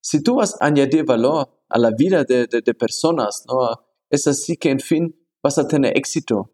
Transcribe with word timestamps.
si 0.00 0.22
tú 0.22 0.36
vas 0.36 0.56
a 0.60 0.66
añadir 0.66 1.04
valor 1.04 1.48
a 1.68 1.78
la 1.78 1.90
vida 1.96 2.24
de, 2.24 2.46
de 2.46 2.74
personas, 2.74 3.44
¿no? 3.46 3.84
es 4.08 4.26
así 4.26 4.56
que, 4.56 4.70
en 4.70 4.80
fin, 4.80 5.16
vas 5.42 5.58
a 5.58 5.68
tener 5.68 5.96
éxito. 5.96 6.52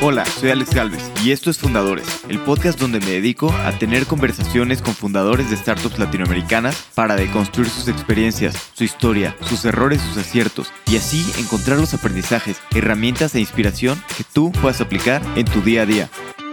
Hola, 0.00 0.24
soy 0.26 0.50
Alex 0.50 0.72
Galvez 0.72 1.10
y 1.24 1.32
esto 1.32 1.50
es 1.50 1.58
Fundadores, 1.58 2.06
el 2.28 2.38
podcast 2.38 2.78
donde 2.78 3.00
me 3.00 3.10
dedico 3.10 3.50
a 3.50 3.76
tener 3.80 4.06
conversaciones 4.06 4.80
con 4.80 4.94
fundadores 4.94 5.50
de 5.50 5.56
startups 5.56 5.98
latinoamericanas 5.98 6.86
para 6.94 7.16
deconstruir 7.16 7.68
sus 7.68 7.88
experiencias, 7.88 8.70
su 8.74 8.84
historia, 8.84 9.36
sus 9.40 9.64
errores, 9.64 10.00
sus 10.00 10.18
aciertos 10.18 10.68
y 10.86 10.98
así 10.98 11.24
encontrar 11.40 11.78
los 11.78 11.94
aprendizajes, 11.94 12.58
herramientas 12.76 13.34
e 13.34 13.40
inspiración 13.40 14.00
que 14.16 14.22
tú 14.32 14.52
puedas 14.52 14.80
aplicar 14.80 15.20
en 15.36 15.46
tu 15.46 15.62
día 15.62 15.82
a 15.82 15.86
día. 15.86 16.10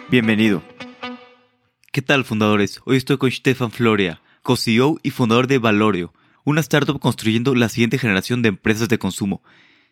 Bienvenido. 0.09 0.64
¿Qué 1.96 2.02
tal, 2.02 2.25
fundadores? 2.25 2.82
Hoy 2.84 2.98
estoy 2.98 3.18
con 3.18 3.32
Stefan 3.32 3.71
Floria, 3.71 4.21
co-CEO 4.44 4.99
y 5.02 5.12
fundador 5.12 5.48
de 5.48 5.59
Valorio, 5.59 6.13
una 6.44 6.59
startup 6.59 6.99
construyendo 6.99 7.55
la 7.55 7.70
siguiente 7.70 7.98
generación 7.98 8.41
de 8.41 8.49
empresas 8.49 8.90
de 8.90 8.99
consumo 8.99 9.41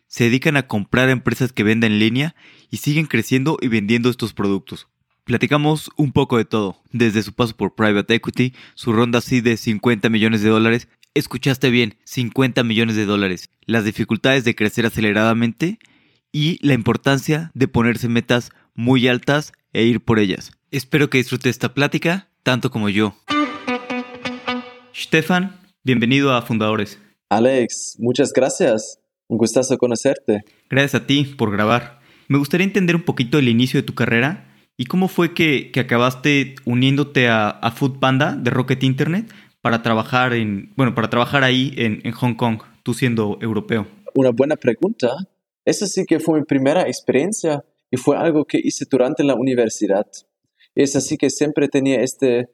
se 0.06 0.24
dedican 0.24 0.58
a 0.58 0.66
comprar 0.66 1.08
empresas 1.08 1.54
que 1.54 1.62
venden 1.62 1.92
en 1.92 1.98
línea 2.00 2.34
y 2.70 2.76
siguen 2.76 3.06
creciendo 3.06 3.56
y 3.58 3.68
vendiendo 3.68 4.10
estos 4.10 4.34
productos. 4.34 4.86
Platicamos 5.24 5.90
un 5.96 6.12
poco 6.12 6.36
de 6.36 6.44
todo, 6.44 6.76
desde 6.92 7.22
su 7.22 7.32
paso 7.32 7.56
por 7.56 7.74
Private 7.74 8.16
Equity, 8.16 8.52
su 8.74 8.92
ronda 8.92 9.20
así 9.20 9.40
de 9.40 9.56
50 9.56 10.10
millones 10.10 10.42
de 10.42 10.50
dólares, 10.50 10.88
escuchaste 11.14 11.70
bien, 11.70 11.96
50 12.04 12.64
millones 12.64 12.96
de 12.96 13.06
dólares, 13.06 13.48
las 13.64 13.86
dificultades 13.86 14.44
de 14.44 14.54
crecer 14.54 14.84
aceleradamente 14.84 15.78
y 16.32 16.58
la 16.60 16.74
importancia 16.74 17.50
de 17.54 17.66
ponerse 17.66 18.10
metas 18.10 18.52
muy 18.74 19.08
altas 19.08 19.54
e 19.72 19.84
ir 19.84 20.02
por 20.02 20.18
ellas. 20.18 20.52
Espero 20.74 21.08
que 21.08 21.18
disfrute 21.18 21.50
esta 21.50 21.72
plática 21.72 22.26
tanto 22.42 22.68
como 22.72 22.88
yo. 22.88 23.14
Stefan, 24.92 25.60
bienvenido 25.84 26.32
a 26.32 26.42
Fundadores. 26.42 26.98
Alex, 27.28 27.94
muchas 28.00 28.32
gracias. 28.32 28.98
Un 29.28 29.38
gustazo 29.38 29.78
conocerte. 29.78 30.42
Gracias 30.68 31.00
a 31.00 31.06
ti 31.06 31.26
por 31.38 31.52
grabar. 31.52 32.00
Me 32.26 32.38
gustaría 32.38 32.66
entender 32.66 32.96
un 32.96 33.04
poquito 33.04 33.38
el 33.38 33.48
inicio 33.48 33.80
de 33.80 33.86
tu 33.86 33.94
carrera 33.94 34.52
y 34.76 34.86
cómo 34.86 35.06
fue 35.06 35.32
que, 35.32 35.70
acabaste 35.78 36.56
uniéndote 36.64 37.28
a, 37.28 37.50
a 37.50 37.70
Food 37.70 38.00
Panda 38.00 38.34
de 38.34 38.50
Rocket 38.50 38.82
Internet 38.82 39.32
para 39.60 39.80
trabajar 39.80 40.32
en, 40.32 40.72
bueno, 40.74 40.96
para 40.96 41.08
trabajar 41.08 41.44
ahí 41.44 41.72
en, 41.76 42.00
en 42.02 42.10
Hong 42.10 42.34
Kong, 42.34 42.58
tú 42.82 42.94
siendo 42.94 43.38
europeo. 43.40 43.86
Una 44.16 44.30
buena 44.30 44.56
pregunta. 44.56 45.14
Esa 45.64 45.86
sí 45.86 46.04
que 46.04 46.18
fue 46.18 46.40
mi 46.40 46.44
primera 46.44 46.82
experiencia 46.88 47.64
y 47.92 47.96
fue 47.96 48.16
algo 48.16 48.44
que 48.44 48.58
hice 48.60 48.86
durante 48.90 49.22
la 49.22 49.36
universidad. 49.36 50.08
Es 50.74 50.96
así 50.96 51.16
que 51.16 51.30
siempre 51.30 51.68
tenía 51.68 52.00
esta 52.02 52.48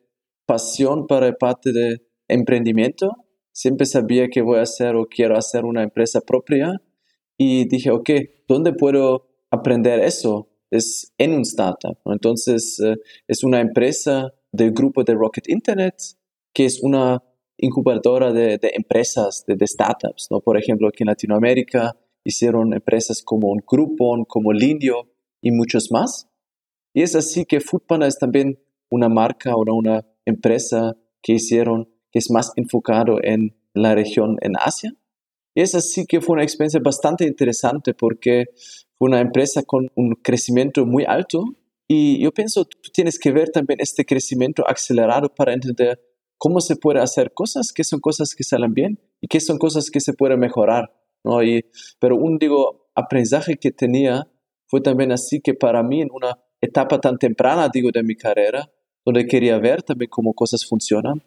pasión 0.47 1.07
para 1.07 1.33
parte 1.33 1.73
de 1.73 2.03
emprendimiento 2.29 3.11
siempre 3.53 3.87
sabía 3.87 4.29
que 4.29 4.41
voy 4.41 4.59
a 4.59 4.63
hacer 4.63 4.97
o 4.97 5.07
quiero 5.07 5.37
hacer 5.37 5.65
una 5.65 5.83
empresa 5.83 6.21
propia 6.21 6.81
y 7.37 7.69
dije, 7.69 7.91
ok, 7.91 8.11
¿dónde 8.49 8.73
puedo 8.73 9.27
aprender 9.51 10.01
eso? 10.01 10.49
Es 10.71 11.13
en 11.19 11.33
un 11.33 11.43
startup. 11.43 11.99
Entonces, 12.07 12.81
eh, 12.81 12.97
es 13.27 13.45
una 13.45 13.61
empresa 13.61 14.33
del 14.53 14.73
grupo 14.73 15.05
de 15.05 15.15
Rocket 15.15 15.49
Internet, 15.49 15.95
que 16.55 16.65
es 16.65 16.83
una 16.83 17.23
incubadora 17.59 18.33
de, 18.33 18.59
empresas, 18.75 19.45
de, 19.47 19.67
startups. 19.67 20.29
Por 20.45 20.57
ejemplo, 20.57 20.89
aquí 20.89 21.03
en 21.03 21.09
Latinoamérica 21.09 21.97
hicieron 22.25 22.73
empresas 22.73 23.23
como 23.23 23.49
un 23.49 23.63
Groupon, 23.71 24.25
como 24.25 24.53
Lindio 24.53 25.11
y 25.43 25.51
muchos 25.51 25.91
más. 25.91 26.30
Y 26.93 27.03
es 27.03 27.15
así 27.15 27.45
que 27.45 27.61
Foodpanda 27.61 28.07
es 28.07 28.19
también 28.19 28.59
una 28.91 29.09
marca 29.09 29.55
o 29.55 29.63
una 29.73 30.05
empresa 30.25 30.97
que 31.23 31.35
hicieron 31.35 31.89
que 32.11 32.19
es 32.19 32.31
más 32.31 32.53
enfocado 32.57 33.19
en 33.23 33.57
la 33.73 33.95
región 33.95 34.37
en 34.41 34.55
Asia. 34.59 34.93
Y 35.55 35.63
es 35.63 35.75
así 35.75 36.07
que 36.07 36.21
fue 36.21 36.35
una 36.35 36.43
experiencia 36.43 36.81
bastante 36.83 37.25
interesante 37.25 37.95
porque 37.95 38.47
fue 38.99 39.09
una 39.09 39.21
empresa 39.21 39.63
con 39.63 39.91
un 39.95 40.15
crecimiento 40.15 40.87
muy 40.87 41.05
alto 41.05 41.45
y 41.89 42.23
yo 42.23 42.33
pienso 42.33 42.65
tú 42.65 42.91
tienes 42.93 43.19
que 43.19 43.33
ver 43.33 43.51
también 43.51 43.81
este 43.81 44.05
crecimiento 44.05 44.69
acelerado 44.69 45.35
para 45.35 45.53
entender 45.53 46.01
cómo 46.39 46.61
se 46.61 46.77
puede 46.77 47.01
hacer 47.01 47.33
cosas 47.35 47.73
que 47.73 47.85
son 47.85 48.01
cosas 48.01 48.35
que 48.35 48.45
salen 48.45 48.75
bien 48.75 49.01
y 49.21 49.27
qué 49.27 49.41
son 49.41 49.59
cosas 49.59 49.91
que 49.91 50.01
se 50.01 50.13
pueden 50.13 50.39
mejorar. 50.39 50.95
¿no? 51.25 51.43
Y, 51.43 51.67
pero 51.99 52.17
un 52.17 52.39
digo, 52.39 52.89
aprendizaje 52.95 53.57
que 53.57 53.73
tenía 53.73 54.29
fue 54.67 54.81
también 54.81 55.11
así 55.11 55.41
que 55.41 55.55
para 55.55 55.83
mí 55.83 56.01
en 56.01 56.09
una 56.13 56.39
etapa 56.61 57.01
tan 57.01 57.19
temprana 57.19 57.69
digo 57.73 57.91
de 57.93 58.03
mi 58.03 58.17
carrera, 58.17 58.71
donde 59.05 59.27
quería 59.27 59.59
ver 59.59 59.83
también 59.83 60.11
cómo 60.11 60.35
cosas 60.35 60.67
funcionan, 60.67 61.23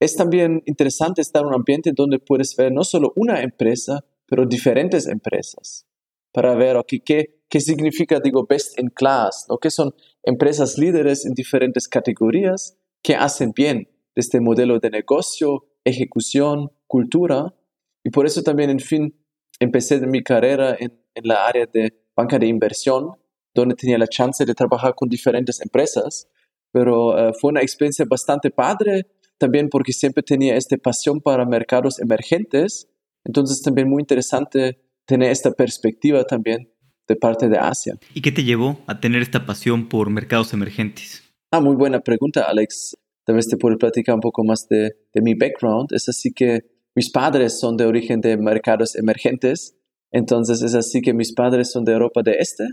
es 0.00 0.16
también 0.16 0.62
interesante 0.66 1.22
estar 1.22 1.42
en 1.42 1.48
un 1.48 1.54
ambiente 1.54 1.92
donde 1.94 2.18
puedes 2.18 2.54
ver 2.56 2.72
no 2.72 2.84
solo 2.84 3.12
una 3.16 3.42
empresa, 3.42 4.04
pero 4.26 4.44
diferentes 4.46 5.06
empresas, 5.06 5.86
para 6.32 6.54
ver 6.54 6.76
qué, 6.86 7.40
qué 7.48 7.60
significa, 7.60 8.20
digo, 8.20 8.46
best 8.46 8.78
in 8.78 8.88
class, 8.88 9.46
¿no? 9.48 9.58
que 9.58 9.70
son 9.70 9.94
empresas 10.22 10.78
líderes 10.78 11.24
en 11.24 11.34
diferentes 11.34 11.88
categorías 11.88 12.76
que 13.02 13.14
hacen 13.14 13.52
bien 13.54 13.88
este 14.14 14.40
modelo 14.40 14.78
de 14.78 14.90
negocio, 14.90 15.66
ejecución, 15.84 16.70
cultura. 16.86 17.54
Y 18.02 18.10
por 18.10 18.26
eso 18.26 18.42
también, 18.42 18.70
en 18.70 18.80
fin, 18.80 19.14
empecé 19.60 20.00
mi 20.06 20.22
carrera 20.22 20.76
en, 20.78 21.00
en 21.14 21.28
la 21.28 21.46
área 21.46 21.66
de 21.66 22.04
banca 22.16 22.38
de 22.38 22.46
inversión, 22.46 23.12
donde 23.54 23.74
tenía 23.74 23.98
la 23.98 24.06
chance 24.06 24.44
de 24.44 24.54
trabajar 24.54 24.94
con 24.94 25.08
diferentes 25.08 25.60
empresas, 25.60 26.28
pero 26.72 27.16
eh, 27.16 27.32
fue 27.40 27.50
una 27.50 27.62
experiencia 27.62 28.04
bastante 28.08 28.50
padre 28.50 29.06
también 29.38 29.68
porque 29.68 29.92
siempre 29.92 30.22
tenía 30.22 30.56
esta 30.56 30.76
pasión 30.76 31.20
para 31.20 31.44
mercados 31.44 32.00
emergentes, 32.00 32.88
entonces 33.24 33.62
también 33.62 33.88
muy 33.88 34.02
interesante 34.02 34.80
tener 35.06 35.30
esta 35.30 35.52
perspectiva 35.52 36.24
también 36.24 36.70
de 37.06 37.16
parte 37.16 37.48
de 37.48 37.58
Asia. 37.58 37.94
¿Y 38.14 38.22
qué 38.22 38.32
te 38.32 38.44
llevó 38.44 38.78
a 38.86 39.00
tener 39.00 39.22
esta 39.22 39.44
pasión 39.44 39.88
por 39.88 40.10
mercados 40.10 40.52
emergentes? 40.52 41.22
Ah, 41.50 41.60
muy 41.60 41.76
buena 41.76 42.00
pregunta, 42.00 42.44
Alex. 42.44 42.96
Tal 43.24 43.36
vez 43.36 43.48
te 43.48 43.56
puedo 43.56 43.76
platicar 43.76 44.14
un 44.14 44.20
poco 44.20 44.44
más 44.44 44.66
de, 44.68 44.96
de 45.12 45.20
mi 45.22 45.34
background. 45.34 45.92
Es 45.92 46.08
así 46.08 46.32
que 46.32 46.62
mis 46.94 47.10
padres 47.10 47.58
son 47.58 47.76
de 47.76 47.86
origen 47.86 48.20
de 48.20 48.36
mercados 48.36 48.96
emergentes, 48.96 49.76
entonces 50.10 50.62
es 50.62 50.74
así 50.74 51.02
que 51.02 51.12
mis 51.12 51.32
padres 51.32 51.70
son 51.72 51.84
de 51.84 51.92
Europa 51.92 52.22
de 52.22 52.36
Este 52.38 52.64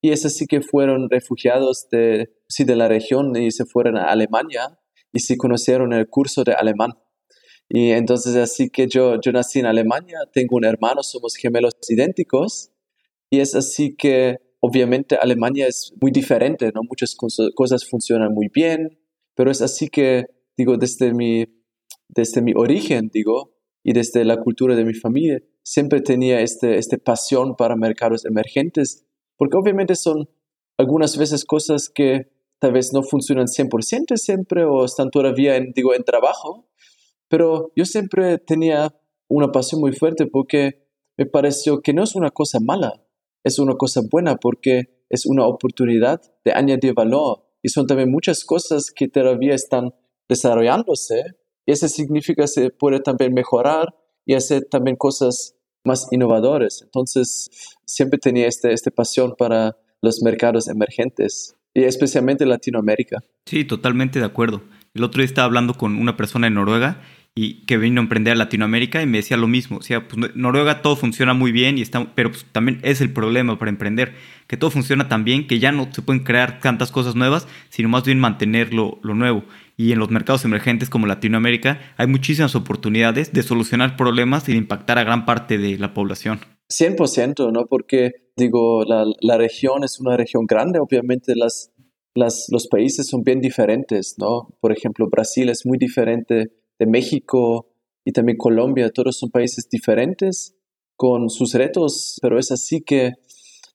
y 0.00 0.10
es 0.12 0.24
así 0.24 0.46
que 0.46 0.60
fueron 0.60 1.08
refugiados 1.10 1.88
de, 1.90 2.30
sí, 2.48 2.64
de 2.64 2.76
la 2.76 2.88
región 2.88 3.34
y 3.36 3.50
se 3.50 3.64
fueron 3.64 3.96
a 3.96 4.04
Alemania 4.04 4.78
y 5.12 5.20
se 5.20 5.36
conocieron 5.36 5.92
el 5.92 6.08
curso 6.08 6.44
de 6.44 6.52
alemán. 6.52 6.92
Y 7.68 7.90
entonces 7.90 8.36
así 8.36 8.70
que 8.70 8.86
yo, 8.86 9.20
yo 9.20 9.32
nací 9.32 9.58
en 9.58 9.66
Alemania, 9.66 10.18
tengo 10.32 10.56
un 10.56 10.64
hermano, 10.64 11.02
somos 11.02 11.34
gemelos 11.34 11.74
idénticos 11.88 12.70
y 13.28 13.40
es 13.40 13.54
así 13.54 13.96
que 13.96 14.38
obviamente 14.60 15.16
Alemania 15.16 15.66
es 15.66 15.92
muy 16.00 16.10
diferente, 16.10 16.70
¿no? 16.74 16.82
Muchas 16.88 17.14
cosas 17.14 17.88
funcionan 17.88 18.32
muy 18.32 18.48
bien, 18.52 18.98
pero 19.34 19.50
es 19.50 19.62
así 19.62 19.88
que, 19.88 20.26
digo, 20.56 20.76
desde 20.76 21.12
mi, 21.12 21.44
desde 22.08 22.42
mi 22.42 22.52
origen, 22.56 23.10
digo, 23.12 23.54
y 23.84 23.92
desde 23.92 24.24
la 24.24 24.38
cultura 24.38 24.74
de 24.74 24.84
mi 24.84 24.94
familia, 24.94 25.40
siempre 25.62 26.00
tenía 26.00 26.40
este, 26.40 26.78
este 26.78 26.98
pasión 26.98 27.54
para 27.56 27.76
mercados 27.76 28.24
emergentes, 28.24 29.06
porque 29.38 29.56
obviamente 29.56 29.94
son 29.94 30.28
algunas 30.76 31.16
veces 31.16 31.44
cosas 31.44 31.88
que 31.88 32.30
tal 32.58 32.72
vez 32.72 32.92
no 32.92 33.02
funcionan 33.02 33.46
100% 33.46 34.16
siempre 34.16 34.64
o 34.64 34.84
están 34.84 35.10
todavía 35.10 35.56
en, 35.56 35.72
digo, 35.74 35.94
en 35.94 36.04
trabajo, 36.04 36.68
pero 37.28 37.72
yo 37.76 37.84
siempre 37.84 38.38
tenía 38.38 38.94
una 39.28 39.52
pasión 39.52 39.80
muy 39.80 39.92
fuerte 39.92 40.26
porque 40.26 40.86
me 41.16 41.26
pareció 41.26 41.80
que 41.80 41.92
no 41.92 42.02
es 42.02 42.14
una 42.14 42.30
cosa 42.30 42.58
mala, 42.60 43.04
es 43.44 43.58
una 43.58 43.74
cosa 43.74 44.00
buena 44.10 44.36
porque 44.36 45.04
es 45.08 45.26
una 45.26 45.46
oportunidad 45.46 46.20
de 46.44 46.52
añadir 46.52 46.94
valor. 46.94 47.44
Y 47.62 47.70
son 47.70 47.86
también 47.86 48.10
muchas 48.10 48.44
cosas 48.44 48.92
que 48.94 49.08
todavía 49.08 49.54
están 49.54 49.94
desarrollándose. 50.28 51.22
Y 51.66 51.72
eso 51.72 51.88
significa 51.88 52.42
que 52.42 52.48
se 52.48 52.70
puede 52.70 53.00
también 53.00 53.34
mejorar 53.34 53.94
y 54.24 54.34
hacer 54.34 54.66
también 54.70 54.96
cosas 54.96 55.56
más 55.88 56.06
innovadoras. 56.12 56.82
Entonces, 56.84 57.50
siempre 57.84 58.18
tenía 58.18 58.46
esta 58.46 58.70
este 58.70 58.92
pasión 58.92 59.34
para 59.36 59.76
los 60.00 60.22
mercados 60.22 60.68
emergentes 60.68 61.56
y 61.74 61.82
especialmente 61.82 62.46
Latinoamérica. 62.46 63.18
Sí, 63.46 63.64
totalmente 63.64 64.20
de 64.20 64.24
acuerdo. 64.24 64.62
El 64.94 65.04
otro 65.04 65.18
día 65.20 65.26
estaba 65.26 65.46
hablando 65.46 65.74
con 65.74 65.96
una 65.96 66.16
persona 66.16 66.46
en 66.46 66.54
Noruega 66.54 67.02
y 67.34 67.64
que 67.66 67.78
vino 67.78 68.00
a 68.00 68.02
emprender 68.02 68.32
a 68.32 68.36
Latinoamérica 68.36 69.00
y 69.00 69.06
me 69.06 69.18
decía 69.18 69.36
lo 69.36 69.46
mismo. 69.46 69.78
O 69.78 69.82
sea, 69.82 70.08
pues 70.08 70.34
Noruega 70.34 70.82
todo 70.82 70.96
funciona 70.96 71.34
muy 71.34 71.52
bien, 71.52 71.78
y 71.78 71.82
está, 71.82 72.12
pero 72.14 72.30
pues, 72.30 72.44
también 72.50 72.80
es 72.82 73.00
el 73.00 73.12
problema 73.12 73.58
para 73.58 73.70
emprender, 73.70 74.14
que 74.48 74.56
todo 74.56 74.70
funciona 74.70 75.08
tan 75.08 75.24
bien 75.24 75.46
que 75.46 75.60
ya 75.60 75.70
no 75.70 75.88
se 75.92 76.02
pueden 76.02 76.24
crear 76.24 76.60
tantas 76.60 76.90
cosas 76.90 77.14
nuevas, 77.14 77.46
sino 77.68 77.88
más 77.88 78.04
bien 78.04 78.18
mantener 78.18 78.74
lo, 78.74 78.98
lo 79.02 79.14
nuevo. 79.14 79.44
Y 79.76 79.92
en 79.92 80.00
los 80.00 80.10
mercados 80.10 80.44
emergentes 80.44 80.90
como 80.90 81.06
Latinoamérica 81.06 81.78
hay 81.96 82.08
muchísimas 82.08 82.56
oportunidades 82.56 83.32
de 83.32 83.42
solucionar 83.44 83.96
problemas 83.96 84.48
y 84.48 84.52
de 84.52 84.58
impactar 84.58 84.98
a 84.98 85.04
gran 85.04 85.24
parte 85.24 85.58
de 85.58 85.78
la 85.78 85.94
población. 85.94 86.40
100%, 86.68 87.52
¿no? 87.52 87.66
Porque, 87.66 88.10
digo, 88.36 88.82
la, 88.84 89.04
la, 89.20 89.38
región 89.38 89.84
es 89.84 90.00
una 90.00 90.16
región 90.16 90.44
grande, 90.46 90.80
obviamente 90.80 91.34
las 91.36 91.70
las, 92.18 92.46
los 92.50 92.66
países 92.66 93.06
son 93.06 93.22
bien 93.22 93.40
diferentes, 93.40 94.16
¿no? 94.18 94.48
Por 94.60 94.72
ejemplo, 94.72 95.08
Brasil 95.08 95.48
es 95.48 95.64
muy 95.64 95.78
diferente 95.78 96.50
de 96.78 96.86
México 96.86 97.68
y 98.04 98.12
también 98.12 98.38
Colombia, 98.38 98.90
todos 98.90 99.18
son 99.18 99.30
países 99.30 99.68
diferentes 99.68 100.56
con 100.96 101.30
sus 101.30 101.54
retos, 101.54 102.18
pero 102.22 102.38
es 102.38 102.50
así 102.50 102.80
que 102.80 103.12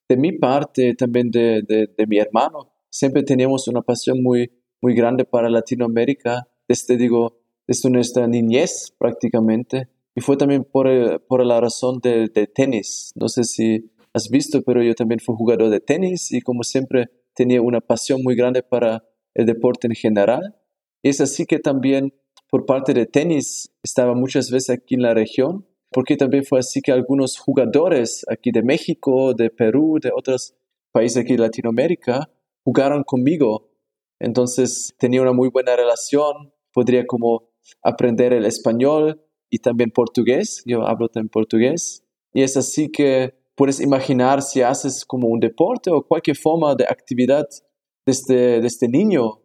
de 0.09 0.17
mi 0.17 0.33
parte, 0.33 0.93
también 0.95 1.31
de, 1.31 1.61
de, 1.61 2.07
mi 2.07 2.17
hermano, 2.17 2.73
siempre 2.89 3.23
teníamos 3.23 3.67
una 3.67 3.81
pasión 3.81 4.21
muy, 4.21 4.51
muy 4.81 4.93
grande 4.93 5.25
para 5.25 5.49
Latinoamérica, 5.49 6.47
desde, 6.67 6.97
digo, 6.97 7.39
desde 7.67 7.89
nuestra 7.89 8.27
niñez 8.27 8.93
prácticamente. 8.97 9.87
Y 10.15 10.21
fue 10.21 10.37
también 10.37 10.63
por, 10.63 10.87
eh, 10.87 11.19
por 11.19 11.45
la 11.45 11.59
razón 11.59 11.99
de, 12.01 12.29
tenis. 12.53 13.11
No 13.15 13.29
sé 13.29 13.43
si 13.43 13.91
has 14.13 14.29
visto, 14.29 14.61
pero 14.61 14.83
yo 14.83 14.93
también 14.93 15.19
fui 15.19 15.35
jugador 15.35 15.69
de 15.69 15.79
tenis 15.79 16.31
y 16.31 16.41
como 16.41 16.63
siempre 16.63 17.09
tenía 17.33 17.61
una 17.61 17.81
pasión 17.81 18.21
muy 18.21 18.35
grande 18.35 18.61
para 18.61 19.03
el 19.33 19.45
deporte 19.45 19.87
en 19.87 19.95
general. 19.95 20.55
Y 21.01 21.09
es 21.09 21.21
así 21.21 21.45
que 21.45 21.59
también 21.59 22.13
por 22.53 22.67
parte 22.67 22.93
de 22.93 23.07
tenis 23.07 23.73
estaba 23.81 24.13
muchas 24.13 24.51
veces 24.51 24.69
aquí 24.77 24.93
en 24.93 25.01
la 25.01 25.15
región, 25.15 25.65
porque 25.89 26.15
también 26.15 26.45
fue 26.45 26.59
así 26.59 26.81
que 26.81 26.91
algunos 26.91 27.39
jugadores 27.39 28.23
aquí 28.29 28.51
de 28.51 28.61
México, 28.61 29.33
de 29.33 29.49
Perú, 29.49 29.97
de 29.99 30.11
otros 30.15 30.53
países 30.91 31.23
aquí 31.23 31.31
de 31.31 31.39
Latinoamérica, 31.39 32.29
jugaron 32.63 33.03
conmigo. 33.05 33.71
Entonces 34.19 34.93
tenía 34.99 35.23
una 35.23 35.33
muy 35.33 35.49
buena 35.49 35.75
relación, 35.75 36.53
podría 36.71 37.07
como 37.07 37.49
aprender 37.81 38.33
el 38.33 38.45
español 38.45 39.25
y 39.49 39.57
también 39.57 39.89
portugués. 39.89 40.61
Yo 40.67 40.85
hablo 40.85 41.09
también 41.09 41.29
portugués. 41.29 42.03
Y 42.33 42.43
es 42.43 42.55
así 42.55 42.91
que 42.91 43.33
puedes 43.55 43.79
imaginar 43.79 44.43
si 44.43 44.61
haces 44.61 45.05
como 45.05 45.27
un 45.27 45.39
deporte 45.39 45.89
o 45.89 46.03
cualquier 46.03 46.37
forma 46.37 46.75
de 46.75 46.83
actividad 46.83 47.47
desde, 48.05 48.61
desde 48.61 48.87
niño 48.89 49.42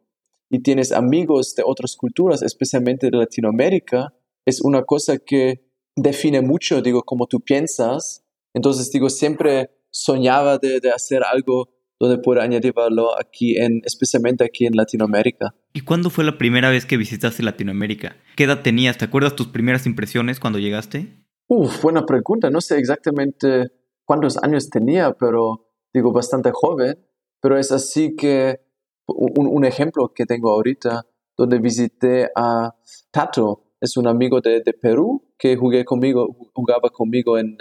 y 0.50 0.60
tienes 0.62 0.92
amigos 0.92 1.54
de 1.54 1.62
otras 1.64 1.96
culturas, 1.96 2.42
especialmente 2.42 3.10
de 3.10 3.16
Latinoamérica, 3.16 4.14
es 4.46 4.60
una 4.62 4.82
cosa 4.82 5.18
que 5.18 5.68
define 5.94 6.40
mucho, 6.40 6.80
digo, 6.80 7.02
cómo 7.02 7.26
tú 7.26 7.40
piensas. 7.40 8.24
Entonces, 8.54 8.90
digo, 8.90 9.10
siempre 9.10 9.70
soñaba 9.90 10.58
de, 10.58 10.80
de 10.80 10.90
hacer 10.90 11.22
algo 11.22 11.68
donde 12.00 12.18
pueda 12.18 12.42
añadir 12.42 12.72
valor 12.72 13.10
aquí, 13.18 13.56
en, 13.56 13.80
especialmente 13.84 14.44
aquí 14.44 14.66
en 14.66 14.76
Latinoamérica. 14.76 15.54
¿Y 15.72 15.80
cuándo 15.80 16.10
fue 16.10 16.24
la 16.24 16.38
primera 16.38 16.70
vez 16.70 16.86
que 16.86 16.96
visitaste 16.96 17.42
Latinoamérica? 17.42 18.16
¿Qué 18.36 18.44
edad 18.44 18.62
tenías? 18.62 18.98
¿Te 18.98 19.04
acuerdas 19.04 19.34
tus 19.34 19.48
primeras 19.48 19.86
impresiones 19.86 20.38
cuando 20.38 20.58
llegaste? 20.58 21.24
Uf, 21.48 21.82
buena 21.82 22.06
pregunta. 22.06 22.50
No 22.50 22.60
sé 22.60 22.78
exactamente 22.78 23.72
cuántos 24.04 24.42
años 24.42 24.70
tenía, 24.70 25.12
pero 25.12 25.68
digo 25.92 26.12
bastante 26.12 26.50
joven. 26.52 26.98
Pero 27.40 27.58
es 27.58 27.72
así 27.72 28.14
que 28.16 28.60
un, 29.08 29.46
un 29.46 29.64
ejemplo 29.64 30.12
que 30.14 30.26
tengo 30.26 30.52
ahorita, 30.52 31.06
donde 31.36 31.58
visité 31.58 32.30
a 32.36 32.74
Tato, 33.10 33.64
es 33.80 33.96
un 33.96 34.06
amigo 34.06 34.40
de, 34.40 34.60
de 34.60 34.72
Perú 34.72 35.22
que 35.38 35.56
jugué 35.56 35.84
conmigo, 35.84 36.50
jugaba 36.52 36.90
conmigo 36.90 37.38
en, 37.38 37.56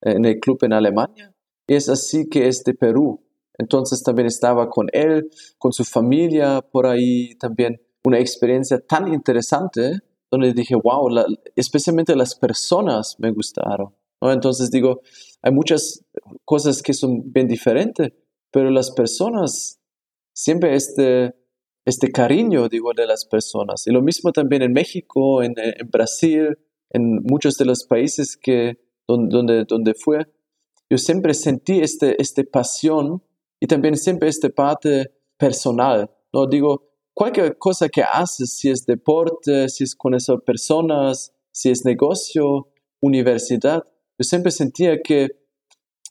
en, 0.00 0.24
el 0.24 0.40
club 0.40 0.58
en 0.62 0.72
Alemania. 0.72 1.34
Y 1.66 1.74
es 1.74 1.88
así 1.88 2.28
que 2.28 2.48
es 2.48 2.64
de 2.64 2.74
Perú. 2.74 3.24
Entonces 3.56 4.02
también 4.02 4.26
estaba 4.26 4.68
con 4.68 4.88
él, 4.92 5.30
con 5.58 5.72
su 5.72 5.84
familia, 5.84 6.60
por 6.60 6.86
ahí 6.86 7.36
también 7.36 7.80
una 8.04 8.18
experiencia 8.18 8.80
tan 8.80 9.12
interesante 9.12 10.00
donde 10.30 10.52
dije, 10.52 10.74
wow, 10.74 11.08
especialmente 11.54 12.16
las 12.16 12.34
personas 12.34 13.14
me 13.18 13.30
gustaron. 13.30 13.94
¿no? 14.20 14.32
Entonces 14.32 14.70
digo, 14.70 15.00
hay 15.40 15.52
muchas 15.52 16.04
cosas 16.44 16.82
que 16.82 16.92
son 16.92 17.32
bien 17.32 17.46
diferentes, 17.46 18.12
pero 18.50 18.70
las 18.70 18.90
personas, 18.90 19.80
siempre 20.34 20.74
este, 20.74 21.34
este 21.86 22.10
cariño, 22.10 22.68
digo, 22.68 22.92
de 22.94 23.06
las 23.06 23.24
personas. 23.24 23.86
Y 23.86 23.92
lo 23.92 24.02
mismo 24.02 24.32
también 24.32 24.60
en 24.62 24.72
México, 24.72 25.42
en, 25.42 25.54
en 25.56 25.88
Brasil, 25.90 26.58
en 26.90 27.22
muchos 27.24 27.56
de 27.56 27.64
los 27.64 27.84
países 27.84 28.36
que, 28.36 28.78
donde, 29.08 29.64
donde 29.64 29.94
fue, 29.94 30.26
yo 30.90 30.98
siempre 30.98 31.34
sentí 31.34 31.80
este, 31.80 32.20
este 32.20 32.44
pasión 32.44 33.22
y 33.60 33.66
también 33.66 33.96
siempre 33.96 34.28
esta 34.28 34.48
parte 34.48 35.12
personal. 35.38 36.10
No 36.32 36.46
digo, 36.46 36.90
cualquier 37.14 37.58
cosa 37.58 37.88
que 37.88 38.02
haces, 38.02 38.56
si 38.56 38.70
es 38.70 38.84
deporte, 38.86 39.68
si 39.68 39.84
es 39.84 39.94
conocer 39.94 40.36
personas, 40.44 41.32
si 41.52 41.70
es 41.70 41.84
negocio, 41.84 42.68
universidad, 43.00 43.84
yo 44.18 44.24
siempre 44.24 44.52
sentía 44.52 45.00
que 45.02 45.30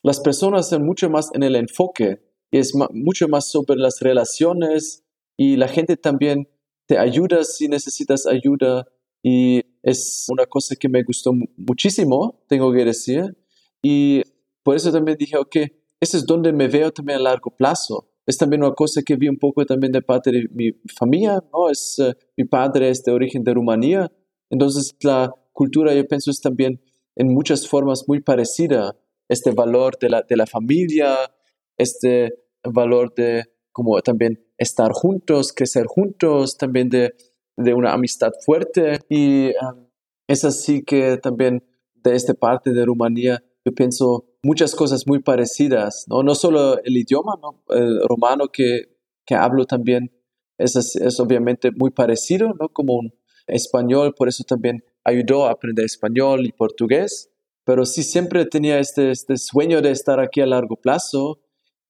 las 0.02 0.20
personas 0.20 0.70
son 0.70 0.86
mucho 0.86 1.10
más 1.10 1.30
en 1.34 1.44
el 1.44 1.56
enfoque 1.56 2.22
es 2.60 2.74
mucho 2.92 3.28
más 3.28 3.50
sobre 3.50 3.80
las 3.80 4.00
relaciones 4.00 5.04
y 5.38 5.58
la 5.58 5.68
gente 5.68 5.98
también 5.98 6.48
te 6.86 6.98
ayuda 6.98 7.44
si 7.44 7.68
necesitas 7.68 8.28
ayuda 8.28 8.88
y 9.24 9.62
es 9.82 10.26
una 10.30 10.46
cosa 10.46 10.76
que 10.76 10.90
me 10.90 11.04
gustó 11.04 11.34
muchísimo, 11.58 12.44
tengo 12.48 12.72
que 12.74 12.86
decir. 12.86 13.38
Y 13.82 14.22
por 14.64 14.76
eso 14.76 14.92
también 14.92 15.18
dije, 15.18 15.38
ok, 15.38 15.56
eso 16.00 16.18
es 16.18 16.26
donde 16.26 16.52
me 16.52 16.68
veo 16.68 16.92
también 16.92 17.20
a 17.20 17.24
largo 17.24 17.50
plazo. 17.56 18.10
Es 18.26 18.38
también 18.38 18.64
una 18.64 18.74
cosa 18.74 19.02
que 19.02 19.16
vi 19.16 19.28
un 19.28 19.38
poco 19.38 19.66
también 19.66 19.92
de 19.92 20.02
parte 20.02 20.32
de 20.32 20.48
mi 20.52 20.72
familia, 20.98 21.44
¿no? 21.52 21.70
Es, 21.70 22.00
eh, 22.00 22.14
mi 22.38 22.46
padre 22.46 22.90
es 22.90 23.04
de 23.04 23.12
origen 23.12 23.44
de 23.44 23.54
Rumanía, 23.54 24.12
entonces 24.50 24.96
la 25.02 25.34
cultura 25.52 25.94
yo 25.94 26.08
pienso 26.08 26.32
es 26.32 26.40
también 26.40 26.82
en 27.16 27.34
muchas 27.34 27.68
formas 27.68 28.04
muy 28.08 28.22
parecida. 28.22 28.98
Este 29.30 29.52
valor 29.52 29.98
de 30.00 30.10
la, 30.10 30.22
de 30.22 30.36
la 30.38 30.46
familia, 30.46 31.16
este 31.78 32.43
valor 32.64 33.14
de 33.16 33.46
como 33.72 34.00
también 34.02 34.40
estar 34.58 34.92
juntos, 34.92 35.52
crecer 35.52 35.86
juntos, 35.88 36.58
también 36.58 36.90
de, 36.90 37.14
de 37.58 37.74
una 37.74 37.94
amistad 37.94 38.32
fuerte. 38.46 39.00
Y 39.10 39.48
um, 39.48 39.88
es 40.28 40.46
así 40.46 40.84
que 40.84 41.18
también 41.18 41.64
de 41.96 42.16
esta 42.16 42.34
parte 42.34 42.72
de 42.72 42.86
Rumanía 42.86 43.44
yo 43.66 43.72
pienso 43.74 44.26
muchas 44.44 44.76
cosas 44.76 45.08
muy 45.08 45.20
parecidas, 45.20 46.06
¿no? 46.08 46.22
No 46.22 46.36
solo 46.36 46.82
el 46.84 46.98
idioma, 46.98 47.34
¿no? 47.42 47.64
El 47.70 48.02
romano 48.08 48.50
que, 48.50 48.98
que 49.26 49.36
hablo 49.36 49.66
también 49.66 50.12
es, 50.58 50.76
es 50.76 51.20
obviamente 51.20 51.72
muy 51.72 51.92
parecido, 51.92 52.54
¿no? 52.60 52.70
Como 52.70 52.96
un 52.96 53.14
español, 53.48 54.14
por 54.16 54.28
eso 54.28 54.44
también 54.44 54.84
ayudó 55.04 55.46
a 55.48 55.52
aprender 55.52 55.86
español 55.86 56.46
y 56.46 56.52
portugués, 56.52 57.30
pero 57.66 57.86
sí 57.86 58.04
siempre 58.04 58.46
tenía 58.46 58.80
este, 58.80 59.12
este 59.12 59.38
sueño 59.38 59.82
de 59.82 59.92
estar 59.92 60.20
aquí 60.20 60.42
a 60.42 60.46
largo 60.46 60.76
plazo 60.76 61.40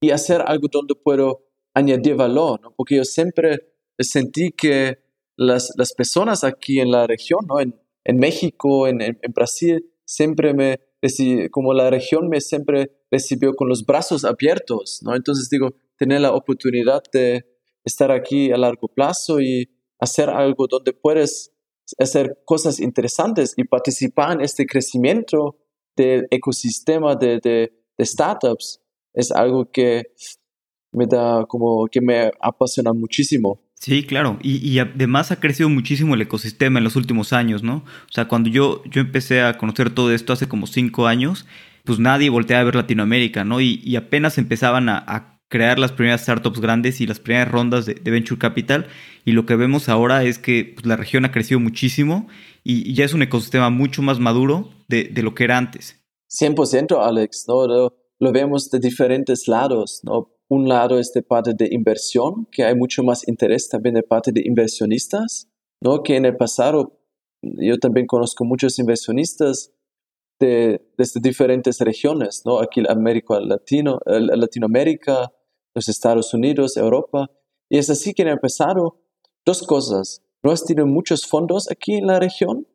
y 0.04 0.12
hacer 0.12 0.44
algo 0.46 0.68
donde 0.70 0.96
puedo 0.96 1.46
añadir 1.74 2.16
valor. 2.16 2.60
Porque 2.76 2.98
yo 2.98 3.06
siempre 3.06 3.74
sentí 3.98 4.52
que 4.52 5.00
las, 5.38 5.72
las 5.78 5.94
personas 5.94 6.44
aquí 6.44 6.82
en 6.82 6.92
la 6.92 7.08
región, 7.08 7.40
¿no? 7.48 7.62
En, 7.62 7.80
en 8.04 8.18
México, 8.18 8.86
en, 8.86 9.02
en 9.02 9.34
Brasil, 9.34 9.90
siempre 10.06 10.54
me 10.54 10.80
como 11.52 11.74
la 11.74 11.90
región 11.90 12.30
me 12.30 12.40
siempre 12.40 12.92
recibió 13.12 13.54
con 13.56 13.68
los 13.68 13.86
brazos 13.86 14.24
abiertos, 14.24 15.00
¿no? 15.04 15.16
Entonces 15.16 15.50
digo, 15.50 15.72
tener 15.98 16.22
la 16.22 16.32
oportunidad 16.32 17.02
de 17.12 17.46
estar 17.84 18.10
aquí 18.10 18.52
a 18.52 18.58
largo 18.58 18.88
plazo 18.88 19.42
y 19.42 19.70
hacer 20.00 20.30
algo 20.30 20.68
donde 20.68 20.94
puedes 20.94 21.52
hacer 22.00 22.42
cosas 22.46 22.80
interesantes 22.80 23.54
y 23.58 23.66
participar 23.66 24.34
en 24.34 24.42
este 24.42 24.66
crecimiento 24.66 25.58
del 25.96 26.26
ecosistema 26.32 27.16
de, 27.16 27.40
de 27.42 28.06
startups 28.06 28.83
es 29.14 29.32
algo 29.32 29.70
que 29.72 30.04
me 30.92 31.08
da 31.08 31.46
como 31.46 31.88
que 31.92 32.02
me 32.02 32.32
apasiona 32.40 32.94
muchísimo. 32.94 33.60
Sí, 33.84 34.04
claro. 34.04 34.40
Y, 34.42 34.80
además 34.80 35.32
ha 35.32 35.42
crecido 35.42 35.68
muchísimo 35.68 36.16
el 36.16 36.22
ecosistema 36.22 36.80
en 36.80 36.86
los 36.86 36.96
últimos 36.96 37.34
años, 37.34 37.64
¿no? 37.64 37.78
O 37.78 38.12
sea, 38.12 38.30
cuando 38.30 38.50
yo, 38.50 38.82
yo 38.86 39.02
empecé 39.02 39.42
a 39.42 39.58
conocer 39.58 39.90
todo 39.90 40.14
esto 40.14 40.32
hace 40.32 40.48
como 40.48 40.68
cinco 40.68 41.06
años, 41.06 41.46
pues 41.84 42.00
nadie 42.00 42.30
volteaba 42.30 42.62
a 42.62 42.64
ver 42.64 42.76
Latinoamérica, 42.76 43.44
¿no? 43.44 43.60
Y, 43.60 43.96
apenas 43.98 44.38
empezaban 44.38 44.88
a, 44.88 45.30
crear 45.50 45.78
las 45.78 45.92
primeras 45.92 46.22
startups 46.22 46.62
grandes 46.62 47.00
y 47.00 47.06
las 47.06 47.20
primeras 47.20 47.52
rondas 47.52 47.86
de, 47.86 47.96
Venture 47.96 48.40
Capital. 48.40 48.88
Y 49.26 49.34
lo 49.34 49.46
que 49.46 49.58
vemos 49.58 49.90
ahora 49.90 50.24
es 50.24 50.40
que 50.40 50.72
pues, 50.74 50.86
la 50.86 50.96
región 50.96 51.26
ha 51.26 51.32
crecido 51.32 51.60
muchísimo 51.60 52.28
y, 52.64 52.94
ya 52.94 53.04
es 53.04 53.14
un 53.14 53.22
ecosistema 53.22 53.70
mucho 53.70 54.02
más 54.02 54.18
maduro 54.18 54.70
de, 54.88 55.12
lo 55.22 55.36
que 55.36 55.44
era 55.44 55.58
antes. 55.58 56.00
100%, 56.30 57.06
Alex, 57.06 57.46
¿no? 57.50 57.94
Lo 58.24 58.32
vemos 58.32 58.70
de 58.72 58.80
diferentes 58.80 59.48
lados, 59.48 60.02
¿no? 60.04 60.34
un 60.54 60.68
lado 60.68 61.00
es 61.00 61.12
de 61.14 61.24
parte 61.24 61.54
de 61.54 61.68
inversión, 61.72 62.48
que 62.52 62.64
hay 62.64 62.76
mucho 62.76 63.04
más 63.04 63.28
interés 63.28 63.70
también 63.70 63.96
de 63.96 64.04
parte 64.04 64.32
de 64.32 64.42
inversionistas, 64.46 65.50
¿no? 65.82 66.04
Que 66.04 66.16
en 66.16 66.26
el 66.26 66.36
pasado 66.36 67.00
yo 67.42 67.78
también 67.78 68.06
conozco 68.08 68.46
muchos 68.46 68.78
inversionistas 68.80 69.72
de, 70.40 70.82
desde 70.98 71.20
diferentes 71.22 71.80
regiones, 71.80 72.44
¿no? 72.46 72.60
Aquí 72.60 72.84
América 72.88 73.40
Latino, 73.40 74.00
Latinoamérica, 74.06 75.32
los 75.74 75.90
Estados 75.90 76.34
Unidos, 76.34 76.78
Europa. 76.78 77.32
Y 77.70 77.78
es 77.78 77.90
así 77.90 78.14
que 78.14 78.22
en 78.22 78.30
el 78.30 78.40
pasado, 78.40 79.00
dos 79.46 79.64
cosas. 79.64 80.22
No 80.44 80.52
has 80.52 80.64
tenido 80.66 80.86
muchos 80.86 81.26
fondos 81.26 81.70
aquí 81.72 81.96
en 81.96 82.08
la 82.08 82.20
región, 82.20 82.68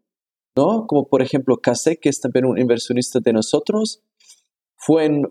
¿no? 0.56 0.86
Como 0.86 1.06
por 1.08 1.22
ejemplo 1.22 1.58
Case, 1.58 1.98
que 1.98 2.08
es 2.08 2.20
también 2.20 2.46
un 2.46 2.58
inversionista 2.58 3.20
de 3.20 3.32
nosotros. 3.32 4.02
Fue, 4.78 5.08
un 5.08 5.28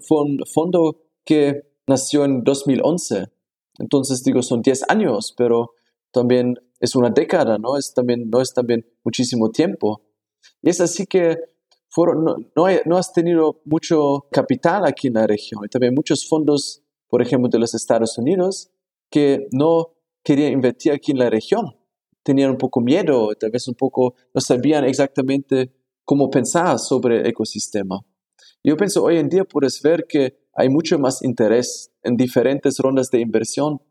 fondo 0.53 1.01
que 1.25 1.63
nació 1.87 2.25
en 2.25 2.43
2011. 2.43 3.25
Entonces 3.79 4.23
digo, 4.23 4.41
son 4.41 4.61
10 4.61 4.89
años, 4.89 5.33
pero 5.35 5.71
también 6.11 6.55
es 6.79 6.95
una 6.95 7.09
década, 7.09 7.57
¿no? 7.57 7.77
Es 7.77 7.93
también, 7.93 8.29
no 8.29 8.41
es 8.41 8.53
también 8.53 8.85
muchísimo 9.03 9.49
tiempo. 9.49 10.03
Y 10.61 10.69
es 10.69 10.81
así 10.81 11.05
que 11.05 11.37
fueron, 11.89 12.23
no, 12.23 12.65
no, 12.85 12.97
has 12.97 13.13
tenido 13.13 13.61
mucho 13.65 14.27
capital 14.31 14.85
aquí 14.85 15.07
en 15.07 15.15
la 15.15 15.25
región. 15.25 15.61
Y 15.65 15.69
también 15.69 15.93
muchos 15.95 16.27
fondos, 16.27 16.83
por 17.07 17.21
ejemplo, 17.21 17.49
de 17.49 17.59
los 17.59 17.73
Estados 17.73 18.17
Unidos, 18.17 18.69
que 19.09 19.47
no 19.51 19.93
querían 20.23 20.53
invertir 20.53 20.91
aquí 20.91 21.11
en 21.11 21.19
la 21.19 21.29
región. 21.29 21.75
Tenían 22.23 22.51
un 22.51 22.57
poco 22.57 22.81
miedo, 22.81 23.33
tal 23.39 23.51
vez 23.51 23.67
un 23.67 23.75
poco, 23.75 24.15
no 24.33 24.41
sabían 24.41 24.83
exactamente 24.83 25.71
cómo 26.03 26.29
pensar 26.29 26.77
sobre 26.77 27.21
el 27.21 27.27
ecosistema. 27.27 28.01
Yo 28.63 28.75
pienso, 28.75 29.03
hoy 29.03 29.17
en 29.17 29.29
día 29.29 29.43
puedes 29.45 29.81
ver 29.81 30.05
que 30.07 30.37
hay 30.53 30.69
mucho 30.69 30.97
más 30.99 31.23
interés 31.23 31.91
en 32.03 32.15
diferentes 32.17 32.77
rondas 32.79 33.09
de 33.11 33.21
inversión 33.21 33.81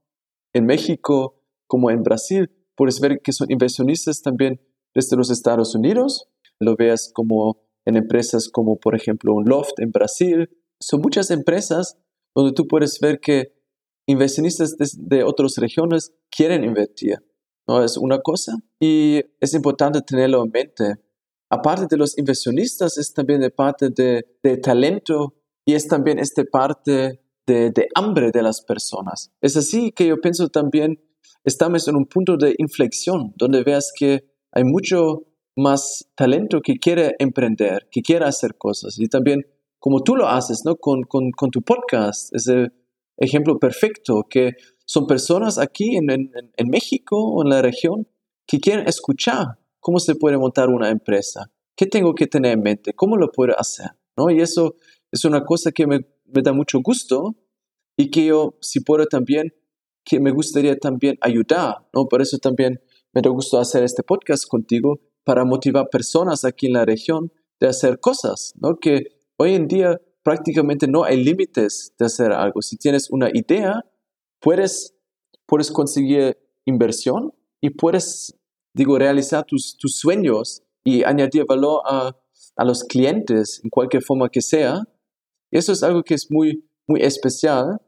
en 0.53 0.67
México 0.67 1.43
como 1.67 1.91
en 1.91 2.03
Brasil. 2.03 2.51
Puedes 2.75 3.01
ver 3.01 3.21
que 3.23 3.33
son 3.33 3.51
inversionistas 3.51 4.23
también 4.23 4.61
desde 4.95 5.17
los 5.17 5.31
Estados 5.31 5.75
Unidos. 5.75 6.29
Lo 6.59 6.77
veas 6.77 7.11
como 7.15 7.63
en 7.85 7.97
empresas 7.97 8.49
como, 8.49 8.79
por 8.79 8.95
ejemplo, 8.95 9.35
un 9.35 9.45
Loft 9.45 9.79
en 9.79 9.93
Brasil. 9.93 10.51
Son 10.81 11.01
muchas 11.01 11.31
empresas 11.31 11.99
donde 12.35 12.53
tú 12.53 12.67
puedes 12.67 12.99
ver 13.01 13.21
que 13.21 13.55
inversionistas 14.07 14.77
de, 14.77 15.25
otras 15.25 15.57
regiones 15.57 16.13
quieren 16.31 16.65
invertir. 16.65 17.19
¿no? 17.67 17.83
Es 17.83 17.97
una 17.97 18.21
cosa 18.21 18.53
y 18.81 19.23
es 19.41 19.55
importante 19.55 20.01
tenerlo 20.03 20.45
en 20.45 20.51
mente. 20.51 20.95
Aparte 21.49 21.87
de 21.89 21.97
los 21.97 22.19
inversionistas, 22.19 22.99
es 22.99 23.13
también 23.13 23.41
de 23.41 23.51
parte 23.51 23.91
de, 23.91 24.57
talento 24.59 25.35
y 25.65 25.75
es 25.75 25.87
también 25.87 26.19
esta 26.19 26.43
parte 26.45 27.21
de, 27.47 27.71
de, 27.71 27.89
hambre 27.95 28.31
de 28.33 28.43
las 28.43 28.63
personas. 28.63 29.31
Es 29.41 29.57
así 29.57 29.93
que 29.93 30.09
yo 30.09 30.17
pienso 30.21 30.49
también, 30.49 31.01
estamos 31.45 31.87
en 31.87 31.97
un 31.97 32.07
punto 32.07 32.37
de 32.37 32.55
inflexión 32.59 33.33
donde 33.37 33.63
veas 33.63 33.93
que 33.97 34.25
hay 34.53 34.65
mucho 34.65 35.27
más 35.57 36.09
talento 36.17 36.61
que 36.61 36.77
quiere 36.77 37.15
emprender, 37.19 37.89
que 37.91 38.03
quiere 38.03 38.25
hacer 38.25 38.57
cosas. 38.57 38.99
Y 38.99 39.09
también 39.09 39.43
como 39.79 40.03
tú 40.03 40.17
lo 40.17 40.29
haces, 40.29 40.63
¿no? 40.65 40.77
Con, 40.77 41.03
con, 41.05 41.31
con 41.31 41.51
tu 41.51 41.63
podcast, 41.63 42.35
ese 42.35 42.73
ejemplo 43.19 43.59
perfecto, 43.59 44.25
que 44.29 44.53
son 44.85 45.07
personas 45.07 45.59
aquí 45.59 45.97
en, 45.97 46.11
en, 46.11 46.31
en 46.57 46.69
México 46.69 47.17
o 47.17 47.43
en 47.45 47.51
la 47.51 47.63
región 47.63 48.09
que 48.47 48.59
quieren 48.59 48.89
escuchar 48.89 49.59
cómo 49.87 50.01
se 50.01 50.17
puede 50.17 50.37
montar 50.37 50.69
una 50.69 50.91
empresa, 50.91 51.53
qué 51.77 51.87
tengo 51.87 52.13
que 52.13 52.27
tener 52.27 52.55
en 52.55 52.61
mente, 52.61 52.93
cómo 52.93 53.17
lo 53.17 53.31
puedo 53.31 53.57
hacer, 53.57 53.93
¿no? 54.17 54.31
Y 54.31 54.41
eso 54.41 54.75
es 55.13 55.25
una 55.25 55.45
cosa 55.45 55.71
que 55.71 55.87
me, 55.87 56.01
me 56.25 56.43
da 56.43 56.53
mucho 56.53 56.81
gusto 56.83 57.37
y 57.97 58.11
que 58.11 58.27
yo, 58.27 58.57
si 58.61 58.81
puedo 58.81 59.07
también, 59.07 59.55
que 60.05 60.19
me 60.19 60.33
gustaría 60.33 60.77
también 60.77 61.19
ayudar, 61.21 61.87
¿no? 61.95 62.09
Por 62.09 62.21
eso 62.21 62.37
también 62.39 62.81
me 63.13 63.23
da 63.23 63.31
gusto 63.31 63.61
hacer 63.61 63.85
este 63.85 64.03
podcast 64.03 64.49
contigo, 64.49 64.99
para 65.23 65.45
motivar 65.45 65.89
personas 65.89 66.45
aquí 66.45 66.67
en 66.67 66.73
la 66.73 66.85
región 66.85 67.31
de 67.61 67.69
hacer 67.69 68.01
cosas, 68.01 68.55
¿no? 68.57 68.81
Que 68.81 69.21
hoy 69.37 69.55
en 69.55 69.69
día 69.69 70.01
prácticamente 70.25 70.89
no 70.89 71.05
hay 71.05 71.23
límites 71.23 71.95
de 71.97 72.07
hacer 72.07 72.33
algo. 72.33 72.61
Si 72.61 72.77
tienes 72.77 73.09
una 73.09 73.31
idea, 73.33 73.85
puedes, 74.41 74.97
puedes 75.47 75.71
conseguir 75.71 76.37
inversión 76.65 77.33
y 77.61 77.71
puedes, 77.71 78.37
digo, 78.77 78.99
realizar 78.99 79.45
tus, 79.45 79.77
tus 79.79 79.97
sueños 79.97 80.63
y 80.85 81.03
añadir 81.03 81.47
valor 81.47 81.81
a, 81.87 82.15
a 82.57 82.65
los 82.65 82.85
clientes 82.85 83.61
en 83.65 83.71
cualquier 83.71 84.03
forma 84.03 84.29
que 84.29 84.43
sea. 84.43 84.83
Eso 85.51 85.73
es 85.73 85.83
algo 85.83 86.03
que 86.03 86.15
es 86.15 86.31
muy, 86.31 86.69
muy 86.87 87.01
especial. 87.01 87.81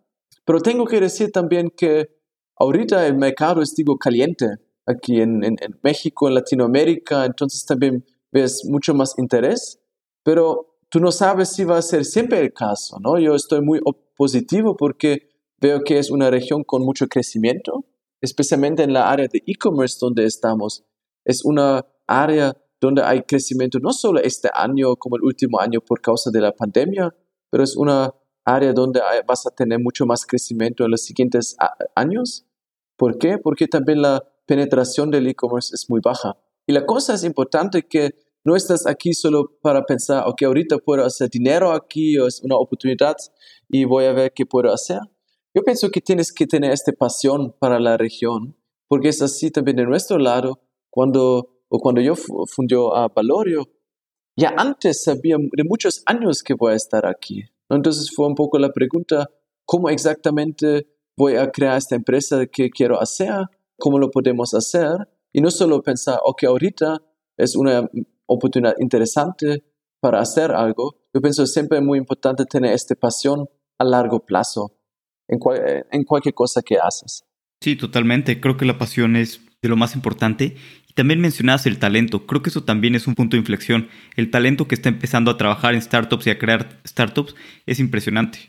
Pero 0.46 0.60
tengo 0.60 0.86
que 0.86 0.98
decir 0.98 1.30
también 1.30 1.70
que 1.76 2.08
ahorita 2.56 3.06
el 3.06 3.16
mercado 3.16 3.60
es, 3.60 3.74
digo, 3.74 3.98
caliente 3.98 4.46
aquí 4.86 5.20
en, 5.20 5.44
en, 5.44 5.58
México, 5.82 6.26
en 6.26 6.34
Latinoamérica, 6.34 7.26
entonces 7.26 7.66
también 7.66 8.06
ves 8.32 8.64
mucho 8.64 8.94
más 8.94 9.14
interés, 9.18 9.78
pero 10.22 10.78
tú 10.88 11.00
no 11.00 11.12
sabes 11.12 11.50
si 11.50 11.64
va 11.64 11.76
a 11.76 11.82
ser 11.82 12.06
siempre 12.06 12.40
el 12.40 12.54
caso, 12.54 12.98
¿no? 12.98 13.18
Yo 13.18 13.34
estoy 13.34 13.60
muy 13.60 13.80
positivo 14.16 14.74
porque 14.74 15.28
veo 15.60 15.82
que 15.82 15.98
es 15.98 16.10
una 16.10 16.30
región 16.30 16.64
con 16.64 16.82
mucho 16.82 17.06
crecimiento, 17.08 17.84
especialmente 18.20 18.82
en 18.82 18.92
la 18.92 19.10
área 19.10 19.28
de 19.28 19.42
e-commerce 19.46 19.98
donde 20.00 20.24
estamos. 20.24 20.84
Es 21.24 21.44
una 21.44 21.84
área 22.06 22.56
donde 22.80 23.02
hay 23.02 23.22
crecimiento 23.22 23.78
no 23.80 23.92
solo 23.92 24.20
este 24.20 24.48
año 24.54 24.96
como 24.96 25.16
el 25.16 25.22
último 25.22 25.60
año 25.60 25.80
por 25.80 26.00
causa 26.00 26.30
de 26.30 26.40
la 26.40 26.52
pandemia, 26.52 27.14
pero 27.50 27.64
es 27.64 27.76
una 27.76 28.14
área 28.44 28.72
donde 28.72 29.00
vas 29.26 29.46
a 29.46 29.50
tener 29.50 29.78
mucho 29.80 30.06
más 30.06 30.24
crecimiento 30.24 30.84
en 30.84 30.90
los 30.92 31.02
siguientes 31.02 31.56
años. 31.94 32.46
¿Por 32.96 33.18
qué? 33.18 33.38
Porque 33.38 33.66
también 33.66 34.02
la 34.02 34.24
penetración 34.46 35.10
del 35.10 35.26
e-commerce 35.26 35.74
es 35.74 35.90
muy 35.90 36.00
baja. 36.02 36.36
Y 36.66 36.72
la 36.72 36.86
cosa 36.86 37.14
es 37.14 37.24
importante 37.24 37.86
que 37.86 38.14
no 38.44 38.56
estás 38.56 38.86
aquí 38.86 39.12
solo 39.12 39.58
para 39.60 39.84
pensar, 39.84 40.24
ok, 40.26 40.42
ahorita 40.42 40.78
puedo 40.78 41.04
hacer 41.04 41.28
dinero 41.28 41.72
aquí, 41.72 42.18
o 42.18 42.26
es 42.26 42.40
una 42.42 42.56
oportunidad 42.56 43.16
y 43.68 43.84
voy 43.84 44.04
a 44.06 44.12
ver 44.12 44.32
qué 44.32 44.46
puedo 44.46 44.72
hacer. 44.72 45.00
Yo 45.54 45.62
pienso 45.62 45.90
que 45.90 46.00
tienes 46.00 46.32
que 46.32 46.46
tener 46.46 46.72
esta 46.72 46.92
pasión 46.92 47.54
para 47.58 47.78
la 47.80 47.96
región, 47.96 48.56
porque 48.88 49.08
es 49.08 49.22
así 49.22 49.50
también 49.50 49.76
de 49.76 49.86
nuestro 49.86 50.18
lado, 50.18 50.60
cuando, 50.90 51.62
o 51.68 51.78
cuando 51.78 52.00
yo 52.00 52.14
fundió 52.14 52.94
a 52.94 53.08
Valorio, 53.08 53.68
ya 54.36 54.54
antes 54.56 55.02
sabía 55.02 55.36
de 55.38 55.64
muchos 55.64 56.02
años 56.06 56.42
que 56.42 56.54
voy 56.54 56.72
a 56.72 56.76
estar 56.76 57.06
aquí. 57.06 57.44
Entonces 57.68 58.10
fue 58.14 58.26
un 58.26 58.34
poco 58.34 58.58
la 58.58 58.72
pregunta, 58.72 59.28
¿cómo 59.64 59.90
exactamente 59.90 60.86
voy 61.16 61.34
a 61.34 61.50
crear 61.50 61.76
esta 61.76 61.96
empresa 61.96 62.46
que 62.46 62.70
quiero 62.70 63.00
hacer? 63.00 63.48
cómo 63.78 63.98
lo 63.98 64.10
podemos 64.10 64.52
hacer 64.54 65.08
y 65.32 65.40
no 65.40 65.50
solo 65.50 65.82
pensar, 65.82 66.18
ok, 66.24 66.44
ahorita 66.44 67.00
es 67.36 67.56
una 67.56 67.88
oportunidad 68.26 68.74
interesante 68.80 69.64
para 70.00 70.20
hacer 70.20 70.50
algo. 70.50 70.96
Yo 71.14 71.20
pienso 71.20 71.46
siempre 71.46 71.78
es 71.78 71.84
muy 71.84 71.98
importante 71.98 72.44
tener 72.44 72.72
esta 72.72 72.94
pasión 72.94 73.48
a 73.78 73.84
largo 73.84 74.20
plazo 74.20 74.72
en, 75.28 75.38
en 75.90 76.04
cualquier 76.04 76.34
cosa 76.34 76.62
que 76.62 76.76
haces. 76.76 77.24
Sí, 77.60 77.76
totalmente. 77.76 78.40
Creo 78.40 78.56
que 78.56 78.64
la 78.64 78.78
pasión 78.78 79.16
es 79.16 79.40
de 79.62 79.68
lo 79.68 79.76
más 79.76 79.94
importante 79.94 80.56
también 80.98 81.20
mencionabas 81.20 81.64
el 81.66 81.78
talento. 81.78 82.26
Creo 82.26 82.42
que 82.42 82.50
eso 82.50 82.64
también 82.64 82.96
es 82.96 83.06
un 83.06 83.14
punto 83.14 83.36
de 83.36 83.38
inflexión. 83.38 83.86
El 84.16 84.32
talento 84.32 84.66
que 84.66 84.74
está 84.74 84.88
empezando 84.88 85.30
a 85.30 85.36
trabajar 85.36 85.74
en 85.74 85.80
startups 85.80 86.26
y 86.26 86.30
a 86.30 86.40
crear 86.40 86.80
startups 86.84 87.36
es 87.66 87.78
impresionante. 87.78 88.40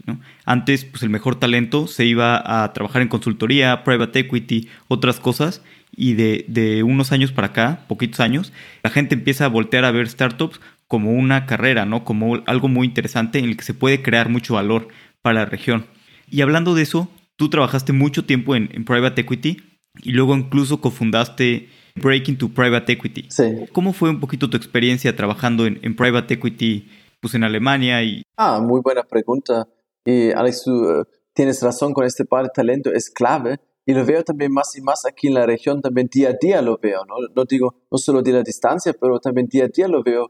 Antes, 0.46 0.84
pues 0.84 1.04
el 1.04 1.12
mejor 1.12 1.36
talento 1.36 1.86
se 1.86 2.06
iba 2.06 2.64
a 2.64 2.74
trabajar 2.74 3.04
en 3.04 3.08
consultoría, 3.08 3.84
private 3.84 4.22
equity, 4.22 4.68
otras 4.88 5.20
cosas. 5.20 5.62
Y 5.96 6.16
de, 6.16 6.46
de 6.48 6.82
unos 6.82 7.12
años 7.12 7.32
para 7.32 7.50
acá, 7.50 7.86
poquitos 7.88 8.20
años, 8.20 8.52
la 8.82 8.90
gente 8.90 9.14
empieza 9.14 9.46
a 9.46 9.50
voltear 9.50 9.86
a 9.86 9.92
ver 9.92 10.10
startups 10.10 10.60
como 10.88 11.12
una 11.12 11.46
carrera, 11.46 11.86
¿no? 11.86 12.04
Como 12.04 12.42
algo 12.48 12.68
muy 12.68 12.88
interesante 12.88 13.38
en 13.38 13.46
el 13.46 13.58
que 13.58 13.64
se 13.64 13.76
puede 13.76 14.02
crear 14.02 14.28
mucho 14.28 14.56
valor 14.56 14.88
para 15.22 15.42
la 15.42 15.46
región. 15.46 15.86
Y 16.32 16.42
hablando 16.42 16.76
de 16.76 16.84
eso, 16.84 17.10
tú 17.36 17.50
trabajaste 17.50 17.94
mucho 17.94 18.26
tiempo 18.26 18.56
en, 18.56 18.70
en 18.74 18.86
private 18.86 19.22
equity 19.22 19.58
y 20.02 20.12
luego 20.12 20.36
incluso 20.36 20.82
cofundaste 20.82 21.70
Breaking 21.96 22.38
to 22.38 22.50
Private 22.50 22.94
Equity. 22.94 23.26
Sí. 23.30 23.66
¿Cómo 23.72 23.94
fue 23.94 24.10
un 24.10 24.20
poquito 24.20 24.50
tu 24.50 24.58
experiencia 24.58 25.16
trabajando 25.16 25.66
en, 25.66 25.96
Private 25.96 26.36
Equity 26.36 26.88
pues, 27.22 27.34
en 27.36 27.44
Alemania? 27.44 28.04
Y... 28.04 28.24
Ah, 28.38 28.62
muy 28.62 28.82
buena 28.82 29.04
pregunta. 29.04 29.68
Y 30.06 30.32
Alex, 30.32 30.64
tú 30.64 30.90
eh, 30.90 31.04
tienes 31.34 31.62
razón 31.62 31.94
con 31.94 32.06
este 32.06 32.26
par 32.26 32.44
de 32.44 32.50
talento, 32.54 32.92
es 32.92 33.10
clave. 33.10 33.60
Y 33.86 33.94
lo 33.94 34.06
veo 34.06 34.24
también 34.24 34.52
más 34.52 34.76
y 34.78 34.82
más 34.82 35.06
aquí 35.06 35.28
en 35.28 35.34
la 35.34 35.46
región, 35.46 35.82
también 35.82 36.08
día 36.12 36.30
a 36.30 36.38
día 36.40 36.62
lo 36.62 36.78
veo, 36.78 37.06
¿no? 37.06 37.16
No 37.36 37.44
digo, 37.46 37.76
no 37.90 37.98
solo 37.98 38.22
de 38.22 38.34
la 38.34 38.44
distancia, 38.44 38.94
pero 39.00 39.20
también 39.20 39.48
día 39.48 39.66
a 39.66 39.68
día 39.68 39.88
lo 39.88 40.04
veo, 40.04 40.28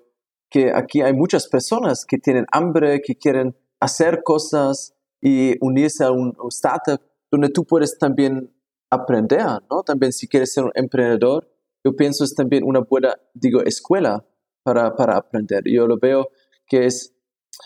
que 0.50 0.72
aquí 0.74 1.02
hay 1.02 1.12
muchas 1.14 1.48
personas 1.50 2.06
que 2.08 2.20
tienen 2.20 2.46
hambre, 2.54 3.02
que 3.04 3.16
quieren 3.16 3.58
hacer 3.82 4.22
cosas 4.24 4.94
y 5.22 5.56
unirse 5.62 6.04
a 6.04 6.12
un, 6.12 6.34
startup 6.50 7.02
donde 7.32 7.50
tú 7.50 7.66
puedes 7.66 7.98
también 7.98 8.54
aprender, 8.90 9.46
¿no? 9.70 9.84
También 9.84 10.12
si 10.12 10.28
quieres 10.28 10.54
ser 10.54 10.66
un 10.66 10.72
emprendedor, 10.74 11.48
yo 11.84 11.96
pienso 11.96 12.24
es 12.24 12.34
también 12.34 12.64
una 12.64 12.82
buena, 12.82 13.16
digo, 13.34 13.62
escuela 13.62 14.26
para, 14.64 14.96
para 14.96 15.18
aprender. 15.18 15.64
Yo 15.66 15.88
lo 15.88 15.98
veo 15.98 16.28
que 16.68 16.86
es 16.86 17.14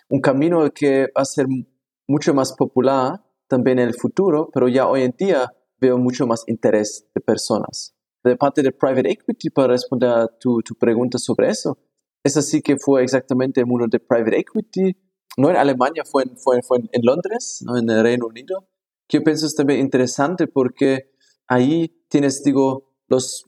un 0.09 0.21
camino 0.21 0.69
que 0.71 1.03
va 1.15 1.21
a 1.21 1.25
ser 1.25 1.47
mucho 2.07 2.33
más 2.33 2.53
popular 2.53 3.21
también 3.47 3.79
en 3.79 3.87
el 3.87 3.93
futuro, 3.93 4.49
pero 4.53 4.67
ya 4.67 4.87
hoy 4.87 5.03
en 5.03 5.15
día 5.17 5.51
veo 5.79 5.97
mucho 5.97 6.25
más 6.27 6.43
interés 6.47 7.07
de 7.13 7.21
personas. 7.21 7.95
De 8.23 8.35
parte 8.37 8.61
de 8.61 8.71
private 8.71 9.11
equity, 9.11 9.49
para 9.49 9.69
responder 9.69 10.09
a 10.09 10.27
tu, 10.27 10.61
tu 10.61 10.75
pregunta 10.75 11.17
sobre 11.17 11.49
eso, 11.49 11.77
es 12.23 12.37
así 12.37 12.61
que 12.61 12.77
fue 12.77 13.03
exactamente 13.03 13.59
el 13.59 13.67
mundo 13.67 13.85
de 13.89 13.99
private 13.99 14.39
equity, 14.39 14.95
no 15.37 15.49
en 15.49 15.57
Alemania, 15.57 16.03
fue 16.09 16.23
en, 16.23 16.37
fue, 16.37 16.61
fue 16.61 16.79
en 16.79 17.01
Londres, 17.03 17.63
¿no? 17.65 17.77
en 17.77 17.89
el 17.89 18.03
Reino 18.03 18.27
Unido, 18.27 18.67
que 19.07 19.17
yo 19.17 19.23
pienso 19.23 19.45
es 19.45 19.55
también 19.55 19.79
interesante 19.79 20.47
porque 20.47 21.11
ahí 21.47 22.03
tienes, 22.09 22.43
digo, 22.43 22.91
los 23.07 23.45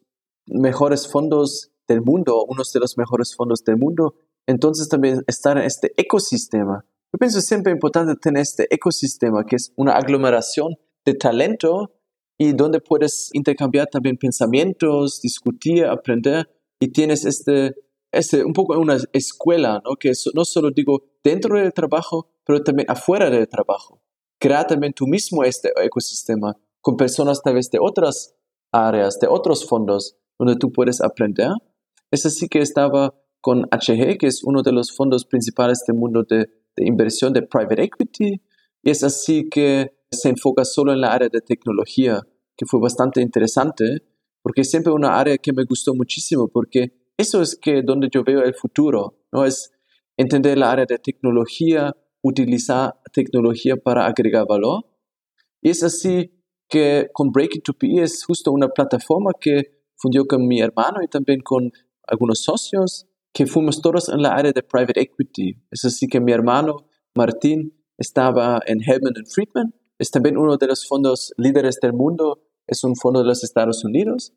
mejores 0.47 1.07
fondos 1.07 1.71
del 1.87 2.01
mundo, 2.01 2.45
unos 2.47 2.71
de 2.73 2.79
los 2.79 2.97
mejores 2.97 3.35
fondos 3.35 3.63
del 3.63 3.77
mundo. 3.77 4.15
Entonces 4.47 4.89
también 4.89 5.23
estar 5.27 5.57
en 5.57 5.63
este 5.63 5.91
ecosistema. 5.97 6.85
Yo 7.11 7.17
pienso 7.17 7.41
siempre 7.41 7.71
importante 7.71 8.15
tener 8.15 8.41
este 8.41 8.67
ecosistema, 8.73 9.45
que 9.45 9.55
es 9.55 9.71
una 9.75 9.93
aglomeración 9.93 10.75
de 11.05 11.13
talento 11.13 11.93
y 12.37 12.53
donde 12.53 12.81
puedes 12.81 13.29
intercambiar 13.33 13.87
también 13.87 14.17
pensamientos, 14.17 15.21
discutir, 15.21 15.85
aprender 15.85 16.49
y 16.79 16.89
tienes 16.89 17.25
este, 17.25 17.73
este 18.15 18.43
un 18.43 18.53
poco 18.53 18.77
una 18.79 18.97
escuela, 19.13 19.81
¿no? 19.83 19.95
que 19.95 20.11
no 20.33 20.45
solo 20.45 20.71
digo 20.71 21.03
dentro 21.23 21.59
del 21.59 21.73
trabajo, 21.73 22.29
pero 22.45 22.63
también 22.63 22.89
afuera 22.89 23.29
del 23.29 23.47
trabajo. 23.47 24.01
Crea 24.39 24.65
también 24.65 24.93
tú 24.93 25.07
mismo 25.07 25.43
este 25.43 25.71
ecosistema 25.83 26.55
con 26.81 26.97
personas 26.97 27.41
tal 27.41 27.55
vez 27.55 27.69
de 27.71 27.79
otras 27.81 28.35
áreas, 28.71 29.19
de 29.19 29.27
otros 29.27 29.67
fondos, 29.67 30.17
donde 30.37 30.55
tú 30.55 30.71
puedes 30.71 31.01
aprender. 31.01 31.49
Es 32.11 32.25
así 32.25 32.47
que 32.47 32.59
estaba 32.59 33.13
con 33.41 33.63
HG, 33.71 34.17
que 34.17 34.27
es 34.27 34.43
uno 34.43 34.61
de 34.61 34.71
los 34.71 34.95
fondos 34.95 35.25
principales 35.25 35.83
del 35.87 35.97
mundo 35.97 36.23
de, 36.27 36.47
de 36.75 36.87
inversión 36.87 37.33
de 37.33 37.41
private 37.41 37.83
equity, 37.83 38.41
y 38.83 38.89
es 38.89 39.03
así 39.03 39.49
que 39.49 39.95
se 40.11 40.29
enfoca 40.29 40.65
solo 40.65 40.93
en 40.93 41.01
la 41.01 41.13
área 41.13 41.29
de 41.29 41.41
tecnología, 41.41 42.21
que 42.55 42.65
fue 42.65 42.79
bastante 42.79 43.21
interesante, 43.21 44.03
porque 44.41 44.61
es 44.61 44.69
siempre 44.69 44.93
una 44.93 45.19
área 45.19 45.37
que 45.37 45.53
me 45.53 45.63
gustó 45.63 45.93
muchísimo, 45.95 46.47
porque 46.47 46.93
eso 47.17 47.41
es 47.41 47.57
que 47.59 47.81
donde 47.81 48.09
yo 48.11 48.23
veo 48.23 48.43
el 48.43 48.53
futuro, 48.53 49.17
¿no? 49.31 49.45
Es 49.45 49.71
entender 50.17 50.57
la 50.57 50.71
área 50.71 50.85
de 50.85 50.97
tecnología, 50.97 51.95
utilizar 52.21 52.95
tecnología 53.13 53.75
para 53.77 54.05
agregar 54.05 54.45
valor. 54.47 54.85
Y 55.61 55.69
es 55.69 55.83
así 55.83 56.31
que 56.67 57.07
con 57.13 57.31
Breaking 57.31 57.61
to 57.61 57.73
PE 57.73 58.03
es 58.03 58.23
justo 58.25 58.51
una 58.51 58.69
plataforma 58.69 59.31
que 59.39 59.83
fundió 59.95 60.25
con 60.25 60.47
mi 60.47 60.59
hermano 60.61 61.01
y 61.03 61.07
también 61.07 61.41
con 61.41 61.71
algunos 62.07 62.43
socios, 62.43 63.07
que 63.33 63.45
fuimos 63.45 63.81
todos 63.81 64.09
en 64.09 64.21
la 64.21 64.29
área 64.29 64.51
de 64.51 64.63
private 64.63 65.01
equity. 65.01 65.55
Es 65.71 65.85
así 65.85 66.07
que 66.07 66.19
mi 66.19 66.31
hermano 66.31 66.87
Martín 67.15 67.73
estaba 67.97 68.59
en 68.65 68.81
Hellman 68.81 69.13
Friedman, 69.25 69.73
es 69.97 70.11
también 70.11 70.37
uno 70.37 70.57
de 70.57 70.67
los 70.67 70.87
fondos 70.87 71.33
líderes 71.37 71.79
del 71.81 71.93
mundo, 71.93 72.41
es 72.67 72.83
un 72.83 72.95
fondo 72.95 73.21
de 73.21 73.27
los 73.27 73.43
Estados 73.43 73.83
Unidos. 73.83 74.33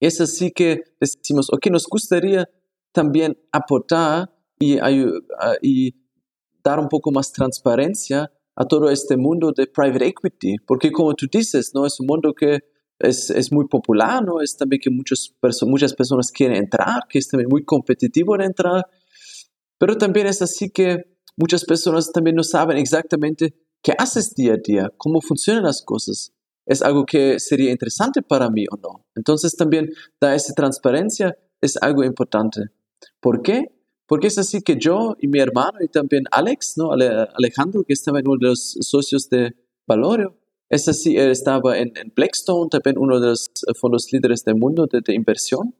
Es 0.00 0.20
así 0.20 0.50
que 0.50 0.82
decimos, 1.00 1.48
ok, 1.52 1.66
nos 1.70 1.86
gustaría 1.86 2.48
también 2.92 3.38
aportar 3.52 4.30
y, 4.58 4.78
dar 6.64 6.80
un 6.80 6.88
poco 6.88 7.12
más 7.12 7.30
transparencia 7.32 8.32
a 8.56 8.64
todo 8.64 8.90
este 8.90 9.16
mundo 9.16 9.52
de 9.56 9.66
private 9.68 10.06
equity, 10.06 10.56
porque 10.66 10.90
como 10.90 11.14
tú 11.14 11.26
dices, 11.30 11.70
¿no? 11.74 11.86
Es 11.86 12.00
un 12.00 12.06
mundo 12.06 12.32
que 12.34 12.58
es, 12.98 13.30
es 13.30 13.52
muy 13.52 13.68
popular, 13.68 14.24
¿no? 14.24 14.40
Es 14.40 14.56
también 14.56 14.80
que 14.80 14.90
muchas, 14.90 15.32
muchas 15.62 15.94
personas 15.94 16.32
quieren 16.32 16.56
entrar, 16.56 17.02
que 17.08 17.18
es 17.20 17.28
también 17.28 17.48
muy 17.48 17.64
competitivo 17.64 18.34
en 18.34 18.40
entrar, 18.42 18.84
pero 19.78 19.96
también 19.96 20.26
es 20.26 20.42
así 20.42 20.70
que 20.70 21.18
muchas 21.36 21.64
personas 21.64 22.10
también 22.10 22.34
no 22.34 22.42
saben 22.42 22.78
exactamente 22.78 23.54
qué 23.82 23.92
haces 23.96 24.34
día 24.34 24.54
a 24.54 24.56
día, 24.56 24.90
cómo 24.96 25.20
funcionan 25.20 25.64
las 25.64 25.82
cosas. 25.82 26.32
Es 26.66 26.82
algo 26.82 27.06
que 27.06 27.38
sería 27.40 27.70
interesante 27.70 28.22
para 28.22 28.50
mí 28.50 28.66
o 28.70 28.76
no. 28.76 29.06
Entonces 29.14 29.56
también 29.56 29.90
da 30.20 30.34
esa 30.34 30.52
transparencia, 30.52 31.38
es 31.60 31.76
algo 31.80 32.04
importante. 32.04 32.60
¿Por 33.20 33.40
qué? 33.40 33.72
Porque 34.06 34.26
es 34.26 34.38
así 34.38 34.62
que 34.62 34.76
yo 34.76 35.16
y 35.20 35.28
mi 35.28 35.38
hermano 35.38 35.78
y 35.80 35.88
también 35.88 36.24
Alex, 36.30 36.74
¿no? 36.76 36.90
Alejandro, 36.92 37.82
que 37.84 37.92
estaba 37.92 38.20
en 38.20 38.28
uno 38.28 38.38
de 38.40 38.48
los 38.48 38.76
socios 38.80 39.28
de 39.30 39.54
Valorio, 39.86 40.36
es 40.68 40.88
así, 40.88 41.16
él 41.16 41.30
estaba 41.30 41.78
en, 41.78 41.92
Blackstone, 42.14 42.68
también 42.70 42.98
uno 42.98 43.20
de 43.20 43.28
los 43.28 43.50
fondos 43.80 44.12
líderes 44.12 44.44
del 44.44 44.56
mundo 44.56 44.86
de, 44.90 45.14
inversión. 45.14 45.74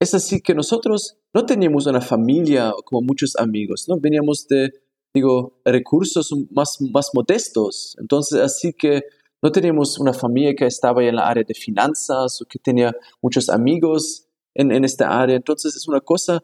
Es 0.00 0.14
así 0.14 0.40
que 0.40 0.54
nosotros 0.54 1.16
no 1.34 1.46
teníamos 1.46 1.86
una 1.86 2.00
familia 2.00 2.72
como 2.84 3.02
muchos 3.02 3.36
amigos, 3.36 3.86
¿no? 3.88 3.98
Veníamos 3.98 4.46
de, 4.48 4.70
digo, 5.14 5.60
recursos 5.64 6.30
más, 6.50 6.76
más 6.92 7.10
modestos. 7.14 7.96
Entonces, 7.98 8.40
así 8.40 8.72
que 8.72 9.02
no 9.42 9.52
teníamos 9.52 9.98
una 9.98 10.12
familia 10.12 10.54
que 10.54 10.66
estaba 10.66 11.02
en 11.04 11.16
la 11.16 11.28
área 11.28 11.44
de 11.46 11.54
finanzas 11.54 12.40
o 12.42 12.46
que 12.46 12.58
tenía 12.58 12.94
muchos 13.22 13.48
amigos 13.48 14.26
en, 14.54 14.72
en 14.72 14.84
esta 14.84 15.20
área. 15.20 15.36
Entonces, 15.36 15.76
es 15.76 15.86
una 15.88 16.00
cosa 16.00 16.42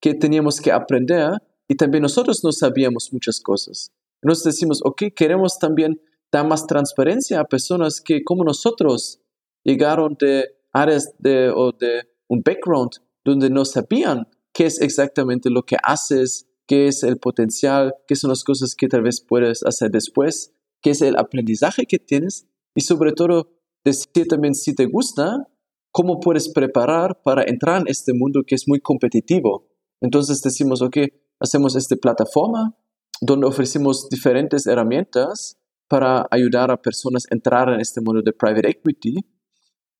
que 0.00 0.14
teníamos 0.14 0.60
que 0.60 0.72
aprender 0.72 1.38
y 1.68 1.76
también 1.76 2.02
nosotros 2.02 2.42
no 2.44 2.52
sabíamos 2.52 3.12
muchas 3.12 3.40
cosas. 3.40 3.92
Nos 4.22 4.42
decimos, 4.44 4.80
ok, 4.84 5.04
queremos 5.16 5.58
también 5.58 6.00
dar 6.30 6.46
más 6.46 6.66
transparencia 6.66 7.40
a 7.40 7.44
personas 7.44 8.00
que 8.00 8.24
como 8.24 8.44
nosotros 8.44 9.20
llegaron 9.64 10.16
de 10.18 10.46
áreas 10.72 11.14
de, 11.18 11.50
o 11.50 11.72
de 11.72 12.08
un 12.28 12.42
background 12.42 12.90
donde 13.24 13.50
no 13.50 13.64
sabían 13.64 14.26
qué 14.52 14.66
es 14.66 14.80
exactamente 14.80 15.50
lo 15.50 15.62
que 15.62 15.76
haces, 15.82 16.46
qué 16.66 16.86
es 16.86 17.02
el 17.02 17.18
potencial, 17.18 17.94
qué 18.06 18.16
son 18.16 18.30
las 18.30 18.44
cosas 18.44 18.74
que 18.74 18.88
tal 18.88 19.02
vez 19.02 19.20
puedes 19.20 19.62
hacer 19.64 19.90
después, 19.90 20.52
qué 20.82 20.90
es 20.90 21.02
el 21.02 21.16
aprendizaje 21.16 21.86
que 21.86 21.98
tienes 21.98 22.46
y 22.74 22.82
sobre 22.82 23.12
todo 23.12 23.50
decir 23.84 24.26
también 24.28 24.54
si 24.54 24.74
te 24.74 24.86
gusta, 24.86 25.48
cómo 25.90 26.20
puedes 26.20 26.48
preparar 26.48 27.20
para 27.22 27.44
entrar 27.44 27.82
en 27.82 27.88
este 27.88 28.12
mundo 28.14 28.42
que 28.46 28.54
es 28.54 28.66
muy 28.66 28.80
competitivo 28.80 29.72
entonces 30.02 30.42
decimos, 30.42 30.82
ok, 30.82 30.96
hacemos 31.40 31.76
esta 31.76 31.96
plataforma 31.96 32.76
donde 33.20 33.46
ofrecemos 33.46 34.08
diferentes 34.10 34.66
herramientas 34.66 35.56
para 35.88 36.26
ayudar 36.30 36.70
a 36.72 36.82
personas 36.82 37.24
a 37.30 37.34
entrar 37.34 37.68
en 37.68 37.80
este 37.80 38.00
mundo 38.00 38.20
de 38.22 38.32
private 38.32 38.68
equity. 38.68 39.14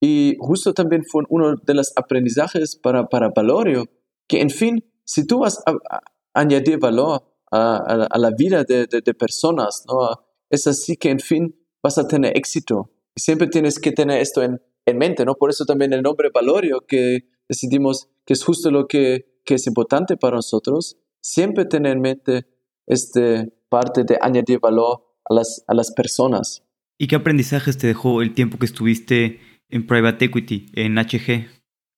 Y 0.01 0.37
justo 0.41 0.75
también 0.75 1.05
fue 1.09 1.23
uno 1.29 1.55
de 1.55 1.75
los 1.75 1.93
aprendizajes 1.95 2.75
para, 2.75 3.07
para 3.07 3.29
Valorio, 3.29 3.85
que 4.27 4.41
en 4.41 4.51
fin, 4.51 4.85
si 5.05 5.25
tú 5.25 5.41
vas 5.41 5.63
a, 5.67 6.01
añadir 6.35 6.81
valor 6.81 7.23
a, 7.53 8.19
la 8.19 8.31
vida 8.37 8.65
de, 8.65 8.87
de, 8.87 9.15
personas, 9.15 9.85
¿no? 9.87 10.09
Es 10.53 10.69
así 10.69 10.97
que 10.97 11.11
en 11.11 11.19
fin 11.19 11.57
vas 11.83 11.99
a 11.99 12.07
tener 12.07 12.37
éxito. 12.37 12.93
Y 13.17 13.21
siempre 13.21 13.49
tienes 13.49 13.81
que 13.81 13.91
tener 13.91 14.21
esto 14.21 14.43
en, 14.43 14.61
en 14.87 14.99
mente, 14.99 15.25
¿no? 15.25 15.35
Por 15.35 15.51
eso 15.51 15.65
también 15.65 15.93
el 15.93 16.03
nombre 16.03 16.31
Valorio, 16.33 16.85
que 16.87 17.29
decidimos 17.49 18.09
que 18.25 18.35
es 18.35 18.45
justo 18.45 18.71
lo 18.71 18.87
que 18.87 19.33
que 19.45 19.55
es 19.55 19.67
importante 19.67 20.17
para 20.17 20.37
nosotros, 20.37 20.97
siempre 21.21 21.65
tener 21.65 21.93
en 21.93 22.01
mente 22.01 22.47
este 22.87 23.53
parte 23.69 24.05
de 24.05 24.19
añadir 24.21 24.61
valor 24.61 25.03
a 25.29 25.35
las, 25.35 25.65
a 25.67 25.75
las 25.75 25.93
personas. 25.93 26.63
¿Y 26.99 27.07
qué 27.07 27.17
aprendizajes 27.17 27.79
te 27.79 27.87
dejó 27.87 28.23
el 28.23 28.35
tiempo 28.35 28.59
que 28.59 28.67
estuviste 28.67 29.41
en 29.69 29.87
Private 29.87 30.27
Equity, 30.27 30.67
en 30.75 30.97
HG? 30.97 31.49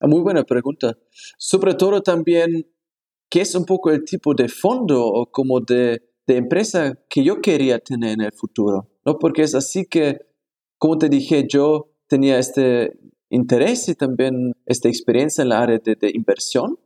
Ah, 0.00 0.06
muy 0.06 0.20
buena 0.20 0.44
pregunta. 0.44 0.96
Sobre 1.36 1.74
todo 1.74 2.00
también, 2.00 2.70
¿qué 3.28 3.40
es 3.40 3.54
un 3.54 3.64
poco 3.64 3.90
el 3.90 4.04
tipo 4.04 4.34
de 4.34 4.48
fondo 4.48 5.04
o 5.04 5.30
como 5.30 5.60
de, 5.60 6.02
de 6.26 6.36
empresa 6.36 6.98
que 7.08 7.24
yo 7.24 7.40
quería 7.40 7.78
tener 7.78 8.12
en 8.12 8.20
el 8.22 8.32
futuro? 8.32 8.90
¿no? 9.04 9.18
Porque 9.18 9.42
es 9.42 9.54
así 9.54 9.86
que, 9.86 10.20
como 10.78 10.98
te 10.98 11.08
dije, 11.08 11.46
yo 11.48 11.90
tenía 12.08 12.38
este 12.38 12.98
interés 13.30 13.88
y 13.88 13.94
también 13.94 14.52
esta 14.66 14.88
experiencia 14.88 15.42
en 15.42 15.48
la 15.48 15.62
área 15.62 15.78
de, 15.78 15.96
de 15.96 16.10
inversión 16.14 16.78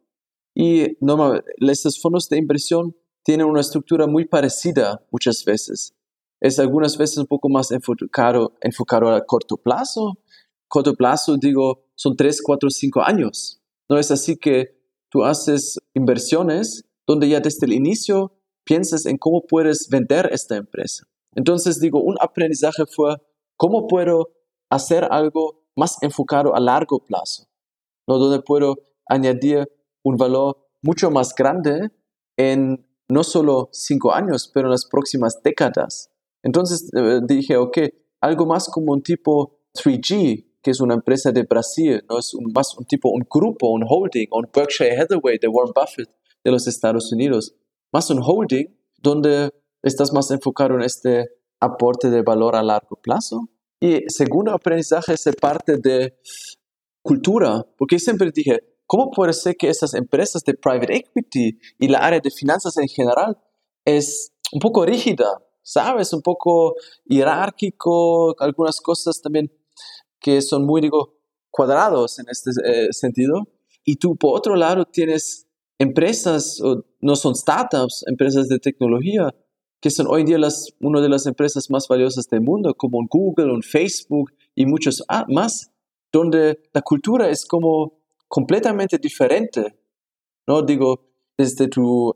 y 0.55 0.97
normalmente 1.01 1.53
estos 1.71 2.01
fondos 2.01 2.29
de 2.29 2.39
inversión 2.39 2.97
tienen 3.23 3.47
una 3.47 3.61
estructura 3.61 4.07
muy 4.07 4.25
parecida 4.25 5.05
muchas 5.11 5.45
veces. 5.45 5.95
Es 6.41 6.59
algunas 6.59 6.97
veces 6.97 7.19
un 7.19 7.27
poco 7.27 7.49
más 7.49 7.71
enfocado, 7.71 8.57
enfocado 8.61 9.11
a 9.11 9.25
corto 9.25 9.57
plazo. 9.57 10.19
Corto 10.67 10.95
plazo, 10.95 11.37
digo, 11.37 11.87
son 11.95 12.17
3, 12.17 12.43
4, 12.43 12.71
5 12.71 13.03
años. 13.03 13.61
No 13.89 13.99
es 13.99 14.11
así 14.11 14.37
que 14.37 14.81
tú 15.11 15.25
haces 15.25 15.79
inversiones 15.95 16.85
donde 17.07 17.29
ya 17.29 17.41
desde 17.41 17.67
el 17.67 17.73
inicio 17.73 18.38
piensas 18.69 19.07
en 19.07 19.17
cómo 19.17 19.47
puedes 19.47 19.89
vender 19.89 20.29
esta 20.31 20.57
empresa. 20.57 21.07
Entonces, 21.35 21.81
digo, 21.81 22.03
un 22.03 22.17
aprendizaje 22.21 22.85
fue 22.85 23.17
cómo 23.57 23.87
puedo 23.87 24.29
hacer 24.71 25.09
algo 25.11 25.65
más 25.75 25.97
enfocado 26.03 26.55
a 26.55 26.61
largo 26.61 26.99
plazo, 26.99 27.49
¿no? 28.07 28.19
donde 28.19 28.43
puedo 28.43 28.77
añadir 29.07 29.67
un 30.05 30.17
valor 30.17 30.59
mucho 30.83 31.11
más 31.11 31.35
grande 31.35 31.91
en 32.37 32.87
no 33.09 33.25
solo 33.25 33.71
cinco 33.73 34.13
años, 34.13 34.51
pero 34.53 34.67
en 34.67 34.73
las 34.73 34.85
próximas 34.85 35.41
décadas. 35.43 36.11
Entonces 36.43 36.91
eh, 36.95 37.21
dije, 37.27 37.57
ok, 37.57 37.79
algo 38.21 38.45
más 38.45 38.69
como 38.69 38.93
un 38.93 39.03
tipo 39.03 39.61
3G, 39.83 40.45
que 40.63 40.71
es 40.73 40.81
una 40.81 40.95
empresa 40.95 41.33
de 41.33 41.45
Brasil, 41.45 42.05
no 42.07 42.19
es 42.19 42.35
un, 42.35 42.53
más 42.53 42.77
un 42.77 42.85
tipo, 42.85 43.09
un 43.09 43.27
grupo, 43.31 43.71
un 43.71 43.85
holding, 43.89 44.27
un 44.31 44.47
Berkshire 44.55 44.95
Hathaway 45.01 45.39
de 45.39 45.49
Warren 45.49 45.73
Buffett 45.75 46.11
de 46.45 46.51
los 46.51 46.67
Estados 46.67 47.11
Unidos, 47.13 47.55
más 47.93 48.11
un 48.11 48.21
holding 48.23 48.67
donde 48.99 49.51
estás 49.83 50.13
más 50.13 50.31
enfocado 50.31 50.75
en 50.75 50.83
este 50.83 51.27
aporte 51.61 52.11
de 52.11 52.23
valor 52.23 52.57
a 52.57 52.63
largo 52.63 52.97
plazo. 53.03 53.49
Y 53.81 54.03
segundo 54.09 54.53
aprendizaje 54.53 55.15
es 55.15 55.29
parte 55.41 55.77
de 55.79 56.17
cultura, 57.03 57.65
porque 57.77 57.99
siempre 57.99 58.31
dije, 58.35 58.59
¿Cómo 58.89 59.11
puede 59.11 59.35
ser 59.35 59.55
que 59.59 59.69
estas 59.69 59.93
empresas 59.93 60.43
de 60.45 60.55
private 60.55 60.97
equity 60.97 61.59
y 61.79 61.89
la 61.89 61.99
área 61.99 62.21
de 62.21 62.31
finanzas 62.31 62.75
en 62.79 62.89
general 62.89 63.37
es 63.85 64.33
un 64.51 64.61
poco 64.61 64.87
rígida, 64.87 65.27
¿sabes? 65.63 66.15
Un 66.15 66.23
poco 66.23 66.75
jerárquico, 67.07 68.35
algunas 68.41 68.81
cosas 68.81 69.21
también 69.21 69.53
que 70.19 70.41
son 70.41 70.65
muy, 70.65 70.81
digo, 70.81 71.19
cuadrados 71.51 72.19
en 72.19 72.31
este 72.31 72.51
eh, 72.65 72.89
sentido. 72.93 73.43
Y 73.85 73.97
tú, 73.97 74.17
por 74.17 74.39
otro 74.39 74.57
lado, 74.57 74.87
tienes 74.87 75.47
empresas, 75.79 76.61
no 77.01 77.17
son 77.17 77.35
startups, 77.35 78.05
empresas 78.07 78.49
de 78.49 78.59
tecnología, 78.59 79.35
que 79.81 79.91
son 79.91 80.09
hoy 80.09 80.25
día 80.25 80.39
una 80.81 81.01
de 81.01 81.09
las 81.09 81.27
empresas 81.27 81.71
más 81.71 81.87
valiosas 81.89 82.27
del 82.29 82.41
mundo, 82.41 82.75
como 82.75 82.99
Google, 83.09 83.53
un 83.53 83.63
Facebook 83.63 84.33
y 84.55 84.67
muchos 84.67 85.05
más, 85.29 85.71
donde 86.13 86.59
la 86.73 86.83
cultura 86.83 87.29
es 87.31 87.47
como 87.47 88.01
completamente 88.27 88.99
diferente, 88.99 89.79
¿no? 90.47 90.63
Digo, 90.63 91.07
desde 91.37 91.69
tu 91.69 92.15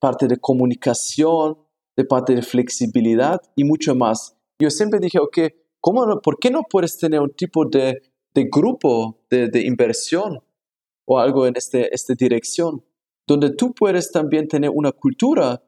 parte 0.00 0.26
de 0.26 0.38
comunicación, 0.38 1.56
de 1.96 2.04
parte 2.04 2.34
de 2.34 2.42
flexibilidad 2.42 3.40
y 3.54 3.64
mucho 3.64 3.94
más. 3.94 4.36
Yo 4.58 4.70
siempre 4.70 4.98
dije, 4.98 5.18
ok, 5.20 5.38
¿cómo 5.80 6.20
¿por 6.20 6.38
qué 6.38 6.50
no 6.50 6.62
puedes 6.68 6.98
tener 6.98 7.20
un 7.20 7.30
tipo 7.30 7.64
de, 7.64 8.02
de 8.34 8.48
grupo 8.52 9.24
de, 9.30 9.48
de, 9.48 9.62
inversión 9.62 10.40
o 11.06 11.18
algo 11.18 11.46
en 11.46 11.56
este, 11.56 11.94
esta 11.94 12.14
dirección, 12.14 12.84
donde 13.26 13.50
tú 13.50 13.74
puedes 13.74 14.10
también 14.10 14.48
tener 14.48 14.70
una 14.72 14.92
cultura 14.92 15.62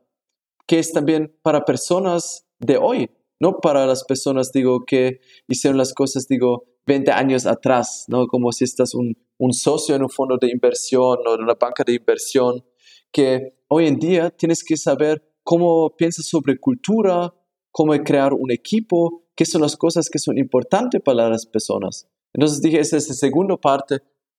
que 0.67 0.79
es 0.79 0.93
también 0.93 1.35
para 1.43 1.65
personas 1.65 2.47
de 2.59 2.77
hoy, 2.77 3.11
no 3.41 3.59
para 3.59 3.87
las 3.87 4.05
personas, 4.05 4.51
digo, 4.53 4.85
que 4.85 5.21
hicieron 5.47 5.79
las 5.79 5.95
cosas, 5.95 6.27
digo, 6.27 6.65
20 6.87 7.11
años 7.13 7.47
atrás, 7.47 8.05
¿no? 8.09 8.27
Como 8.27 8.53
si 8.53 8.65
estás 8.65 8.95
un, 8.95 9.17
socio 9.53 9.95
en 9.95 10.03
un 10.03 10.11
fondo 10.11 10.39
de 10.41 10.51
inversión 10.51 11.19
o 11.27 11.35
en 11.35 11.43
una 11.43 11.55
banca 11.55 11.83
de 11.85 11.95
inversión, 11.95 12.65
que 13.13 13.55
hoy 13.69 13.87
en 13.87 13.99
día 13.99 14.31
tienes 14.31 14.65
que 14.65 14.77
saber 14.77 15.23
cómo 15.43 15.95
piensas 15.97 16.27
sobre 16.27 16.59
cultura, 16.59 17.35
cómo 17.71 17.93
crear 18.03 18.33
un 18.33 18.51
equipo, 18.51 19.25
qué 19.35 19.45
son 19.45 19.63
las 19.63 19.77
cosas 19.77 20.09
que 20.09 20.19
son 20.19 20.39
importantes 20.39 21.01
para 21.03 21.29
las 21.29 21.47
personas. 21.47 22.09
Entonces 22.33 22.61
dije, 22.61 22.81
esa 22.81 22.97
es 22.97 23.09
la 23.09 23.15
segunda 23.15 23.57
parte. 23.57 23.99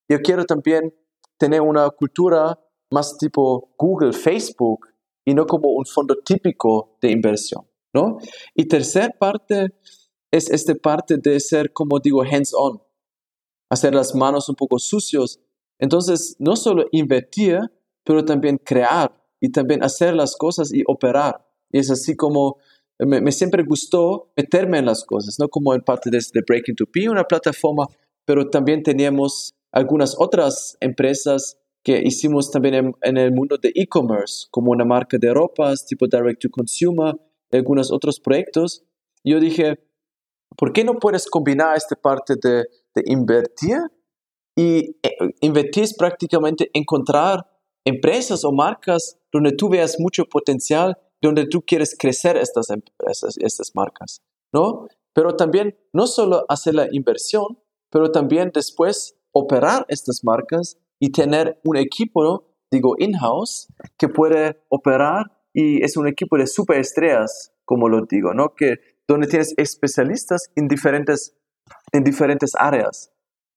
Yo 0.10 0.20
quiero 0.22 0.46
también 0.46 0.94
tener 1.38 1.62
una 1.62 1.90
cultura 1.90 2.60
más 2.92 3.18
tipo 3.18 3.74
Google, 3.78 4.14
Facebook, 4.14 4.88
y 5.26 5.34
no 5.34 5.46
como 5.46 5.70
un 5.70 5.86
fondo 5.86 6.16
típico 6.24 6.98
de 7.02 7.12
inversión, 7.12 7.68
¿no? 7.94 8.18
Y 8.56 8.66
tercera 8.66 9.10
parte 9.20 9.74
es 10.32 10.50
esta 10.50 10.74
parte 10.76 11.18
de 11.18 11.40
ser, 11.40 11.74
como 11.74 12.00
digo, 12.00 12.22
hands-on, 12.24 12.82
hacer 13.70 13.94
las 13.94 14.16
manos 14.16 14.48
un 14.50 14.56
poco 14.56 14.80
sucios. 14.80 15.40
Entonces, 15.80 16.36
no 16.40 16.56
solo 16.56 16.86
invertir, 16.92 17.60
pero 18.06 18.24
también 18.24 18.58
crear 18.58 19.14
y 19.42 19.52
también 19.52 19.84
hacer 19.84 20.16
las 20.16 20.36
cosas 20.36 20.74
y 20.74 20.84
operar. 20.88 21.46
Y 21.72 21.80
es 21.80 21.92
así 21.92 22.16
como 22.16 22.58
me, 23.00 23.32
siempre 23.32 23.64
gustó 23.64 24.32
meterme 24.36 24.80
en 24.80 24.86
las 24.86 25.04
cosas, 25.04 25.38
no 25.40 25.50
como 25.50 25.74
en 25.74 25.82
parte 25.82 26.10
de, 26.10 26.18
de 26.18 26.42
Breaking 26.48 26.76
to 26.76 26.86
Be, 26.92 27.10
una 27.10 27.26
plataforma, 27.26 27.88
pero 28.26 28.50
también 28.50 28.82
teníamos 28.82 29.54
algunas 29.72 30.16
otras 30.18 30.78
empresas 30.80 31.58
que 31.88 32.02
hicimos 32.04 32.52
también 32.52 32.94
en, 33.02 33.18
el 33.18 33.32
mundo 33.32 33.58
de 33.58 33.72
e-commerce, 33.74 34.46
como 34.52 34.72
una 34.72 34.84
marca 34.84 35.18
de 35.18 35.34
ropas 35.34 35.86
tipo 35.86 36.06
Direct 36.06 36.42
to 36.42 36.50
Consumer, 36.50 37.16
algunos 37.50 37.94
otros 37.94 38.20
proyectos. 38.20 38.84
Yo 39.24 39.40
dije, 39.40 39.80
¿por 40.58 40.74
qué 40.74 40.84
no 40.84 40.96
puedes 40.96 41.30
combinar 41.30 41.78
esta 41.78 41.96
parte 41.96 42.34
de, 42.44 42.66
de 42.94 43.04
invertir? 43.06 43.78
Y 44.54 44.98
eh, 45.02 45.16
invertir 45.40 45.84
es 45.84 45.96
prácticamente 45.96 46.70
encontrar 46.74 47.50
empresas 47.86 48.44
o 48.44 48.52
marcas 48.52 49.18
donde 49.32 49.54
tú 49.54 49.70
veas 49.70 49.96
mucho 49.98 50.26
potencial, 50.26 50.98
donde 51.22 51.48
tú 51.48 51.62
quieres 51.62 51.96
crecer 51.98 52.36
estas 52.36 52.70
empresas, 52.70 53.38
estas 53.38 53.72
marcas, 53.74 54.22
¿no? 54.52 54.90
Pero 55.14 55.38
también 55.38 55.74
no 55.94 56.06
solo 56.06 56.44
hacer 56.50 56.76
la 56.76 56.90
inversión, 56.92 57.60
pero 57.90 58.12
también 58.12 58.52
después 58.54 59.16
operar 59.32 59.86
estas 59.88 60.26
marcas 60.26 60.78
y 61.00 61.12
tener 61.12 61.60
un 61.64 61.78
equipo, 61.78 62.46
digo, 62.72 62.96
in-house, 62.98 63.68
que 63.98 64.10
puede 64.10 64.62
operar 64.70 65.32
y 65.54 65.84
es 65.84 65.98
un 65.98 66.08
equipo 66.08 66.38
de 66.38 66.48
superestrellas, 66.48 67.54
como 67.66 67.90
lo 67.90 68.06
digo, 68.06 68.34
¿no? 68.34 68.54
Que 68.56 68.76
donde 69.08 69.28
tienes 69.28 69.54
especialistas 69.58 70.52
en 70.56 70.68
diferentes, 70.68 71.36
en 71.92 72.04
diferentes 72.04 72.52
áreas. 72.58 73.12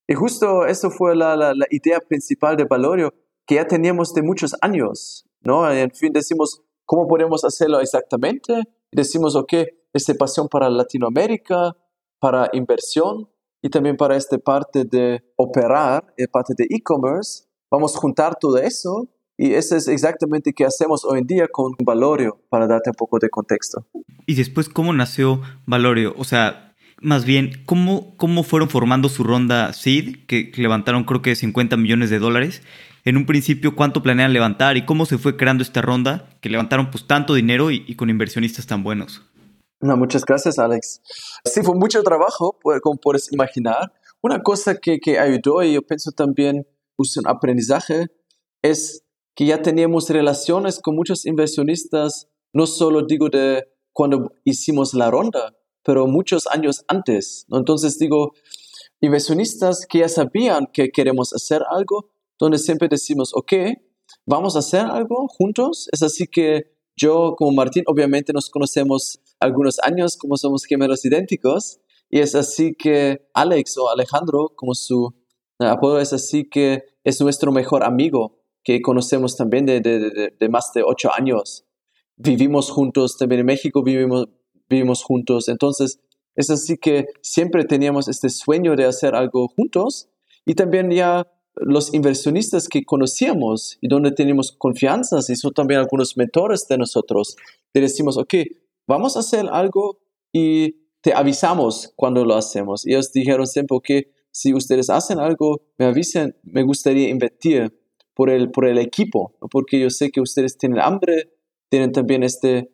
Y 0.07 0.15
justo 0.15 0.67
eso 0.67 0.91
fue 0.91 1.15
la, 1.17 1.37
la, 1.37 1.55
idea 1.71 2.01
principal 2.01 2.57
de 2.57 2.65
Valorio, 2.65 3.15
que 3.47 3.57
ya 3.57 3.67
teníamos 3.67 4.13
de 4.15 4.23
muchos 4.23 4.57
años, 4.61 5.25
¿no? 5.41 5.71
En 5.71 5.91
fin, 5.91 6.13
decimos, 6.13 6.63
¿cómo 6.85 7.07
podemos 7.07 7.45
hacerlo 7.45 7.81
exactamente? 7.81 8.63
Decimos, 8.93 9.37
ok, 9.37 9.55
esta 9.93 10.15
pasión 10.15 10.49
para 10.49 10.69
Latinoamérica, 10.69 11.77
para 12.19 12.49
inversión, 12.53 13.29
y 13.63 13.69
también 13.69 13.97
para 13.97 14.17
esta 14.17 14.39
parte 14.39 14.85
de 14.85 15.23
operar, 15.37 16.05
la 16.17 16.27
parte 16.29 16.55
de 16.57 16.67
e-commerce, 16.71 17.45
vamos 17.71 17.95
a 17.95 17.99
juntar 17.99 18.37
todo 18.41 18.59
eso 18.59 19.09
y 19.37 19.55
eso 19.55 19.77
es 19.77 19.89
exactamente 19.89 20.51
lo 20.51 20.55
que 20.55 20.65
hacemos 20.65 21.05
hoy 21.05 21.21
en 21.21 21.27
día 21.27 21.49
con 21.51 21.73
Valorio, 21.83 22.41
para 22.49 22.67
darte 22.67 22.91
un 22.91 22.95
poco 22.95 23.19
de 23.19 23.31
contexto. 23.31 23.87
Y 24.27 24.35
después, 24.35 24.69
¿cómo 24.69 24.93
nació 24.93 25.41
Valorio? 25.67 26.15
O 26.19 26.25
sea, 26.25 26.75
más 27.01 27.25
bien, 27.25 27.63
¿cómo, 27.65 28.17
cómo 28.17 28.43
fueron 28.43 28.69
formando 28.69 29.09
su 29.09 29.25
ronda 29.25 29.73
seed, 29.73 30.27
que, 30.27 30.53
levantaron 30.57 31.05
creo 31.05 31.23
que 31.23 31.35
50 31.35 31.77
millones 31.77 32.11
de 32.11 32.19
dólares? 32.19 32.63
En 33.05 33.17
un 33.17 33.25
principio, 33.25 33.75
¿cuánto 33.75 34.03
planean 34.03 34.35
levantar 34.35 34.77
y 34.77 34.85
cómo 34.85 35.07
se 35.07 35.17
fue 35.17 35.39
creando 35.39 35.63
esta 35.63 35.81
ronda 35.81 36.29
que 36.43 36.51
levantaron 36.51 36.91
pues 36.91 37.07
tanto 37.07 37.33
dinero 37.33 37.71
y 37.71 37.95
con 37.95 38.11
inversionistas 38.11 38.67
tan 38.67 38.83
buenos? 38.83 39.23
No, 39.81 39.97
muchas 39.97 40.25
gracias, 40.25 40.59
Alex. 40.59 41.01
Sí, 41.45 41.63
fue 41.63 41.75
mucho 41.75 42.03
trabajo, 42.03 42.59
como 42.83 43.01
puedes 43.01 43.33
imaginar. 43.33 43.93
Una 44.23 44.43
cosa 44.43 44.77
que, 44.77 44.99
que 44.99 45.19
ayudó 45.19 45.63
y 45.63 45.73
yo 45.73 45.83
pienso 45.83 46.13
también 46.13 46.67
es 46.99 47.17
un 47.17 47.27
aprendizaje 47.27 48.09
es 48.63 49.05
que 49.35 49.47
ya 49.47 49.63
teníamos 49.63 50.11
relaciones 50.11 50.81
con 50.81 50.97
muchos 50.97 51.25
inversionistas, 51.25 52.29
no 52.53 52.67
solo 52.67 53.07
digo 53.07 53.29
de 53.31 53.65
cuando 53.93 54.33
hicimos 54.45 54.93
la 54.93 55.11
ronda, 55.11 55.57
pero 55.83 56.07
muchos 56.07 56.47
años 56.47 56.85
antes. 56.89 57.47
Entonces 57.51 57.99
digo, 57.99 58.33
inversionistas 59.01 59.87
que 59.87 60.01
ya 60.01 60.09
sabían 60.09 60.67
que 60.73 60.91
queremos 60.91 61.33
hacer 61.33 61.63
algo, 61.71 62.11
donde 62.39 62.59
siempre 62.59 62.89
decimos, 62.89 63.33
ok, 63.35 63.53
vamos 64.27 64.57
a 64.57 64.59
hacer 64.61 64.83
algo 64.83 65.27
juntos. 65.29 65.89
Es 65.93 66.03
así 66.03 66.27
que 66.27 66.77
yo 66.97 67.35
como 67.37 67.53
Martín 67.53 67.85
obviamente 67.87 68.33
nos 68.33 68.51
conocemos 68.51 69.21
algunos 69.41 69.79
años 69.83 70.17
como 70.17 70.37
somos 70.37 70.65
gemelos 70.65 71.05
idénticos 71.05 71.81
y 72.11 72.19
es 72.19 72.35
así 72.35 72.75
que 72.75 73.29
Alex 73.35 73.79
o 73.79 73.89
Alejandro, 73.89 74.53
como 74.57 74.75
su 74.75 75.15
eh, 75.61 75.67
apodo, 75.67 76.01
es 76.01 76.13
así 76.13 76.49
que 76.49 76.85
es 77.05 77.21
nuestro 77.21 77.53
mejor 77.53 77.85
amigo 77.85 78.39
que 78.65 78.83
conocemos 78.83 79.37
también 79.37 79.65
de, 79.65 79.81
de, 79.81 80.33
de, 80.39 80.49
más 80.49 80.73
de 80.75 80.83
ocho 80.85 81.11
años. 81.17 81.65
Vivimos 82.17 82.71
juntos, 82.71 83.17
también 83.17 83.41
en 83.41 83.47
México 83.47 83.83
vivimos, 83.83 84.29
vivimos 84.69 85.03
juntos. 85.03 85.49
Entonces, 85.49 86.01
es 86.35 86.51
así 86.51 86.77
que 86.77 87.07
siempre 87.23 87.65
teníamos 87.65 88.09
este 88.09 88.29
sueño 88.29 88.77
de 88.77 88.85
hacer 88.85 89.15
algo 89.15 89.49
juntos 89.49 90.09
y 90.45 90.55
también 90.55 90.91
ya 90.91 91.27
los 91.55 91.95
inversionistas 91.95 92.69
que 92.69 92.85
conocíamos 92.85 93.79
y 93.81 93.89
donde 93.89 94.13
teníamos 94.13 94.53
confianza 94.53 95.19
y 95.29 95.37
son 95.37 95.53
también 95.53 95.81
algunos 95.81 96.17
mentores 96.17 96.67
de 96.69 96.79
nosotros, 96.79 97.37
le 97.75 97.81
decimos, 97.81 98.17
ok, 98.17 98.35
vamos 98.91 99.17
a 99.17 99.21
hacer 99.21 99.47
algo 99.53 100.01
y 100.33 100.73
te 101.01 101.15
avisamos 101.15 101.93
cuando 101.95 102.25
lo 102.25 102.35
hacemos. 102.35 102.85
Ellos 102.87 103.13
dijeron 103.13 103.47
siempre 103.47 103.79
que 103.83 104.13
si 104.33 104.53
ustedes 104.53 104.91
hacen 104.91 105.21
algo, 105.21 105.63
me 105.79 105.87
avisen, 105.87 106.37
me 106.43 106.63
gustaría 106.65 107.09
invertir 107.09 107.73
por 108.15 108.31
el, 108.31 108.51
por 108.51 108.67
el 108.67 108.79
equipo, 108.79 109.37
porque 109.51 109.81
yo 109.81 109.91
sé 109.91 110.11
que 110.11 110.21
ustedes 110.21 110.59
tienen 110.59 110.81
hambre, 110.81 111.31
tienen 111.69 111.93
también 111.93 112.25
este, 112.25 112.71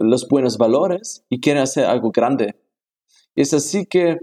los 0.00 0.28
buenos 0.28 0.58
valores 0.58 1.24
y 1.30 1.40
quieren 1.40 1.62
hacer 1.62 1.86
algo 1.86 2.10
grande. 2.10 2.54
Y 3.34 3.40
es 3.40 3.54
así 3.54 3.86
que, 3.86 4.18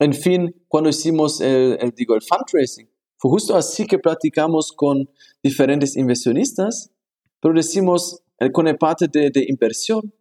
en 0.00 0.12
fin, 0.12 0.54
cuando 0.66 0.90
hicimos 0.90 1.40
el, 1.40 1.78
digo, 1.96 2.16
el 2.16 2.22
fundraising, 2.22 2.90
fue 3.16 3.30
justo 3.30 3.54
así 3.56 3.86
que 3.86 3.98
platicamos 3.98 4.72
con 4.72 5.08
diferentes 5.42 5.96
inversionistas, 5.96 6.90
pero 7.40 7.54
decimos, 7.54 8.22
eh, 8.40 8.50
con 8.50 8.66
el 8.66 8.76
parte 8.76 9.06
de, 9.08 9.30
de 9.30 9.44
inversión, 9.48 10.12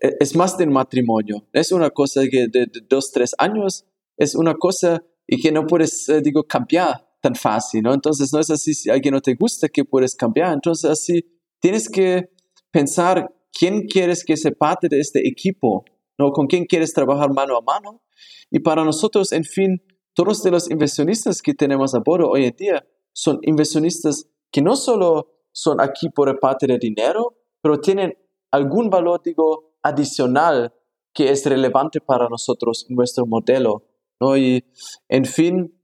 es 0.00 0.34
más 0.36 0.56
del 0.56 0.70
matrimonio. 0.70 1.46
Es 1.52 1.72
una 1.72 1.90
cosa 1.90 2.22
que 2.30 2.48
de, 2.48 2.66
dos, 2.88 3.10
tres 3.12 3.34
años 3.38 3.84
es 4.16 4.34
una 4.34 4.54
cosa 4.54 5.02
y 5.26 5.40
que 5.40 5.52
no 5.52 5.66
puedes, 5.66 6.08
eh, 6.08 6.20
digo, 6.20 6.44
cambiar 6.44 7.06
tan 7.20 7.34
fácil, 7.34 7.82
¿no? 7.82 7.92
Entonces 7.94 8.32
no 8.32 8.40
es 8.40 8.50
así 8.50 8.74
si 8.74 8.90
alguien 8.90 9.14
no 9.14 9.20
te 9.20 9.34
gusta 9.34 9.68
que 9.68 9.84
puedes 9.84 10.14
cambiar. 10.14 10.52
Entonces 10.52 10.90
así 10.90 11.24
tienes 11.60 11.88
que 11.88 12.30
pensar 12.70 13.34
quién 13.52 13.86
quieres 13.86 14.24
que 14.24 14.36
sea 14.36 14.52
parte 14.52 14.88
de 14.88 15.00
este 15.00 15.26
equipo, 15.26 15.84
¿no? 16.18 16.32
Con 16.32 16.46
quién 16.46 16.64
quieres 16.64 16.92
trabajar 16.92 17.32
mano 17.32 17.56
a 17.56 17.60
mano. 17.60 18.02
Y 18.50 18.60
para 18.60 18.84
nosotros, 18.84 19.32
en 19.32 19.44
fin, 19.44 19.82
todos 20.14 20.42
de 20.42 20.50
los 20.50 20.70
inversionistas 20.70 21.42
que 21.42 21.54
tenemos 21.54 21.94
a 21.94 22.00
bordo 22.00 22.30
hoy 22.30 22.44
en 22.46 22.56
día 22.56 22.86
son 23.12 23.38
inversionistas 23.42 24.26
que 24.50 24.62
no 24.62 24.76
solo 24.76 25.30
son 25.52 25.80
aquí 25.80 26.08
por 26.08 26.38
parte 26.40 26.66
de 26.66 26.78
dinero, 26.78 27.36
pero 27.62 27.80
tienen 27.80 28.16
algún 28.50 28.90
valor, 28.90 29.20
digo, 29.24 29.69
adicional 29.82 30.74
que 31.12 31.30
es 31.30 31.44
relevante 31.46 32.00
para 32.00 32.28
nosotros 32.28 32.86
en 32.88 32.96
nuestro 32.96 33.26
modelo. 33.26 33.84
¿no? 34.20 34.36
Y 34.36 34.64
en 35.08 35.24
fin, 35.24 35.74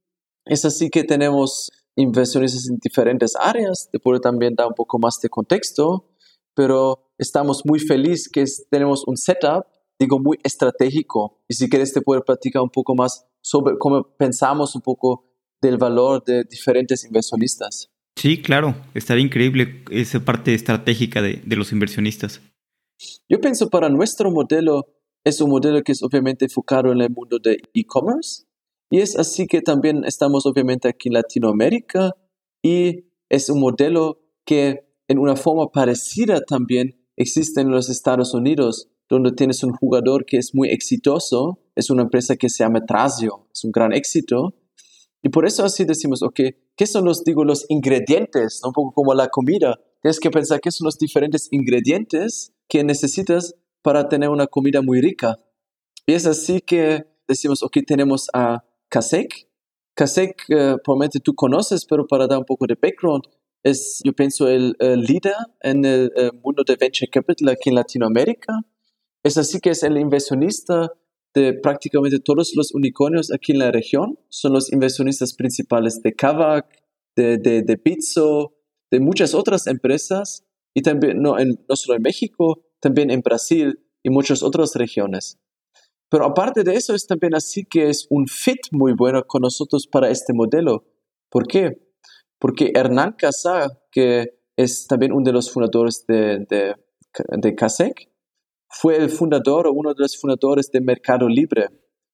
es 0.45 0.65
así 0.65 0.91
que 0.91 1.05
tenemos 1.05 1.71
inversiones 1.97 2.69
en 2.69 2.77
diferentes 2.77 3.35
áreas, 3.37 3.89
te 3.91 3.99
puedo 3.99 4.21
también 4.21 4.55
dar 4.55 4.67
un 4.69 4.75
poco 4.75 4.99
más 4.99 5.19
de 5.21 5.29
contexto, 5.29 6.11
pero 6.55 7.11
estamos 7.19 7.63
muy 7.65 7.79
felices 7.81 8.29
que 8.29 8.45
tenemos 8.71 9.03
un 9.07 9.17
setup, 9.17 9.65
digo, 9.99 10.19
muy 10.19 10.39
estratégico. 10.43 11.41
Y 11.49 11.55
si 11.55 11.69
quieres 11.69 11.93
te 11.93 12.03
puedo 12.03 12.23
platicar 12.23 12.63
un 12.63 12.71
poco 12.71 12.95
más 12.95 13.27
sobre 13.41 13.77
cómo 13.79 14.15
pensamos 14.17 14.75
un 14.75 14.83
poco 14.83 15.25
del 15.61 15.79
valor 15.79 16.23
de 16.25 16.45
diferentes 16.45 17.05
inversionistas. 17.05 17.91
Sí, 18.17 18.43
claro, 18.43 18.75
estaría 18.95 19.25
increíble 19.25 19.85
esa 19.91 20.21
parte 20.21 20.55
estratégica 20.55 21.23
de, 21.23 21.43
de 21.45 21.57
los 21.57 21.73
inversionistas. 21.73 22.41
Yo 23.29 23.41
pienso 23.41 23.69
para 23.69 23.89
nuestro 23.89 24.31
modelo 24.31 24.87
es 25.27 25.41
un 25.41 25.51
modelo 25.51 25.83
que 25.83 25.91
es 25.91 26.05
obviamente 26.05 26.45
enfocado 26.45 26.93
en 26.93 27.01
el 27.01 27.11
mundo 27.11 27.39
de 27.43 27.59
e-commerce 27.75 28.45
y 28.91 29.01
es 29.01 29.19
así 29.19 29.49
que 29.49 29.61
también 29.61 30.05
estamos 30.05 30.47
obviamente 30.47 30.89
aquí 30.89 31.09
en 31.09 31.15
Latinoamérica 31.15 32.13
y 32.63 33.07
es 33.29 33.51
un 33.51 33.59
modelo 33.59 34.21
que 34.45 34.87
en 35.09 35.19
una 35.19 35.35
forma 35.35 35.73
parecida 35.73 36.41
también 36.41 37.05
existe 37.17 37.61
en 37.61 37.73
los 37.73 37.89
Estados 37.89 38.35
Unidos, 38.35 38.89
donde 39.09 39.33
tienes 39.33 39.65
un 39.65 39.73
jugador 39.73 40.27
que 40.27 40.37
es 40.37 40.55
muy 40.55 40.69
exitoso, 40.69 41.59
es 41.75 41.91
una 41.91 42.03
empresa 42.03 42.37
que 42.37 42.49
se 42.49 42.63
llama 42.63 42.87
Trasio, 42.87 43.49
es 43.53 43.65
un 43.65 43.73
gran 43.73 43.93
éxito. 43.93 44.55
Y 45.23 45.31
por 45.31 45.45
eso 45.45 45.65
así 45.65 45.85
decimos, 45.85 46.23
ok, 46.23 46.41
¿qué 46.77 46.87
son 46.87 47.05
los, 47.05 47.25
digo, 47.25 47.45
los 47.45 47.67
ingredientes? 47.69 48.61
Un 48.65 48.73
poco 48.73 48.93
como 48.93 49.13
la 49.13 49.27
comida. 49.29 49.81
Tienes 50.03 50.21
que 50.21 50.31
pensar 50.31 50.61
qué 50.61 50.71
son 50.71 50.85
los 50.85 50.99
diferentes 50.99 51.49
ingredientes 51.51 52.53
que 52.69 52.85
necesitas 52.85 53.55
para 53.83 54.09
tener 54.09 54.29
una 54.29 54.47
comida 54.47 54.83
muy 54.83 55.01
rica. 55.01 55.39
Y 56.07 56.15
es 56.15 56.27
así 56.27 56.61
que 56.61 57.07
decimos, 57.29 57.63
ok, 57.63 57.79
tenemos 57.87 58.29
a 58.33 58.65
Kasek. 58.89 59.49
Kasek, 59.95 60.45
uh, 60.51 60.79
probablemente 60.83 61.21
tú 61.21 61.35
conoces, 61.35 61.85
pero 61.85 62.07
para 62.07 62.27
dar 62.27 62.39
un 62.39 62.45
poco 62.45 62.67
de 62.67 62.77
background, 62.81 63.25
es, 63.63 64.01
yo 64.05 64.13
pienso, 64.13 64.47
el 64.49 64.77
líder 64.79 65.35
en 65.61 65.85
el 65.85 66.13
mundo 66.45 66.63
de 66.65 66.77
venture 66.77 67.11
capital 67.11 67.49
aquí 67.49 67.71
en 67.71 67.75
Latinoamérica. 67.75 68.53
Es 69.25 69.37
así 69.39 69.59
que 69.59 69.71
es 69.71 69.83
el 69.83 69.97
inversionista 69.99 70.93
de 71.35 71.53
prácticamente 71.53 72.21
todos 72.21 72.53
los 72.55 72.73
unicornios 72.73 73.33
aquí 73.33 73.53
en 73.53 73.59
la 73.59 73.73
región. 73.73 74.21
Son 74.29 74.53
los 74.53 74.73
inversionistas 74.73 75.35
principales 75.35 76.01
de 76.01 76.15
Kavak, 76.15 76.67
de, 77.17 77.39
de, 77.39 77.63
de 77.63 77.77
Pizzo, 77.77 78.55
de 78.91 79.01
muchas 79.01 79.35
otras 79.35 79.67
empresas 79.67 80.46
y 80.77 80.83
también 80.83 81.23
no, 81.23 81.39
en, 81.39 81.59
no 81.67 81.75
solo 81.75 81.97
en 81.97 82.03
México, 82.03 82.63
también 82.81 83.11
en 83.11 83.23
Brasil 83.23 83.81
y 84.03 84.11
muchas 84.11 84.43
otras 84.43 84.75
regiones. 84.75 85.39
Pero 86.11 86.27
aparte 86.27 86.65
de 86.65 86.75
eso, 86.75 86.95
es 86.95 87.07
también 87.07 87.35
así 87.35 87.65
que 87.65 87.89
es 87.89 88.07
un 88.11 88.27
fit 88.27 88.61
muy 88.73 88.93
bueno 88.93 89.25
con 89.27 89.41
nosotros 89.41 89.87
para 89.87 90.11
este 90.11 90.35
modelo. 90.35 90.85
¿Por 91.31 91.47
qué? 91.47 91.81
Porque 92.39 92.73
Hernán 92.75 93.15
Casar, 93.17 93.71
que 93.91 94.35
es 94.55 94.87
también 94.87 95.13
uno 95.13 95.25
de 95.25 95.33
los 95.33 95.51
fundadores 95.51 96.05
de, 96.07 96.45
de, 96.51 96.75
de 97.39 97.55
CASEC, 97.55 98.11
fue 98.69 98.99
el 98.99 99.09
fundador 99.09 99.69
o 99.69 99.73
uno 99.73 99.95
de 99.95 100.03
los 100.03 100.21
fundadores 100.21 100.71
de 100.71 100.83
Mercado 100.83 101.27
Libre. 101.27 101.69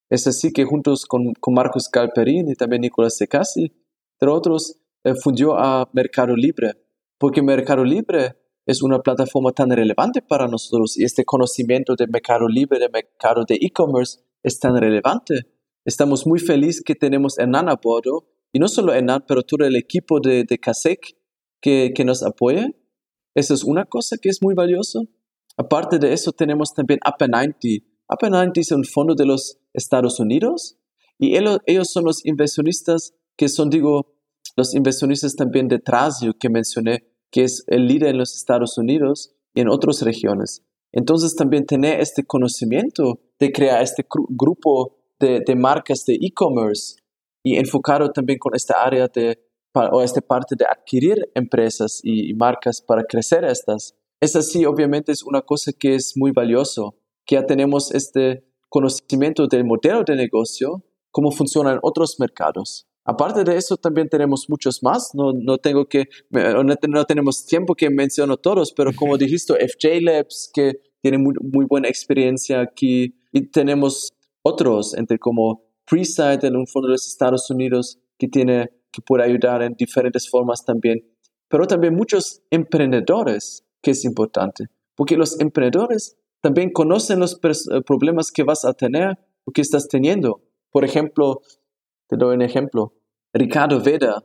Es 0.08 0.28
así 0.28 0.52
que 0.52 0.64
juntos 0.64 1.04
con, 1.04 1.32
con 1.40 1.52
Marcos 1.52 1.90
Galperín 1.92 2.48
y 2.48 2.54
también 2.54 2.82
Nicolás 2.82 3.16
Secasi, 3.16 3.72
entre 4.20 4.32
otros, 4.32 4.78
eh, 5.02 5.14
fundió 5.20 5.58
a 5.58 5.90
Mercado 5.92 6.36
Libre. 6.36 6.74
Porque 7.18 7.42
Mercado 7.42 7.84
Libre 7.84 8.36
es 8.66 8.82
una 8.82 9.00
plataforma 9.00 9.52
tan 9.52 9.70
relevante 9.70 10.22
para 10.22 10.46
nosotros 10.46 10.96
y 10.98 11.04
este 11.04 11.24
conocimiento 11.24 11.94
de 11.96 12.06
mercado 12.06 12.48
libre, 12.48 12.78
de 12.78 12.88
mercado 12.88 13.44
de 13.46 13.56
e-commerce 13.60 14.20
es 14.42 14.58
tan 14.58 14.76
relevante. 14.76 15.40
Estamos 15.84 16.26
muy 16.26 16.38
felices 16.38 16.82
que 16.84 16.94
tenemos 16.94 17.38
Hernán 17.38 17.68
a 17.68 17.76
bordo 17.82 18.28
y 18.52 18.58
no 18.58 18.68
solo 18.68 18.92
Hernán, 18.92 19.24
pero 19.26 19.42
todo 19.42 19.64
el 19.66 19.76
equipo 19.76 20.20
de, 20.20 20.44
de 20.44 20.58
CASEC 20.58 21.16
que, 21.60 21.92
que 21.94 22.04
nos 22.04 22.22
apoya. 22.22 22.68
Eso 23.34 23.54
es 23.54 23.64
una 23.64 23.84
cosa 23.86 24.16
que 24.20 24.28
es 24.28 24.42
muy 24.42 24.54
valioso. 24.54 25.02
Aparte 25.56 25.98
de 25.98 26.12
eso, 26.12 26.32
tenemos 26.32 26.72
también 26.74 27.00
Upper 27.06 27.28
90. 27.28 27.58
Upper 28.08 28.30
90 28.30 28.60
es 28.60 28.72
un 28.72 28.84
fondo 28.84 29.14
de 29.14 29.26
los 29.26 29.58
Estados 29.72 30.20
Unidos 30.20 30.76
y 31.18 31.36
ellos, 31.36 31.58
ellos 31.66 31.90
son 31.90 32.04
los 32.04 32.24
inversionistas 32.26 33.14
que 33.36 33.48
son, 33.48 33.70
digo, 33.70 34.14
los 34.56 34.74
inversionistas 34.74 35.34
también 35.34 35.68
de 35.68 35.78
Trasio 35.78 36.34
que 36.38 36.50
mencioné 36.50 37.11
que 37.32 37.42
es 37.42 37.64
el 37.66 37.88
líder 37.88 38.10
en 38.10 38.18
los 38.18 38.36
Estados 38.36 38.78
Unidos 38.78 39.34
y 39.54 39.62
en 39.62 39.68
otras 39.68 40.02
regiones. 40.02 40.62
Entonces 40.92 41.34
también 41.34 41.64
tener 41.64 42.00
este 42.00 42.24
conocimiento 42.24 43.18
de 43.40 43.50
crear 43.50 43.82
este 43.82 44.06
grupo 44.28 44.98
de, 45.18 45.56
marcas 45.56 46.04
de 46.04 46.14
e-commerce 46.20 46.96
y 47.42 47.56
enfocado 47.56 48.10
también 48.10 48.38
con 48.38 48.54
esta 48.54 48.82
área 48.84 49.08
de, 49.08 49.38
o 49.74 50.02
esta 50.02 50.20
parte 50.20 50.54
de 50.56 50.66
adquirir 50.66 51.30
empresas 51.34 52.00
y, 52.02 52.34
marcas 52.34 52.82
para 52.82 53.04
crecer 53.04 53.44
estas. 53.44 53.94
Es 54.20 54.36
así, 54.36 54.64
obviamente 54.66 55.10
es 55.10 55.22
una 55.22 55.40
cosa 55.40 55.72
que 55.72 55.94
es 55.94 56.12
muy 56.16 56.32
valioso, 56.32 56.96
que 57.24 57.36
ya 57.36 57.46
tenemos 57.46 57.92
este 57.94 58.44
conocimiento 58.68 59.46
del 59.46 59.64
modelo 59.64 60.04
de 60.04 60.16
negocio, 60.16 60.84
cómo 61.10 61.30
funciona 61.30 61.72
en 61.72 61.78
otros 61.82 62.16
mercados. 62.18 62.86
Aparte 63.04 63.42
de 63.42 63.56
eso, 63.56 63.76
también 63.76 64.08
tenemos 64.08 64.46
muchos 64.48 64.82
más. 64.82 65.10
No, 65.14 65.32
no 65.32 65.58
tengo 65.58 65.86
que, 65.86 66.08
no, 66.30 67.04
tenemos 67.04 67.46
tiempo 67.46 67.74
que 67.74 67.90
menciono 67.90 68.36
todos, 68.36 68.72
pero 68.72 68.92
como 68.94 69.16
dijiste, 69.18 69.54
FJ 69.54 70.00
Labs, 70.00 70.50
que 70.52 70.74
tiene 71.00 71.18
muy, 71.18 71.34
muy 71.40 71.66
buena 71.68 71.88
experiencia 71.88 72.60
aquí, 72.60 73.16
y 73.32 73.50
tenemos 73.50 74.12
otros, 74.42 74.94
entre 74.94 75.18
como 75.18 75.64
Presight 75.84 76.44
en 76.44 76.56
un 76.56 76.66
fondo 76.66 76.88
de 76.88 76.92
los 76.92 77.08
Estados 77.08 77.50
Unidos, 77.50 77.98
que 78.18 78.28
tiene, 78.28 78.70
que 78.92 79.02
puede 79.02 79.24
ayudar 79.24 79.62
en 79.62 79.74
diferentes 79.74 80.28
formas 80.28 80.64
también. 80.64 81.04
Pero 81.48 81.66
también 81.66 81.94
muchos 81.94 82.42
emprendedores, 82.50 83.64
que 83.82 83.90
es 83.90 84.04
importante, 84.04 84.66
porque 84.94 85.16
los 85.16 85.40
emprendedores 85.40 86.16
también 86.40 86.70
conocen 86.70 87.20
los 87.20 87.40
problemas 87.86 88.30
que 88.30 88.42
vas 88.42 88.64
a 88.64 88.74
tener 88.74 89.18
o 89.44 89.52
que 89.52 89.60
estás 89.60 89.88
teniendo. 89.88 90.42
Por 90.70 90.84
ejemplo, 90.84 91.40
te 92.12 92.18
doy 92.18 92.34
un 92.34 92.42
ejemplo. 92.42 92.92
Ricardo 93.32 93.80
Veda 93.80 94.22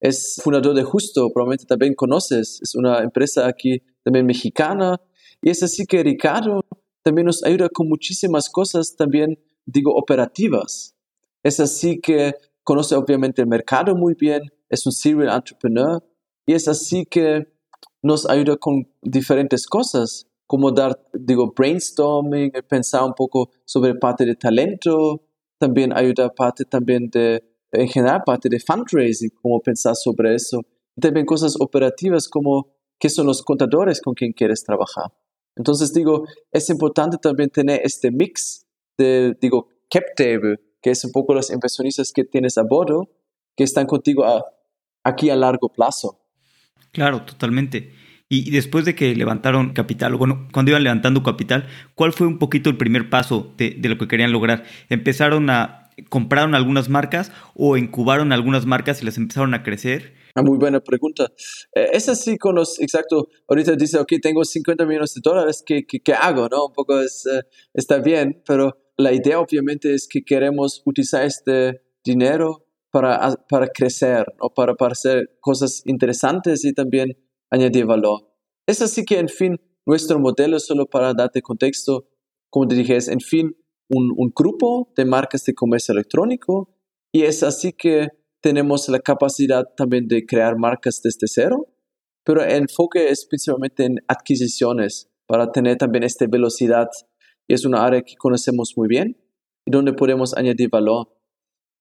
es 0.00 0.38
fundador 0.42 0.74
de 0.74 0.82
Justo, 0.82 1.30
probablemente 1.32 1.64
también 1.64 1.94
conoces. 1.94 2.60
Es 2.60 2.74
una 2.74 2.98
empresa 2.98 3.46
aquí 3.46 3.82
también 4.04 4.26
mexicana. 4.26 5.00
Y 5.40 5.48
es 5.48 5.62
así 5.62 5.86
que 5.86 6.02
Ricardo 6.02 6.60
también 7.02 7.24
nos 7.24 7.42
ayuda 7.42 7.70
con 7.70 7.88
muchísimas 7.88 8.50
cosas 8.50 8.96
también, 8.96 9.38
digo, 9.64 9.94
operativas. 9.94 10.94
Es 11.42 11.58
así 11.58 12.00
que 12.00 12.34
conoce 12.62 12.94
obviamente 12.94 13.40
el 13.40 13.48
mercado 13.48 13.96
muy 13.96 14.14
bien, 14.14 14.42
es 14.68 14.84
un 14.84 14.92
serial 14.92 15.34
entrepreneur 15.34 16.02
y 16.44 16.52
es 16.52 16.68
así 16.68 17.06
que 17.06 17.46
nos 18.02 18.28
ayuda 18.28 18.58
con 18.58 18.92
diferentes 19.00 19.66
cosas, 19.66 20.26
como 20.46 20.70
dar, 20.70 21.00
digo, 21.14 21.54
brainstorming, 21.56 22.52
pensar 22.68 23.04
un 23.04 23.14
poco 23.14 23.50
sobre 23.64 23.94
parte 23.94 24.26
de 24.26 24.34
talento, 24.34 25.25
también 25.58 25.96
ayuda 25.96 26.32
parte 26.32 26.64
también 26.64 27.08
de, 27.10 27.42
general, 27.88 28.22
parte 28.24 28.48
de 28.48 28.60
fundraising, 28.60 29.30
como 29.42 29.60
pensar 29.60 29.94
sobre 29.96 30.34
eso. 30.34 30.60
Y 30.96 31.00
también 31.00 31.26
cosas 31.26 31.56
operativas 31.58 32.28
como 32.28 32.74
qué 32.98 33.08
son 33.08 33.26
los 33.26 33.42
contadores 33.42 34.00
con 34.00 34.14
quien 34.14 34.32
quieres 34.32 34.64
trabajar. 34.64 35.12
Entonces 35.56 35.92
digo, 35.92 36.26
es 36.52 36.68
importante 36.70 37.18
también 37.18 37.50
tener 37.50 37.80
este 37.82 38.10
mix 38.10 38.66
de, 38.98 39.36
digo, 39.40 39.68
cap 39.90 40.04
table, 40.16 40.56
que 40.82 40.90
es 40.90 41.04
un 41.04 41.12
poco 41.12 41.34
los 41.34 41.50
inversionistas 41.50 42.12
que 42.12 42.24
tienes 42.24 42.58
a 42.58 42.62
bordo, 42.62 43.08
que 43.56 43.64
están 43.64 43.86
contigo 43.86 44.24
aquí 45.02 45.30
a 45.30 45.36
largo 45.36 45.68
plazo. 45.68 46.20
Claro, 46.92 47.24
totalmente. 47.24 47.92
Y 48.28 48.50
después 48.50 48.84
de 48.84 48.96
que 48.96 49.14
levantaron 49.14 49.72
capital, 49.72 50.16
bueno, 50.16 50.48
cuando 50.52 50.72
iban 50.72 50.82
levantando 50.82 51.22
capital, 51.22 51.68
¿cuál 51.94 52.12
fue 52.12 52.26
un 52.26 52.38
poquito 52.38 52.68
el 52.68 52.76
primer 52.76 53.08
paso 53.08 53.54
de, 53.56 53.78
lo 53.80 53.98
que 53.98 54.08
querían 54.08 54.32
lograr? 54.32 54.64
¿Empezaron 54.88 55.48
a, 55.48 55.92
compraron 56.08 56.56
algunas 56.56 56.88
marcas 56.88 57.30
o 57.54 57.76
incubaron 57.76 58.32
algunas 58.32 58.66
marcas 58.66 59.00
y 59.00 59.04
las 59.04 59.16
empezaron 59.16 59.54
a 59.54 59.62
crecer? 59.62 60.14
Ah, 60.34 60.42
muy 60.42 60.58
buena 60.58 60.80
pregunta. 60.80 61.32
Eh, 61.72 61.90
es 61.92 62.08
así 62.08 62.36
con 62.36 62.56
los, 62.56 62.80
exacto, 62.80 63.28
ahorita 63.46 63.76
dice, 63.76 63.98
ok, 63.98 64.14
tengo 64.20 64.44
50 64.44 64.84
millones 64.86 65.14
de 65.14 65.20
dólares, 65.22 65.62
¿qué, 65.64 65.86
qué, 65.86 66.12
hago? 66.12 66.48
¿no? 66.50 66.66
Un 66.66 66.72
poco 66.72 67.00
es, 67.00 67.26
eh, 67.26 67.42
está 67.74 67.98
bien, 67.98 68.42
pero 68.44 68.76
la 68.96 69.12
idea 69.12 69.38
obviamente 69.38 69.94
es 69.94 70.08
que 70.08 70.24
queremos 70.24 70.82
utilizar 70.84 71.24
este 71.24 71.80
dinero 72.04 72.66
para, 72.90 73.36
para 73.48 73.68
crecer, 73.68 74.26
¿no? 74.42 74.48
para, 74.48 74.74
para 74.74 74.92
hacer 74.92 75.38
cosas 75.40 75.82
interesantes 75.84 76.64
y 76.64 76.72
también 76.72 77.16
añadir 77.50 77.86
valor. 77.86 78.32
Es 78.66 78.82
así 78.82 79.04
que, 79.04 79.18
en 79.18 79.28
fin, 79.28 79.60
nuestro 79.86 80.18
modelo, 80.18 80.58
solo 80.58 80.86
para 80.86 81.14
darte 81.14 81.42
contexto, 81.42 82.08
como 82.50 82.66
te 82.66 82.74
dije, 82.74 82.96
es, 82.96 83.08
en 83.08 83.20
fin, 83.20 83.56
un, 83.88 84.12
un 84.16 84.32
grupo 84.34 84.92
de 84.96 85.04
marcas 85.04 85.44
de 85.44 85.54
comercio 85.54 85.92
electrónico 85.92 86.74
y 87.12 87.22
es 87.22 87.42
así 87.42 87.72
que 87.72 88.08
tenemos 88.40 88.88
la 88.88 89.00
capacidad 89.00 89.64
también 89.76 90.08
de 90.08 90.26
crear 90.26 90.56
marcas 90.58 91.00
desde 91.02 91.26
cero, 91.26 91.68
pero 92.24 92.42
el 92.42 92.52
enfoque 92.52 93.08
es 93.08 93.26
principalmente 93.26 93.84
en 93.84 93.96
adquisiciones 94.08 95.08
para 95.26 95.50
tener 95.52 95.76
también 95.76 96.04
esta 96.04 96.26
velocidad 96.26 96.88
y 97.48 97.54
es 97.54 97.64
una 97.64 97.84
área 97.84 98.02
que 98.02 98.16
conocemos 98.16 98.74
muy 98.76 98.88
bien 98.88 99.16
y 99.64 99.70
donde 99.70 99.92
podemos 99.92 100.36
añadir 100.36 100.68
valor. 100.70 101.08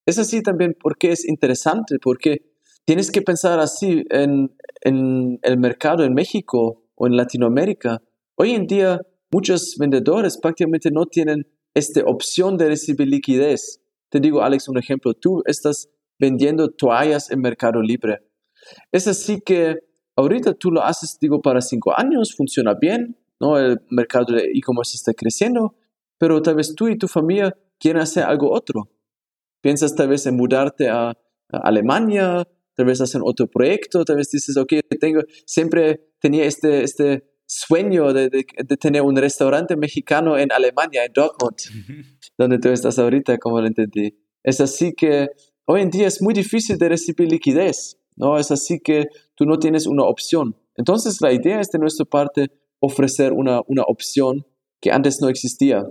Es 0.07 0.19
así 0.19 0.41
también 0.41 0.75
porque 0.79 1.11
es 1.11 1.27
interesante, 1.27 1.97
porque 2.01 2.54
tienes 2.85 3.11
que 3.11 3.21
pensar 3.21 3.59
así 3.59 4.03
en, 4.09 4.55
en 4.81 5.39
el 5.41 5.57
mercado 5.57 6.03
en 6.03 6.13
México 6.13 6.83
o 6.95 7.07
en 7.07 7.17
Latinoamérica. 7.17 8.01
Hoy 8.35 8.51
en 8.51 8.67
día, 8.67 9.01
muchos 9.31 9.75
vendedores 9.79 10.37
prácticamente 10.37 10.89
no 10.91 11.05
tienen 11.05 11.47
esta 11.73 12.01
opción 12.05 12.57
de 12.57 12.69
recibir 12.69 13.07
liquidez. 13.07 13.81
Te 14.09 14.19
digo, 14.19 14.41
Alex, 14.41 14.69
un 14.69 14.77
ejemplo. 14.77 15.13
Tú 15.13 15.41
estás 15.45 15.89
vendiendo 16.19 16.69
toallas 16.69 17.31
en 17.31 17.41
Mercado 17.41 17.81
Libre. 17.81 18.19
Es 18.91 19.07
así 19.07 19.41
que 19.41 19.75
ahorita 20.15 20.53
tú 20.53 20.71
lo 20.71 20.83
haces, 20.83 21.17
digo, 21.19 21.41
para 21.41 21.61
cinco 21.61 21.93
años, 21.97 22.33
funciona 22.35 22.75
bien, 22.79 23.17
¿no? 23.39 23.57
El 23.57 23.81
mercado 23.89 24.35
de 24.35 24.51
e-commerce 24.53 24.95
está 24.95 25.13
creciendo, 25.13 25.75
pero 26.17 26.41
tal 26.41 26.55
vez 26.55 26.73
tú 26.73 26.87
y 26.87 26.97
tu 26.97 27.07
familia 27.07 27.55
quieren 27.79 28.01
hacer 28.01 28.23
algo 28.23 28.51
otro. 28.51 28.89
Piensas 29.61 29.95
tal 29.95 30.07
vez 30.07 30.25
en 30.25 30.37
mudarte 30.37 30.87
a, 30.87 31.09
a 31.09 31.15
Alemania, 31.49 32.47
tal 32.75 32.85
vez 32.85 33.01
hacer 33.01 33.21
otro 33.23 33.47
proyecto, 33.47 34.03
tal 34.05 34.17
vez 34.17 34.29
dices, 34.29 34.57
ok, 34.57 34.73
tengo, 34.99 35.21
siempre 35.45 36.09
tenía 36.19 36.45
este, 36.45 36.83
este 36.83 37.23
sueño 37.47 38.13
de, 38.13 38.29
de, 38.29 38.77
tener 38.77 39.01
un 39.01 39.15
restaurante 39.15 39.75
mexicano 39.75 40.37
en 40.37 40.51
Alemania, 40.51 41.05
en 41.05 41.13
Dortmund, 41.13 41.55
donde 42.37 42.59
tú 42.59 42.69
estás 42.69 42.99
ahorita, 42.99 43.37
como 43.37 43.61
lo 43.61 43.67
entendí. 43.67 44.17
Es 44.43 44.61
así 44.61 44.93
que 44.93 45.29
hoy 45.65 45.81
en 45.81 45.89
día 45.89 46.07
es 46.07 46.21
muy 46.21 46.33
difícil 46.33 46.77
de 46.77 46.89
recibir 46.89 47.31
liquidez, 47.31 47.97
¿no? 48.15 48.37
Es 48.37 48.51
así 48.51 48.79
que 48.79 49.07
tú 49.35 49.45
no 49.45 49.57
tienes 49.59 49.87
una 49.87 50.03
opción. 50.03 50.55
Entonces 50.75 51.21
la 51.21 51.31
idea 51.31 51.59
es 51.59 51.69
de 51.69 51.79
nuestra 51.79 52.05
parte 52.05 52.51
ofrecer 52.79 53.33
una, 53.33 53.61
una 53.67 53.83
opción 53.83 54.45
que 54.81 54.91
antes 54.91 55.19
no 55.21 55.29
existía. 55.29 55.83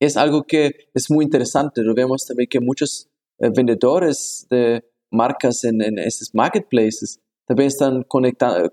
Es 0.00 0.16
algo 0.16 0.44
que 0.44 0.72
es 0.92 1.10
muy 1.10 1.24
interesante. 1.24 1.82
Lo 1.82 1.94
vemos 1.94 2.26
también 2.26 2.48
que 2.48 2.60
muchos 2.60 3.08
eh, 3.38 3.50
vendedores 3.54 4.46
de 4.50 4.84
marcas 5.14 5.64
en, 5.64 5.80
en 5.80 5.98
esos 5.98 6.34
marketplaces 6.34 7.20
también 7.46 7.68
están 7.68 8.02
conectando 8.02 8.72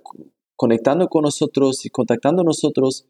conectando 0.61 1.07
con 1.07 1.23
nosotros 1.23 1.87
y 1.87 1.89
contactando 1.89 2.43
a 2.43 2.45
nosotros 2.45 3.07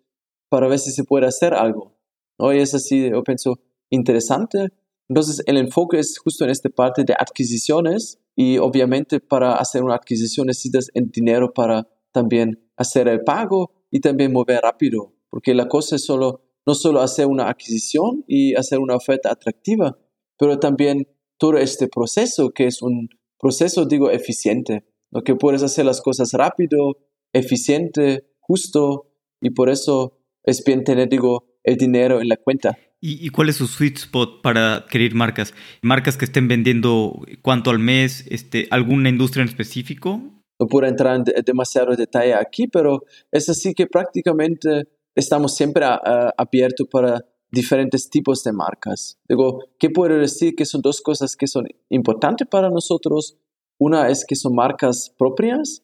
para 0.48 0.70
ver 0.70 0.80
si 0.80 0.92
se 0.92 1.04
puede 1.04 1.28
hacer 1.28 1.54
algo. 1.54 1.98
Hoy 2.38 2.60
es 2.60 2.74
así, 2.74 3.10
yo 3.10 3.22
pienso, 3.26 3.60
interesante. 3.90 4.70
Entonces, 5.10 5.44
el 5.46 5.58
enfoque 5.58 6.00
es 6.00 6.18
justo 6.18 6.46
en 6.46 6.50
esta 6.50 6.70
parte 6.70 7.04
de 7.04 7.14
adquisiciones 7.14 8.22
y 8.38 8.58
obviamente 8.58 9.20
para 9.20 9.56
hacer 9.56 9.84
una 9.84 9.96
adquisición 9.96 10.48
necesitas 10.48 10.88
el 10.94 11.12
dinero 11.12 11.54
para 11.54 11.90
también 12.14 12.72
hacer 12.78 13.10
el 13.10 13.22
pago 13.26 13.74
y 13.92 14.00
también 14.00 14.32
mover 14.32 14.62
rápido, 14.62 15.14
porque 15.30 15.54
la 15.54 15.68
cosa 15.68 15.98
es 15.98 16.06
solo, 16.06 16.46
no 16.66 16.74
solo 16.74 17.02
hacer 17.02 17.28
una 17.28 17.50
adquisición 17.50 18.24
y 18.28 18.56
hacer 18.56 18.80
una 18.80 18.96
oferta 18.96 19.30
atractiva, 19.30 19.98
pero 20.38 20.58
también 20.58 21.06
todo 21.38 21.58
este 21.58 21.90
proceso 21.90 22.52
que 22.52 22.68
es 22.68 22.82
un 22.82 23.10
proceso, 23.42 23.86
digo, 23.86 24.12
eficiente, 24.12 24.86
lo 25.12 25.24
que 25.24 25.36
puedes 25.36 25.64
hacer 25.64 25.86
las 25.86 26.02
cosas 26.02 26.32
rápido, 26.34 26.98
eficiente, 27.34 28.26
justo, 28.40 29.12
y 29.42 29.50
por 29.50 29.70
eso 29.70 30.20
es 30.44 30.64
bien 30.64 30.84
tener, 30.84 31.10
digo, 31.10 31.46
el 31.64 31.78
dinero 31.78 32.22
en 32.22 32.30
la 32.30 32.38
cuenta. 32.38 32.78
¿Y, 33.04 33.30
cuál 33.30 33.50
es 33.50 33.56
su 33.56 33.66
sweet 33.66 33.98
spot 33.98 34.44
para 34.44 34.76
adquirir 34.76 35.16
marcas? 35.16 35.56
¿Marcas 35.82 36.18
que 36.18 36.26
estén 36.26 36.48
vendiendo 36.48 37.20
cuánto 37.42 37.72
al 37.72 37.80
mes? 37.80 38.28
Este, 38.30 38.68
¿Alguna 38.70 39.10
industria 39.10 39.42
en 39.42 39.50
específico? 39.50 40.22
No 40.60 40.68
puedo 40.68 40.86
entrar 40.86 41.16
en 41.16 41.24
demasiado 41.44 41.96
detalle 41.96 42.36
aquí, 42.36 42.68
pero 42.68 43.02
es 43.32 43.50
así 43.50 43.74
que 43.74 43.88
prácticamente 43.88 44.84
estamos 45.16 45.56
siempre 45.56 45.84
abiertos 45.84 46.88
para 46.92 47.26
diferentes 47.52 48.10
tipos 48.10 48.44
de 48.44 48.54
marcas. 48.54 49.20
Digo, 49.28 49.66
¿qué 49.78 49.90
puedo 49.90 50.18
decir? 50.18 50.56
Que 50.56 50.66
son 50.66 50.82
dos 50.82 51.02
cosas 51.02 51.36
que 51.36 51.48
son 51.48 51.68
importantes 51.90 52.48
para 52.48 52.70
nosotros. 52.70 53.38
Una 53.80 54.10
es 54.10 54.26
que 54.26 54.36
son 54.36 54.56
marcas 54.56 55.14
propias 55.18 55.84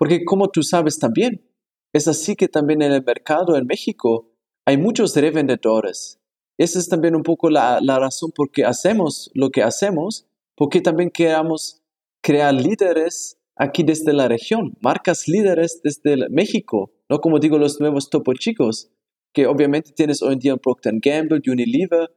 porque 0.00 0.24
como 0.24 0.48
tú 0.48 0.62
sabes 0.62 0.98
también, 0.98 1.46
es 1.92 2.08
así 2.08 2.34
que 2.34 2.48
también 2.48 2.80
en 2.80 2.92
el 2.92 3.04
mercado 3.04 3.54
en 3.58 3.66
México 3.66 4.32
hay 4.64 4.78
muchos 4.78 5.14
revendedores. 5.14 6.18
Esa 6.56 6.78
es 6.78 6.88
también 6.88 7.14
un 7.14 7.22
poco 7.22 7.50
la, 7.50 7.80
razón 7.80 8.30
por 8.34 8.50
qué 8.50 8.64
hacemos 8.64 9.30
lo 9.34 9.50
que 9.50 9.62
hacemos, 9.62 10.26
porque 10.56 10.80
también 10.80 11.10
queremos 11.10 11.82
crear 12.22 12.54
líderes 12.54 13.36
aquí 13.56 13.82
desde 13.82 14.14
la 14.14 14.26
región, 14.26 14.72
marcas 14.80 15.28
líderes 15.28 15.82
desde 15.84 16.30
México, 16.30 16.92
no 17.10 17.18
como 17.18 17.38
digo 17.38 17.58
los 17.58 17.78
nuevos 17.78 18.08
topo 18.08 18.32
chicos, 18.32 18.90
que 19.32 19.46
obviamente 19.46 19.92
tienes 19.92 20.22
hoy 20.22 20.34
en 20.34 20.38
día 20.38 20.56
Procter 20.56 20.94
Gamble, 21.00 21.40
Unilever, 21.46 22.10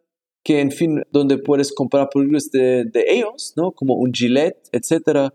que 0.43 0.59
en 0.59 0.71
fin, 0.71 1.01
donde 1.11 1.37
puedes 1.37 1.71
comprar 1.71 2.09
productos 2.09 2.51
de, 2.51 3.05
ellos, 3.07 3.53
¿no? 3.55 3.71
Como 3.71 3.95
un 3.95 4.11
Gillette, 4.13 4.69
etcétera, 4.71 5.33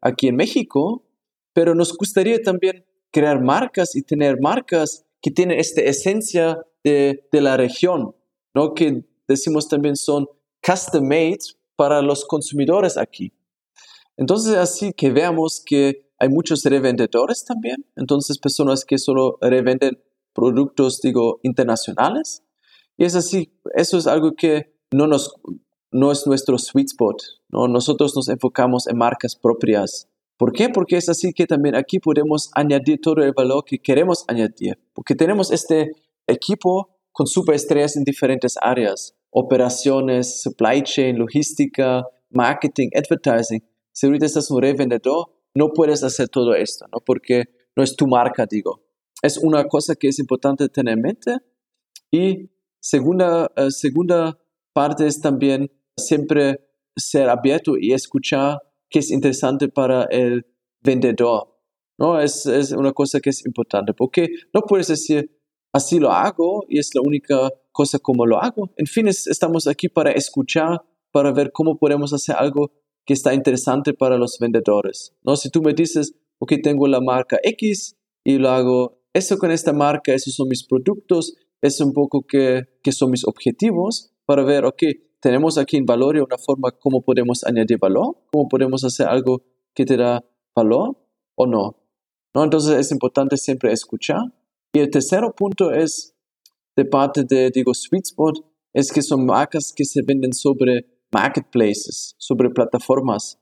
aquí 0.00 0.28
en 0.28 0.36
México, 0.36 1.04
pero 1.52 1.74
nos 1.74 1.96
gustaría 1.96 2.42
también 2.42 2.84
crear 3.10 3.42
marcas 3.42 3.94
y 3.94 4.02
tener 4.02 4.40
marcas 4.40 5.04
que 5.20 5.30
tienen 5.30 5.58
esta 5.58 5.82
esencia 5.82 6.58
de, 6.84 7.22
la 7.32 7.56
región, 7.56 8.14
¿no? 8.54 8.74
que 8.74 9.04
decimos 9.26 9.68
también 9.68 9.96
son 9.96 10.26
custom 10.64 11.04
made 11.04 11.38
para 11.76 12.00
los 12.02 12.24
consumidores 12.24 12.96
aquí. 12.96 13.32
Entonces, 14.16 14.54
así 14.56 14.92
que 14.92 15.10
veamos 15.10 15.62
que 15.64 16.10
hay 16.18 16.28
muchos 16.28 16.64
revendedores 16.64 17.44
también, 17.44 17.84
entonces 17.94 18.38
personas 18.38 18.84
que 18.84 18.98
solo 18.98 19.38
revenden 19.40 19.98
productos, 20.38 21.00
digo, 21.00 21.40
internacionales. 21.42 22.44
Y 22.96 23.04
es 23.04 23.16
así, 23.16 23.52
eso 23.74 23.98
es 23.98 24.06
algo 24.06 24.34
que 24.36 24.72
no, 24.92 25.08
nos, 25.08 25.34
no 25.90 26.12
es 26.12 26.28
nuestro 26.28 26.58
sweet 26.58 26.86
spot. 26.92 27.20
¿no? 27.48 27.66
Nosotros 27.66 28.14
nos 28.14 28.28
enfocamos 28.28 28.86
en 28.86 28.98
marcas 28.98 29.34
propias 29.34 30.08
¿Por 30.38 30.52
qué? 30.52 30.68
Porque 30.68 30.96
es 30.96 31.08
así 31.08 31.32
que 31.32 31.48
también 31.48 31.74
aquí 31.74 31.98
podemos 31.98 32.50
añadir 32.54 33.00
todo 33.00 33.24
el 33.24 33.32
valor 33.32 33.64
que 33.64 33.80
queremos 33.80 34.24
añadir. 34.28 34.78
Porque 34.94 35.16
tenemos 35.16 35.50
este 35.50 35.90
equipo 36.28 36.96
con 37.10 37.26
superestrellas 37.26 37.96
en 37.96 38.04
diferentes 38.04 38.54
áreas. 38.60 39.16
Operaciones, 39.30 40.40
supply 40.40 40.84
chain, 40.84 41.18
logística, 41.18 42.04
marketing, 42.30 42.90
advertising. 42.94 43.64
Si 43.90 44.06
ahorita 44.06 44.26
estás 44.26 44.48
un 44.52 44.62
revendedor, 44.62 45.26
no 45.54 45.70
puedes 45.72 46.04
hacer 46.04 46.28
todo 46.28 46.54
esto, 46.54 46.86
¿no? 46.92 46.98
Porque 47.04 47.46
no 47.74 47.82
es 47.82 47.96
tu 47.96 48.06
marca, 48.06 48.46
digo. 48.48 48.84
Es 49.22 49.38
una 49.38 49.64
cosa 49.64 49.94
que 49.94 50.08
es 50.08 50.18
importante 50.18 50.68
tener 50.68 50.94
en 50.94 51.02
mente. 51.02 51.36
Y 52.10 52.50
segunda, 52.80 53.50
eh, 53.56 53.70
segunda 53.70 54.38
parte 54.72 55.06
es 55.06 55.20
también 55.20 55.70
siempre 55.96 56.60
ser 56.96 57.28
abierto 57.28 57.76
y 57.78 57.92
escuchar 57.92 58.60
que 58.88 59.00
es 59.00 59.10
interesante 59.10 59.68
para 59.68 60.04
el 60.04 60.46
vendedor. 60.80 61.56
¿no? 61.98 62.20
Es, 62.20 62.46
es 62.46 62.72
una 62.72 62.92
cosa 62.92 63.20
que 63.20 63.30
es 63.30 63.44
importante, 63.44 63.92
porque 63.92 64.28
no 64.54 64.62
puedes 64.62 64.88
decir, 64.88 65.38
así 65.72 65.98
lo 65.98 66.12
hago 66.12 66.64
y 66.68 66.78
es 66.78 66.90
la 66.94 67.02
única 67.02 67.50
cosa 67.72 67.98
como 67.98 68.24
lo 68.24 68.40
hago. 68.40 68.70
En 68.76 68.86
fin, 68.86 69.08
estamos 69.08 69.66
aquí 69.66 69.88
para 69.88 70.12
escuchar, 70.12 70.82
para 71.10 71.32
ver 71.32 71.50
cómo 71.52 71.78
podemos 71.78 72.12
hacer 72.12 72.36
algo 72.36 72.72
que 73.04 73.14
está 73.14 73.34
interesante 73.34 73.94
para 73.94 74.16
los 74.16 74.38
vendedores. 74.40 75.14
¿no? 75.22 75.36
Si 75.36 75.50
tú 75.50 75.62
me 75.62 75.74
dices, 75.74 76.14
ok, 76.38 76.54
tengo 76.62 76.86
la 76.86 77.00
marca 77.00 77.38
X 77.42 77.96
y 78.24 78.38
lo 78.38 78.50
hago 78.50 78.97
eso 79.12 79.38
con 79.38 79.50
esta 79.50 79.72
marca, 79.72 80.12
esos 80.12 80.34
son 80.34 80.48
mis 80.48 80.66
productos, 80.66 81.34
es 81.60 81.80
un 81.80 81.92
poco 81.92 82.22
que, 82.22 82.64
que 82.82 82.92
son 82.92 83.10
mis 83.10 83.26
objetivos, 83.26 84.12
para 84.26 84.44
ver, 84.44 84.64
ok, 84.64 84.82
tenemos 85.20 85.58
aquí 85.58 85.76
en 85.76 85.86
Valoria 85.86 86.22
una 86.22 86.38
forma 86.38 86.70
cómo 86.70 87.02
podemos 87.02 87.44
añadir 87.44 87.78
valor, 87.78 88.16
cómo 88.30 88.48
podemos 88.48 88.84
hacer 88.84 89.08
algo 89.08 89.42
que 89.74 89.84
te 89.84 89.96
da 89.96 90.24
valor 90.54 90.96
o 91.34 91.46
no. 91.46 91.76
¿No? 92.34 92.44
Entonces 92.44 92.78
es 92.78 92.92
importante 92.92 93.36
siempre 93.36 93.72
escuchar. 93.72 94.20
Y 94.72 94.80
el 94.80 94.90
tercer 94.90 95.22
punto 95.36 95.72
es, 95.72 96.14
de 96.76 96.84
parte 96.84 97.24
de, 97.24 97.50
digo, 97.50 97.72
Sweet 97.74 98.06
Spot, 98.06 98.34
es 98.74 98.92
que 98.92 99.02
son 99.02 99.24
marcas 99.24 99.72
que 99.74 99.84
se 99.84 100.02
venden 100.02 100.32
sobre 100.32 100.86
marketplaces, 101.10 102.14
sobre 102.18 102.50
plataformas. 102.50 103.40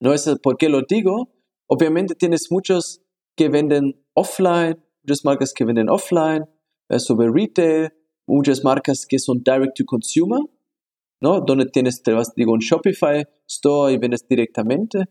¿No 0.00 0.12
es 0.12 0.28
por 0.42 0.56
qué 0.56 0.68
lo 0.68 0.82
digo? 0.82 1.30
Obviamente 1.68 2.14
tienes 2.14 2.50
muchos 2.50 3.00
que 3.36 3.48
venden 3.48 4.04
offline, 4.20 4.76
muchas 5.02 5.24
marcas 5.24 5.52
que 5.54 5.64
venden 5.64 5.88
offline, 5.88 6.44
eh, 6.88 6.98
sobre 6.98 7.30
retail, 7.32 7.92
muchas 8.26 8.62
marcas 8.62 9.06
que 9.08 9.18
son 9.18 9.42
direct 9.42 9.76
to 9.76 9.84
consumer, 9.84 10.40
¿no? 11.20 11.40
Donde 11.40 11.66
tienes, 11.66 12.02
te 12.02 12.12
vas, 12.12 12.32
digo, 12.34 12.52
un 12.52 12.60
Shopify 12.60 13.26
Store 13.48 13.92
y 13.92 13.98
vendes 13.98 14.26
directamente. 14.28 15.04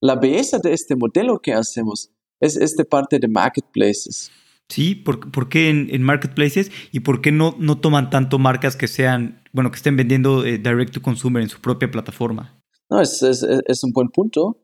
La 0.00 0.16
belleza 0.16 0.58
de 0.58 0.72
este 0.72 0.96
modelo 0.96 1.38
que 1.40 1.52
hacemos 1.52 2.10
es 2.40 2.56
esta 2.56 2.84
parte 2.84 3.18
de 3.18 3.28
marketplaces. 3.28 4.30
Sí, 4.68 4.94
¿por, 4.94 5.48
qué 5.48 5.68
en, 5.68 6.02
marketplaces 6.02 6.70
y 6.90 7.00
por 7.00 7.20
qué 7.20 7.32
no, 7.32 7.54
no 7.58 7.80
toman 7.80 8.08
tanto 8.08 8.38
marcas 8.38 8.76
que 8.76 8.88
sean, 8.88 9.42
bueno, 9.52 9.70
que 9.70 9.76
estén 9.76 9.96
vendiendo 9.96 10.44
eh, 10.44 10.58
direct 10.58 10.94
to 10.94 11.02
consumer 11.02 11.42
en 11.42 11.48
su 11.48 11.60
propia 11.60 11.90
plataforma? 11.90 12.62
No, 12.90 13.00
es, 13.00 13.22
es, 13.22 13.42
es 13.42 13.84
un 13.84 13.92
buen 13.92 14.08
punto. 14.08 14.58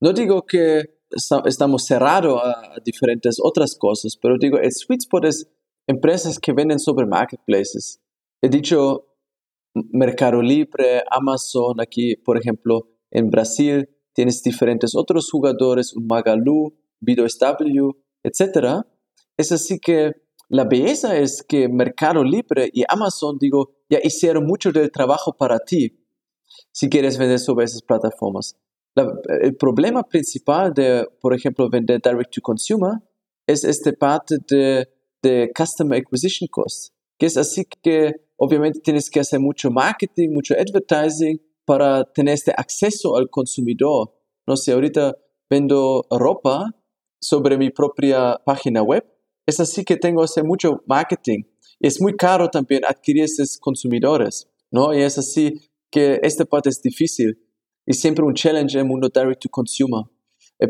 No 0.00 0.12
digo 0.12 0.44
que 0.46 0.93
estamos 1.46 1.84
cerrados 1.84 2.40
a 2.42 2.74
diferentes 2.84 3.36
otras 3.42 3.76
cosas, 3.76 4.16
pero 4.20 4.36
digo, 4.38 4.58
el 4.58 4.72
sweet 4.72 5.02
spot 5.02 5.24
es 5.24 5.48
empresas 5.86 6.38
que 6.38 6.52
venden 6.52 6.78
sobre 6.78 7.06
marketplaces. 7.06 8.00
He 8.42 8.48
dicho 8.48 9.06
Mercado 9.74 10.40
Libre, 10.40 11.02
Amazon, 11.10 11.80
aquí 11.80 12.16
por 12.16 12.38
ejemplo 12.38 12.88
en 13.10 13.30
Brasil 13.30 13.88
tienes 14.12 14.42
diferentes 14.42 14.94
otros 14.94 15.30
jugadores, 15.30 15.94
un 15.94 16.06
Magalu, 16.06 16.74
BW, 17.00 17.90
etc. 18.22 18.84
es 19.36 19.52
así 19.52 19.78
que 19.78 20.12
la 20.48 20.64
belleza 20.64 21.16
es 21.16 21.42
que 21.42 21.68
Mercado 21.68 22.22
Libre 22.22 22.70
y 22.72 22.84
Amazon, 22.88 23.38
digo, 23.40 23.72
ya 23.88 23.98
hicieron 24.02 24.46
mucho 24.46 24.72
del 24.72 24.90
trabajo 24.90 25.32
para 25.36 25.58
ti 25.58 25.98
si 26.70 26.88
quieres 26.88 27.18
vender 27.18 27.38
sobre 27.38 27.64
esas 27.64 27.82
plataformas. 27.82 28.56
El 28.96 29.56
problema 29.56 30.02
principal 30.02 30.72
de, 30.72 31.06
por 31.20 31.34
ejemplo, 31.34 31.68
vender 31.68 32.00
direct 32.00 32.32
to 32.32 32.40
consumer 32.40 32.92
es 33.46 33.64
este 33.64 33.92
parte 33.92 34.36
de, 34.48 34.88
de 35.22 35.50
Customer 35.56 36.00
Acquisition 36.00 36.48
Cost, 36.50 36.94
que 37.18 37.26
es 37.26 37.36
así 37.36 37.64
que 37.82 38.12
obviamente 38.36 38.80
tienes 38.80 39.10
que 39.10 39.20
hacer 39.20 39.40
mucho 39.40 39.70
marketing, 39.70 40.30
mucho 40.30 40.54
advertising 40.54 41.40
para 41.64 42.04
tener 42.04 42.34
este 42.34 42.52
acceso 42.56 43.16
al 43.16 43.28
consumidor. 43.30 44.12
No 44.46 44.56
sé, 44.56 44.72
ahorita 44.72 45.16
vendo 45.50 46.06
ropa 46.10 46.74
sobre 47.20 47.56
mi 47.56 47.70
propia 47.70 48.40
página 48.44 48.82
web. 48.82 49.04
Es 49.46 49.60
así 49.60 49.84
que 49.84 49.96
tengo 49.96 50.20
que 50.20 50.26
hacer 50.26 50.44
mucho 50.44 50.82
marketing. 50.86 51.42
Es 51.80 52.00
muy 52.00 52.14
caro 52.16 52.48
también 52.48 52.84
adquirir 52.84 53.24
esos 53.24 53.58
consumidores, 53.58 54.48
¿no? 54.70 54.94
Y 54.94 55.02
es 55.02 55.18
así 55.18 55.60
que 55.90 56.20
esta 56.22 56.44
parte 56.44 56.70
es 56.70 56.80
difícil 56.82 57.38
y 57.86 57.92
siempre 57.94 58.24
un 58.24 58.34
challenge 58.34 58.74
en 58.74 58.80
el 58.80 58.86
mundo 58.86 59.08
direct 59.12 59.42
to 59.42 59.48
consumer. 59.48 60.04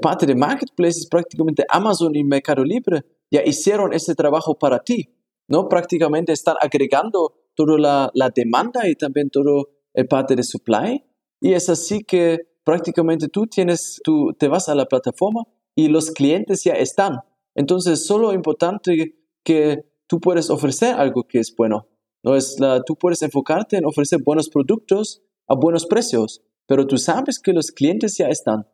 Parte 0.00 0.26
de 0.26 0.34
marketplaces, 0.34 1.06
prácticamente 1.06 1.64
Amazon 1.68 2.14
y 2.16 2.24
Mercado 2.24 2.64
Libre 2.64 3.02
ya 3.30 3.42
hicieron 3.44 3.92
ese 3.92 4.14
trabajo 4.14 4.58
para 4.58 4.78
ti, 4.80 5.08
¿no? 5.46 5.68
Prácticamente 5.68 6.32
están 6.32 6.56
agregando 6.60 7.34
toda 7.54 7.78
la, 7.78 8.10
la 8.14 8.30
demanda 8.30 8.88
y 8.88 8.94
también 8.94 9.30
todo 9.30 9.68
el 9.92 10.06
parte 10.06 10.34
de 10.34 10.42
supply. 10.42 11.04
Y 11.40 11.52
es 11.52 11.68
así 11.68 12.02
que 12.02 12.40
prácticamente 12.64 13.28
tú 13.28 13.46
tienes, 13.46 14.00
tú 14.02 14.32
te 14.38 14.48
vas 14.48 14.68
a 14.68 14.74
la 14.74 14.86
plataforma 14.86 15.44
y 15.74 15.88
los 15.88 16.10
clientes 16.10 16.64
ya 16.64 16.72
están. 16.72 17.20
Entonces, 17.54 18.06
solo 18.06 18.32
importante 18.32 19.16
que 19.44 19.84
tú 20.06 20.20
puedes 20.20 20.50
ofrecer 20.50 20.94
algo 20.94 21.24
que 21.24 21.38
es 21.38 21.54
bueno. 21.56 21.88
No 22.22 22.34
es 22.34 22.58
la, 22.58 22.82
tú 22.82 22.96
puedes 22.96 23.22
enfocarte 23.22 23.76
en 23.76 23.84
ofrecer 23.84 24.20
buenos 24.24 24.48
productos 24.48 25.22
a 25.46 25.54
buenos 25.54 25.84
precios, 25.86 26.42
pero 26.66 26.86
tú 26.86 26.98
sabes 26.98 27.38
que 27.38 27.52
los 27.52 27.70
clientes 27.70 28.16
ya 28.16 28.28
están. 28.28 28.66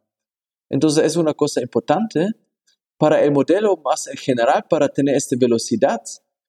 Entonces, 0.69 1.05
es 1.05 1.17
una 1.17 1.35
cosa 1.35 1.61
importante 1.61 2.29
para 2.99 3.23
el 3.23 3.33
modelo 3.33 3.77
más 3.85 4.07
en 4.07 4.17
general, 4.17 4.65
para 4.69 4.89
tener 4.89 5.17
esta 5.17 5.37
velocidad. 5.39 6.01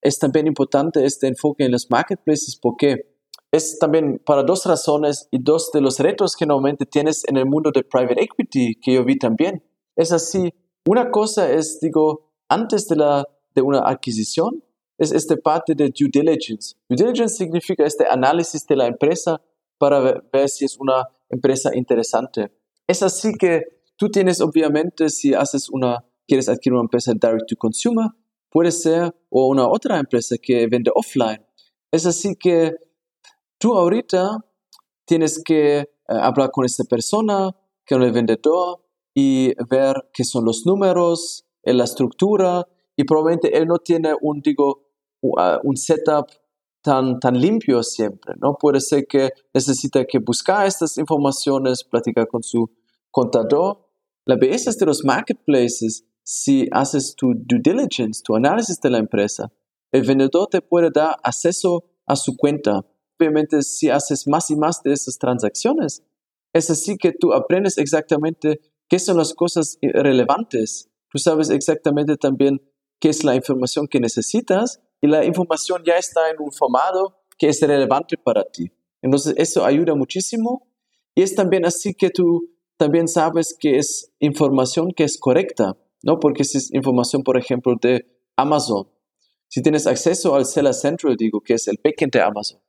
Es 0.02 0.20
también 0.20 0.48
importante 0.48 1.06
este 1.06 1.28
enfoque 1.28 1.66
en 1.66 1.72
los 1.72 1.90
marketplaces 1.90 2.58
porque 2.62 3.12
es 3.52 3.78
también 3.80 4.22
para 4.26 4.44
dos 4.44 4.66
razones 4.66 5.28
y 5.32 5.42
dos 5.42 5.72
de 5.74 5.82
los 5.82 6.00
retos 6.00 6.36
que 6.36 6.46
normalmente 6.46 6.86
tienes 6.86 7.24
en 7.28 7.38
el 7.38 7.46
mundo 7.46 7.72
de 7.74 7.84
private 7.84 8.24
equity 8.24 8.76
que 8.82 8.94
yo 8.94 9.04
vi 9.04 9.18
también. 9.18 9.64
Es 9.96 10.12
así, 10.12 10.54
una 10.86 11.12
cosa 11.12 11.52
es, 11.52 11.80
digo, 11.82 12.32
antes 12.48 12.88
de, 12.88 12.96
la, 12.96 13.26
de 13.54 13.62
una 13.62 13.80
adquisición, 13.80 14.64
es 14.98 15.12
esta 15.12 15.36
parte 15.36 15.74
de 15.76 15.90
due 15.90 16.10
diligence. 16.12 16.76
Due 16.88 16.98
diligence 16.98 17.36
significa 17.36 17.86
este 17.86 18.06
análisis 18.08 18.66
de 18.68 18.76
la 18.76 18.88
empresa 18.88 19.42
para 19.78 20.00
ver, 20.00 20.48
si 20.48 20.66
es 20.66 20.78
una 20.80 21.08
empresa 21.32 21.72
interesante. 21.76 22.52
Es 22.88 23.04
así 23.04 23.34
que 23.34 23.64
tú 23.98 24.10
tienes, 24.10 24.42
obviamente, 24.42 25.10
si 25.10 25.34
haces 25.34 25.70
una, 25.70 26.06
quieres 26.28 26.50
adquirir 26.50 26.74
una 26.74 26.84
empresa 26.84 27.14
direct 27.14 27.48
to 27.48 27.56
consumer, 27.58 28.08
puede 28.50 28.72
ser, 28.72 29.16
o 29.30 29.48
una 29.48 29.68
otra 29.68 30.00
empresa 30.00 30.36
que 30.42 30.68
vende 30.68 30.92
offline. 30.94 31.46
Es 31.92 32.06
así 32.06 32.36
que 32.36 32.76
Tú 33.62 33.78
ahorita 33.78 34.44
tienes 35.06 35.44
que 35.44 35.78
eh, 35.78 35.88
hablar 36.08 36.50
con 36.50 36.66
esta 36.66 36.84
persona, 36.84 37.56
con 37.88 38.02
el 38.02 38.12
vendedor 38.12 38.84
y 39.14 39.54
ver 39.70 40.10
qué 40.12 40.24
son 40.24 40.46
los 40.46 40.66
números, 40.66 41.46
eh, 41.62 41.76
la 41.76 41.84
estructura 41.84 42.68
y 42.96 43.04
probablemente 43.04 43.56
él 43.56 43.68
no 43.68 43.78
tiene 43.78 44.16
un, 44.20 44.42
digo, 44.42 44.88
uh, 45.22 45.60
un 45.62 45.78
setup 45.78 46.26
tan, 46.82 47.20
tan 47.20 47.40
limpio 47.40 47.84
siempre, 47.84 48.36
¿no? 48.42 48.56
Puede 48.60 48.80
ser 48.82 49.06
que 49.08 49.30
necesita 49.54 50.06
que 50.06 50.20
buscar 50.20 50.66
estas 50.66 50.98
informaciones, 50.98 51.84
platicar 51.84 52.28
con 52.28 52.44
su 52.44 52.70
contador. 53.10 53.88
La 54.26 54.36
belleza 54.36 54.72
de 54.80 54.86
los 54.86 55.04
marketplaces, 55.04 56.06
si 56.24 56.68
haces 56.72 57.16
tu 57.16 57.34
due 57.36 57.60
diligence, 57.62 58.22
tu 58.24 58.36
análisis 58.36 58.80
de 58.80 58.90
la 58.90 59.00
empresa, 59.00 59.52
el 59.92 60.04
vendedor 60.04 60.48
te 60.48 60.62
puede 60.62 60.90
dar 60.94 61.18
acceso 61.24 61.86
a 62.06 62.16
su 62.16 62.36
cuenta 62.38 62.86
obviamente 63.22 63.62
si 63.62 63.90
haces 63.90 64.28
más 64.28 64.50
y 64.50 64.56
más 64.56 64.82
de 64.84 64.94
esas 64.94 65.18
transacciones, 65.18 66.04
es 66.54 66.70
así 66.70 66.98
que 66.98 67.12
tú 67.12 67.34
aprendes 67.34 67.78
exactamente 67.78 68.60
qué 68.90 69.00
son 69.00 69.18
las 69.18 69.34
cosas 69.34 69.78
relevantes. 69.82 70.90
Tú 71.10 71.18
sabes 71.18 71.50
exactamente 71.50 72.18
también 72.18 72.62
qué 73.00 73.10
es 73.10 73.24
la 73.24 73.36
información 73.36 73.88
que 73.88 74.00
necesitas 74.00 74.82
y 75.02 75.08
la 75.08 75.26
información 75.26 75.82
ya 75.86 75.98
está 75.98 76.30
en 76.30 76.38
un 76.40 76.52
formato 76.52 77.18
que 77.38 77.50
es 77.50 77.60
relevante 77.62 78.18
para 78.18 78.44
ti. 78.44 78.72
Entonces 79.02 79.34
eso 79.38 79.66
ayuda 79.66 79.96
muchísimo 79.96 80.68
y 81.16 81.24
es 81.24 81.36
también 81.36 81.66
así 81.66 81.94
que 81.94 82.12
tú 82.12 82.50
también 82.78 83.08
sabes 83.08 83.56
que 83.60 83.78
es 83.78 84.12
información 84.20 84.92
que 84.96 85.04
es 85.04 85.18
correcta, 85.20 85.76
¿no? 86.04 86.20
Porque 86.20 86.44
si 86.44 86.58
es 86.58 86.74
información, 86.74 87.24
por 87.24 87.38
ejemplo, 87.38 87.76
de 87.82 88.06
Amazon, 88.36 88.88
si 89.48 89.62
tienes 89.62 89.86
acceso 89.86 90.36
al 90.36 90.46
Seller 90.46 90.74
Central, 90.74 91.16
digo, 91.18 91.42
que 91.42 91.56
es 91.56 91.68
el 91.68 91.80
backend 91.84 92.14
de 92.14 92.22
Amazon, 92.22 92.60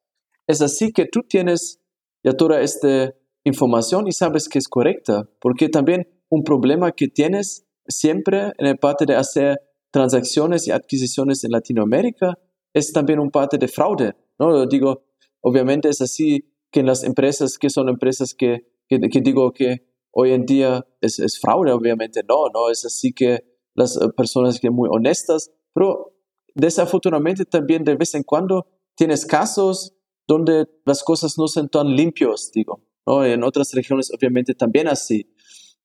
es 0.46 0.60
así 0.60 0.92
que 0.92 1.06
tú 1.06 1.22
tienes 1.22 1.80
ya 2.24 2.32
toda 2.32 2.60
esta 2.60 3.14
información 3.44 4.08
y 4.08 4.12
sabes 4.12 4.48
que 4.48 4.58
es 4.58 4.68
correcta, 4.68 5.28
porque 5.40 5.68
también 5.68 6.08
un 6.28 6.44
problema 6.44 6.92
que 6.92 7.08
tienes 7.08 7.66
siempre 7.86 8.52
en 8.58 8.66
el 8.66 8.78
parte 8.78 9.06
de 9.06 9.16
hacer 9.16 9.60
transacciones 9.92 10.66
y 10.66 10.72
adquisiciones 10.72 11.44
en 11.44 11.52
Latinoamérica 11.52 12.38
es 12.72 12.92
también 12.92 13.20
un 13.20 13.30
parte 13.30 13.58
de 13.58 13.68
fraude, 13.68 14.16
¿no? 14.38 14.66
Digo, 14.66 15.04
obviamente 15.40 15.88
es 15.88 16.00
así 16.00 16.52
que 16.72 16.80
en 16.80 16.86
las 16.86 17.04
empresas 17.04 17.58
que 17.58 17.70
son 17.70 17.88
empresas 17.88 18.34
que, 18.34 18.66
que, 18.88 18.98
digo 19.20 19.52
que 19.52 19.86
hoy 20.10 20.32
en 20.32 20.46
día 20.46 20.84
es, 21.00 21.18
es, 21.18 21.38
fraude, 21.38 21.72
obviamente 21.72 22.22
no, 22.26 22.48
no, 22.52 22.70
es 22.70 22.84
así 22.84 23.12
que 23.12 23.44
las 23.74 23.98
personas 24.16 24.58
que 24.58 24.70
muy 24.70 24.88
honestas, 24.90 25.50
pero 25.74 26.14
desafortunadamente 26.54 27.44
también 27.44 27.84
de 27.84 27.94
vez 27.94 28.14
en 28.14 28.22
cuando 28.22 28.66
tienes 28.94 29.26
casos 29.26 29.94
donde 30.26 30.66
las 30.86 31.02
cosas 31.02 31.36
no 31.36 31.48
son 31.48 31.68
tan 31.68 31.88
limpios, 31.94 32.50
digo. 32.52 32.82
¿no? 33.06 33.24
En 33.24 33.42
otras 33.42 33.72
regiones 33.72 34.10
obviamente 34.14 34.54
también 34.54 34.88
así. 34.88 35.34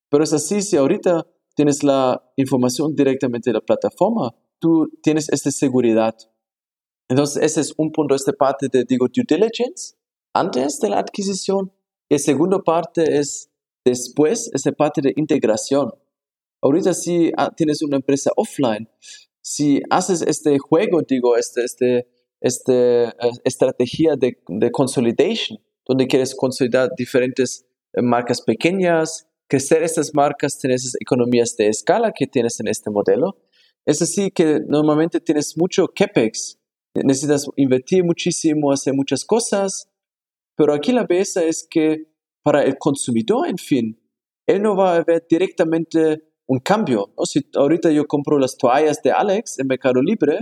Pero 0.10 0.24
es 0.24 0.32
así, 0.32 0.62
si 0.62 0.78
ahorita 0.78 1.28
tienes 1.58 1.84
la 1.84 2.24
información 2.36 2.96
directamente 2.96 3.50
de 3.50 3.56
la 3.56 3.62
plataforma, 3.62 4.34
tú 4.60 4.88
tienes 5.02 5.28
esta 5.30 5.50
seguridad. 5.50 6.16
Entonces, 7.10 7.42
ese 7.42 7.62
es 7.62 7.74
un 7.78 7.92
punto, 7.92 8.14
esta 8.14 8.32
parte 8.32 8.68
de, 8.72 8.86
digo, 8.88 9.08
due 9.08 9.24
diligence, 9.28 9.96
antes 10.34 10.80
de 10.80 10.90
la 10.90 11.00
adquisición. 11.00 11.74
Y 12.10 12.20
segunda 12.20 12.60
parte 12.60 13.18
es 13.18 13.50
después, 13.84 14.52
esta 14.54 14.72
parte 14.72 15.02
de 15.02 15.14
integración. 15.16 15.92
Ahorita 16.62 16.94
si 16.94 17.32
ah, 17.38 17.52
tienes 17.56 17.82
una 17.82 17.98
empresa 17.98 18.32
offline, 18.36 18.88
si 19.42 19.82
haces 19.90 20.22
este 20.22 20.60
juego, 20.60 21.02
digo, 21.02 21.38
este, 21.38 21.64
este, 21.64 22.08
esta 22.40 22.74
eh, 22.74 23.14
estrategia 23.44 24.16
de, 24.16 24.38
de 24.48 24.72
consolidation, 24.72 25.60
donde 25.88 26.06
quieres 26.08 26.36
consolidar 26.36 26.90
diferentes 26.96 27.66
eh, 27.94 28.02
marcas 28.02 28.42
pequeñas, 28.42 29.27
crecer 29.48 29.84
estas 29.84 30.14
marcas, 30.14 30.64
esas 30.64 30.96
economías 31.00 31.56
de 31.58 31.68
escala 31.68 32.12
que 32.14 32.28
tienes 32.28 32.60
en 32.60 32.68
este 32.68 32.90
modelo. 32.90 33.38
Es 33.86 34.02
así 34.02 34.32
que 34.32 34.60
normalmente 34.68 35.20
tienes 35.20 35.58
mucho 35.58 35.88
CAPEX, 35.88 36.60
necesitas 36.96 37.48
invertir 37.56 38.04
muchísimo, 38.04 38.72
hacer 38.72 38.94
muchas 38.94 39.24
cosas, 39.24 39.90
pero 40.56 40.74
aquí 40.74 40.92
la 40.92 41.06
belleza 41.06 41.44
es 41.44 41.66
que 41.70 42.12
para 42.44 42.64
el 42.64 42.78
consumidor, 42.78 43.48
en 43.48 43.58
fin, 43.58 44.02
él 44.46 44.62
no 44.62 44.76
va 44.76 44.96
a 44.96 45.04
ver 45.04 45.26
directamente 45.30 46.24
un 46.48 46.60
cambio. 46.60 47.14
Si 47.26 47.48
ahorita 47.54 47.92
yo 47.92 48.08
compro 48.08 48.40
las 48.40 48.58
toallas 48.58 49.02
de 49.04 49.12
Alex 49.12 49.60
en 49.60 49.68
Mercado 49.68 50.02
Libre, 50.02 50.40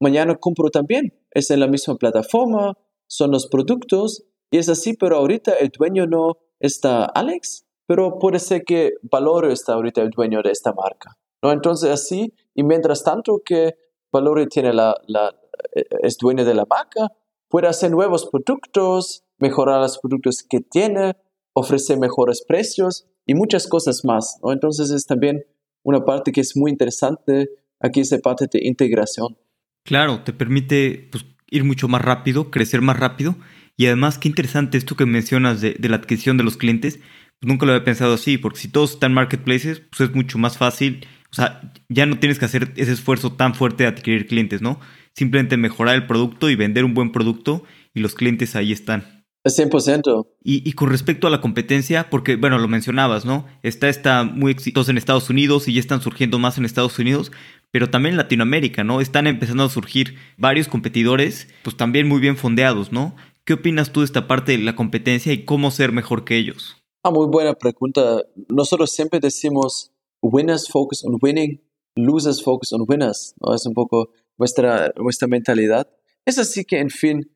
mañana 0.00 0.34
compro 0.36 0.70
también. 0.70 1.12
Es 1.30 1.50
en 1.50 1.60
la 1.60 1.68
misma 1.68 1.96
plataforma, 1.96 2.76
son 3.06 3.30
los 3.30 3.46
productos 3.46 4.24
y 4.50 4.58
es 4.58 4.68
así, 4.68 4.94
pero 4.94 5.16
ahorita 5.16 5.52
el 5.52 5.68
dueño 5.68 6.06
no 6.06 6.38
está 6.58 7.04
Alex, 7.04 7.66
pero 7.86 8.18
puede 8.18 8.38
ser 8.38 8.64
que 8.64 8.92
Valore 9.02 9.52
está 9.52 9.74
ahorita 9.74 10.02
el 10.02 10.10
dueño 10.10 10.42
de 10.42 10.50
esta 10.50 10.72
marca. 10.72 11.16
¿no? 11.42 11.52
Entonces 11.52 11.90
así, 11.90 12.32
y 12.54 12.62
mientras 12.62 13.02
tanto 13.04 13.40
que 13.44 13.74
Valore 14.12 14.46
tiene 14.46 14.72
la, 14.72 14.94
la, 15.06 15.34
eh, 15.74 15.84
es 16.02 16.16
dueño 16.18 16.44
de 16.44 16.54
la 16.54 16.66
marca, 16.68 17.12
puede 17.48 17.68
hacer 17.68 17.90
nuevos 17.90 18.28
productos, 18.30 19.24
mejorar 19.38 19.80
los 19.80 19.98
productos 19.98 20.44
que 20.48 20.60
tiene, 20.60 21.16
ofrecer 21.54 21.98
mejores 21.98 22.44
precios 22.46 23.06
y 23.26 23.34
muchas 23.34 23.66
cosas 23.66 24.04
más. 24.04 24.38
¿no? 24.42 24.52
Entonces 24.52 24.90
es 24.90 25.06
también 25.06 25.44
una 25.82 26.04
parte 26.04 26.32
que 26.32 26.40
es 26.40 26.56
muy 26.56 26.70
interesante, 26.70 27.50
aquí 27.80 28.00
esa 28.00 28.18
parte 28.18 28.46
de 28.50 28.60
integración. 28.66 29.36
Claro, 29.84 30.22
te 30.22 30.32
permite 30.32 31.08
pues, 31.10 31.24
ir 31.50 31.64
mucho 31.64 31.88
más 31.88 32.02
rápido, 32.02 32.50
crecer 32.50 32.80
más 32.80 32.98
rápido. 32.98 33.36
Y 33.76 33.86
además, 33.86 34.18
qué 34.18 34.28
interesante 34.28 34.78
esto 34.78 34.96
que 34.96 35.06
mencionas 35.06 35.60
de, 35.60 35.76
la 35.80 35.96
adquisición 35.96 36.36
de 36.36 36.44
los 36.44 36.56
clientes. 36.56 37.00
Nunca 37.42 37.66
lo 37.66 37.72
había 37.72 37.84
pensado 37.84 38.14
así, 38.14 38.38
porque 38.38 38.60
si 38.60 38.68
todos 38.68 38.92
están 38.92 39.10
en 39.10 39.16
marketplaces, 39.16 39.80
pues 39.80 40.08
es 40.08 40.14
mucho 40.14 40.38
más 40.38 40.56
fácil 40.56 41.06
o 41.32 41.34
sea, 41.34 41.72
ya 41.88 42.04
no 42.04 42.18
tienes 42.18 42.38
que 42.38 42.44
hacer 42.44 42.72
ese 42.76 42.92
esfuerzo 42.92 43.32
tan 43.32 43.54
fuerte 43.54 43.84
de 43.84 43.88
adquirir 43.88 44.26
clientes, 44.26 44.60
¿no? 44.60 44.78
Simplemente 45.14 45.56
mejorar 45.56 45.94
el 45.94 46.06
producto 46.06 46.50
y 46.50 46.56
vender 46.56 46.84
un 46.84 46.92
buen 46.92 47.10
producto 47.10 47.64
y 47.94 48.00
los 48.00 48.14
clientes 48.14 48.54
ahí 48.54 48.70
están. 48.70 49.24
100%. 49.44 50.26
Y, 50.44 50.68
y 50.68 50.72
con 50.74 50.90
respecto 50.90 51.26
a 51.26 51.30
la 51.30 51.40
competencia, 51.40 52.10
porque, 52.10 52.36
bueno, 52.36 52.58
lo 52.58 52.68
mencionabas, 52.68 53.24
¿no? 53.24 53.46
Está, 53.62 53.88
está 53.88 54.24
muy 54.24 54.52
exitoso 54.52 54.90
en 54.90 54.98
Estados 54.98 55.30
Unidos 55.30 55.68
y 55.68 55.72
ya 55.72 55.80
están 55.80 56.02
surgiendo 56.02 56.38
más 56.38 56.58
en 56.58 56.66
Estados 56.66 56.98
Unidos, 56.98 57.32
pero 57.70 57.88
también 57.88 58.12
en 58.12 58.18
Latinoamérica, 58.18 58.84
¿no? 58.84 59.00
Están 59.00 59.26
empezando 59.26 59.64
a 59.64 59.70
surgir 59.70 60.16
varios 60.36 60.68
competidores, 60.68 61.48
pues 61.62 61.78
también 61.78 62.08
muy 62.08 62.20
bien 62.20 62.36
fondeados, 62.36 62.92
¿no? 62.92 63.16
¿Qué 63.44 63.54
opinas 63.54 63.90
tú 63.90 64.00
de 64.00 64.06
esta 64.06 64.28
parte 64.28 64.52
de 64.52 64.58
la 64.58 64.76
competencia 64.76 65.32
y 65.32 65.44
cómo 65.44 65.70
ser 65.70 65.92
mejor 65.92 66.24
que 66.24 66.36
ellos? 66.36 66.81
Ah, 67.04 67.10
muy 67.10 67.26
buena 67.26 67.54
pregunta. 67.54 68.22
Nosotros 68.48 68.92
siempre 68.92 69.18
decimos 69.18 69.90
winners 70.22 70.68
focus 70.68 71.04
on 71.04 71.18
winning, 71.20 71.60
losers 71.96 72.40
focus 72.40 72.72
on 72.72 72.84
winners. 72.86 73.34
¿no? 73.40 73.54
Es 73.54 73.66
un 73.66 73.74
poco 73.74 74.10
nuestra, 74.38 74.92
nuestra 74.96 75.26
mentalidad. 75.26 75.90
Es 76.24 76.38
así 76.38 76.64
que, 76.64 76.78
en 76.78 76.90
fin, 76.90 77.28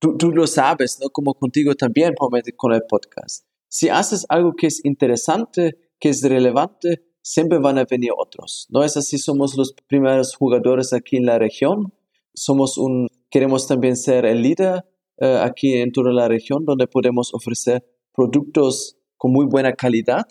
tú, 0.00 0.16
tú 0.16 0.32
lo 0.32 0.48
sabes, 0.48 0.98
¿no? 1.00 1.10
Como 1.10 1.34
contigo 1.34 1.76
también 1.76 2.14
con 2.56 2.72
el 2.72 2.82
podcast. 2.88 3.46
Si 3.68 3.88
haces 3.88 4.26
algo 4.28 4.54
que 4.56 4.66
es 4.66 4.84
interesante, 4.84 5.78
que 6.00 6.08
es 6.08 6.20
relevante, 6.22 7.04
siempre 7.22 7.58
van 7.58 7.78
a 7.78 7.84
venir 7.84 8.10
otros. 8.16 8.66
¿No 8.70 8.82
es 8.82 8.96
así? 8.96 9.18
Somos 9.18 9.56
los 9.56 9.74
primeros 9.86 10.34
jugadores 10.34 10.92
aquí 10.92 11.18
en 11.18 11.26
la 11.26 11.38
región. 11.38 11.94
Somos 12.34 12.78
un, 12.78 13.06
queremos 13.30 13.68
también 13.68 13.96
ser 13.96 14.26
el 14.26 14.42
líder 14.42 14.84
eh, 15.18 15.38
aquí 15.40 15.74
en 15.74 15.92
toda 15.92 16.12
la 16.12 16.26
región 16.26 16.64
donde 16.64 16.88
podemos 16.88 17.32
ofrecer 17.32 17.84
productos 18.12 18.96
con 19.24 19.32
muy 19.32 19.46
buena 19.46 19.72
calidad 19.72 20.26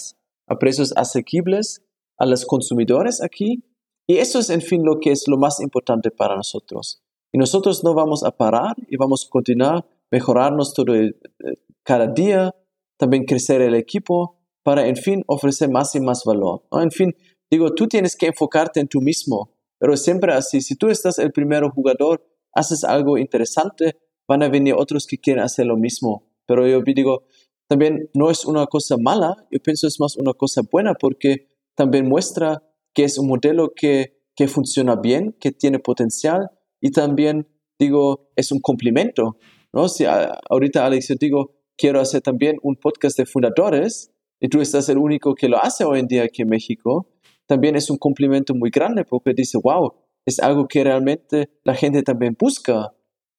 a 0.45 0.59
precios 0.59 0.93
asequibles 0.95 1.81
a 2.19 2.27
los 2.27 2.45
consumidores 2.45 3.23
aquí. 3.23 3.63
Y 4.05 4.17
eso 4.17 4.37
es, 4.37 4.51
en 4.51 4.61
fin, 4.61 4.83
lo 4.85 4.99
que 4.99 5.11
es 5.11 5.23
lo 5.27 5.35
más 5.35 5.59
importante 5.61 6.11
para 6.11 6.35
nosotros. 6.35 7.01
Y 7.31 7.39
nosotros 7.39 7.83
no 7.83 7.95
vamos 7.95 8.23
a 8.23 8.37
parar 8.37 8.75
y 8.87 8.95
vamos 8.97 9.25
a 9.25 9.29
continuar 9.31 9.83
mejorarnos 10.11 10.75
todo 10.75 10.93
eh, 10.93 11.15
cada 11.81 12.05
día, 12.05 12.53
también 12.95 13.23
crecer 13.23 13.61
el 13.61 13.73
equipo 13.73 14.37
para, 14.61 14.85
en 14.85 14.95
fin, 14.95 15.23
ofrecer 15.25 15.71
más 15.71 15.95
y 15.95 15.99
más 15.99 16.21
valor. 16.23 16.61
En 16.73 16.91
fin, 16.91 17.15
digo, 17.49 17.73
tú 17.73 17.87
tienes 17.87 18.15
que 18.15 18.27
enfocarte 18.27 18.79
en 18.79 18.87
tú 18.87 19.01
mismo, 19.01 19.55
pero 19.79 19.97
siempre 19.97 20.33
así, 20.33 20.61
si 20.61 20.75
tú 20.75 20.89
estás 20.89 21.17
el 21.17 21.31
primer 21.31 21.63
jugador, 21.63 22.23
haces 22.53 22.83
algo 22.83 23.17
interesante, 23.17 23.97
van 24.27 24.43
a 24.43 24.49
venir 24.49 24.75
otros 24.77 25.07
que 25.07 25.17
quieren 25.17 25.43
hacer 25.43 25.65
lo 25.65 25.77
mismo. 25.77 26.29
Pero 26.45 26.67
yo 26.67 26.81
digo, 26.85 27.23
también 27.73 28.07
no 28.13 28.29
es 28.29 28.45
una 28.45 28.67
cosa 28.67 28.97
mala, 28.97 29.35
yo 29.49 29.57
pienso 29.57 29.87
es 29.87 29.99
más 29.99 30.15
una 30.15 30.33
cosa 30.33 30.61
buena 30.71 30.93
porque 30.93 31.47
también 31.73 32.07
muestra 32.07 32.61
que 32.93 33.03
es 33.03 33.17
un 33.17 33.27
modelo 33.27 33.73
que, 33.75 34.21
que 34.35 34.47
funciona 34.47 34.95
bien, 34.95 35.35
que 35.39 35.51
tiene 35.51 35.79
potencial 35.79 36.51
y 36.79 36.91
también, 36.91 37.47
digo, 37.79 38.29
es 38.35 38.51
un 38.51 38.59
complemento. 38.59 39.37
¿no? 39.73 39.89
Si 39.89 40.05
ahorita, 40.05 40.85
Alex, 40.85 41.07
yo 41.07 41.15
digo, 41.19 41.55
quiero 41.75 41.99
hacer 41.99 42.21
también 42.21 42.57
un 42.61 42.75
podcast 42.75 43.17
de 43.17 43.25
fundadores 43.25 44.11
y 44.39 44.49
tú 44.49 44.61
estás 44.61 44.87
el 44.89 44.99
único 44.99 45.33
que 45.33 45.49
lo 45.49 45.57
hace 45.57 45.83
hoy 45.83 45.97
en 45.97 46.05
día 46.05 46.25
aquí 46.25 46.43
en 46.43 46.49
México, 46.49 47.09
también 47.47 47.75
es 47.75 47.89
un 47.89 47.97
complemento 47.97 48.53
muy 48.53 48.69
grande 48.69 49.03
porque 49.03 49.33
dice, 49.33 49.57
wow, 49.63 49.95
es 50.27 50.39
algo 50.39 50.67
que 50.67 50.83
realmente 50.83 51.49
la 51.63 51.73
gente 51.73 52.03
también 52.03 52.37
busca, 52.39 52.93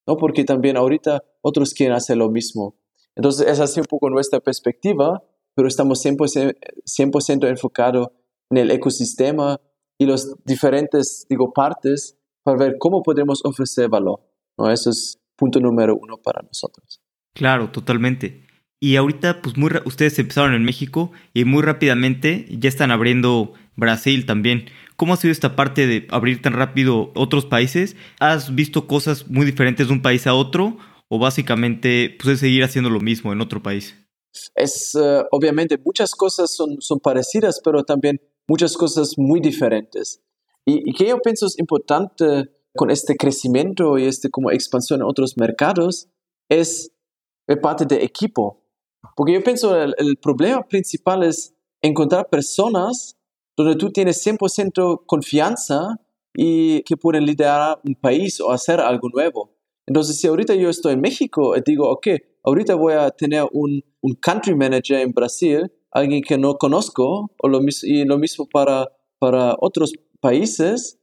¿no? 0.09 0.17
Porque 0.17 0.43
también 0.43 0.77
ahorita 0.77 1.23
otros 1.41 1.73
quieren 1.73 1.95
hacer 1.95 2.17
lo 2.17 2.33
mismo. 2.33 2.75
Entonces, 3.17 3.47
es 3.47 3.61
así 3.61 3.81
un 3.81 3.87
poco 3.87 4.11
nuestra 4.11 4.41
perspectiva, 4.41 5.23
pero 5.55 5.69
estamos 5.69 6.05
100%, 6.05 6.57
100 6.85 7.45
enfocados 7.45 8.09
en 8.51 8.59
el 8.59 8.71
ecosistema 8.71 9.61
y 9.99 10.07
los 10.07 10.37
diferentes, 10.45 11.27
digo, 11.29 11.53
partes 11.53 12.19
para 12.43 12.59
ver 12.59 12.77
cómo 12.79 13.03
podemos 13.03 13.41
ofrecer 13.45 13.89
valor. 13.89 14.21
¿no? 14.59 14.71
Eso 14.71 14.91
es 14.91 15.21
punto 15.37 15.61
número 15.61 15.97
uno 15.97 16.19
para 16.19 16.43
nosotros. 16.43 17.01
Claro, 17.35 17.71
totalmente. 17.71 18.47
Y 18.81 18.97
ahorita, 18.97 19.41
pues 19.41 19.57
muy 19.57 19.71
ustedes 19.87 20.19
empezaron 20.19 20.55
en 20.55 20.65
México 20.65 21.11
y 21.33 21.45
muy 21.45 21.63
rápidamente 21.63 22.47
ya 22.51 22.69
están 22.69 22.91
abriendo 22.91 23.55
Brasil 23.77 24.27
también. 24.27 24.67
¿Cómo 24.97 25.15
ha 25.15 25.17
sido 25.17 25.33
esta 25.33 25.57
parte 25.57 25.87
de 25.87 26.07
abrir 26.11 26.43
tan 26.43 26.53
rápido 26.53 27.11
otros 27.15 27.47
países? 27.47 27.97
¿Has 28.21 28.55
visto 28.55 28.87
cosas 28.87 29.29
muy 29.29 29.47
diferentes 29.47 29.89
de 29.89 29.93
un 29.93 30.03
país 30.03 30.27
a 30.27 30.35
otro 30.35 30.77
o 31.15 31.19
básicamente 31.19 32.17
pues, 32.19 32.35
es 32.35 32.41
seguir 32.41 32.65
haciendo 32.65 32.91
lo 32.91 32.99
mismo 33.01 33.33
en 33.33 33.41
otro 33.41 33.63
país? 33.63 33.95
Es 34.57 34.97
eh, 35.01 35.23
obviamente 35.31 35.79
muchas 35.79 36.13
cosas 36.13 36.53
son, 36.53 36.81
son 36.81 36.99
parecidas, 36.99 37.61
pero 37.63 37.85
también 37.85 38.21
muchas 38.49 38.77
cosas 38.77 39.13
muy 39.17 39.41
diferentes. 39.41 40.21
Y, 40.67 40.91
y 40.91 40.93
que 40.93 41.07
yo 41.07 41.21
pienso 41.21 41.47
es 41.47 41.57
importante 41.61 42.51
con 42.75 42.91
este 42.91 43.15
crecimiento 43.15 43.97
y 43.97 44.07
este 44.07 44.29
como 44.29 44.51
expansión 44.51 45.03
en 45.03 45.07
otros 45.07 45.37
mercados 45.37 46.09
es 46.49 46.91
parte 47.63 47.85
de 47.87 48.03
equipo. 48.03 48.65
Porque 49.15 49.35
yo 49.35 49.45
pienso 49.45 49.81
el, 49.81 49.95
el 49.99 50.17
problema 50.17 50.67
principal 50.67 51.23
es 51.23 51.55
encontrar 51.81 52.29
personas 52.29 53.17
donde 53.57 53.77
tú 53.77 53.93
tienes 53.93 54.27
100% 54.27 55.05
confianza 55.07 56.01
y 56.35 56.83
que 56.83 56.97
pueden 56.97 57.25
liderar 57.25 57.81
un 57.85 57.95
país 57.95 58.41
o 58.41 58.51
hacer 58.51 58.81
algo 58.81 59.09
nuevo. 59.11 59.54
Entonces, 59.87 60.19
si 60.19 60.27
ahorita 60.27 60.55
yo 60.55 60.71
estoy 60.71 60.95
en 60.95 61.01
México 61.01 61.57
y 61.57 61.63
digo, 61.65 61.91
ok, 61.91 62.09
ahorita 62.43 62.75
voy 62.75 62.95
a 62.95 63.11
tener 63.11 63.45
un, 63.53 63.83
un 64.01 64.15
country 64.15 64.55
manager 64.55 65.01
en 65.01 65.13
Brasil, 65.13 65.71
alguien 65.91 66.23
que 66.23 66.39
no 66.39 66.57
conozco, 66.57 67.31
o 67.39 67.49
lo, 67.49 67.61
y 67.83 68.05
lo 68.05 68.19
mismo 68.19 68.47
para, 68.47 68.89
para 69.19 69.57
otros 69.61 69.93
países, 70.21 70.99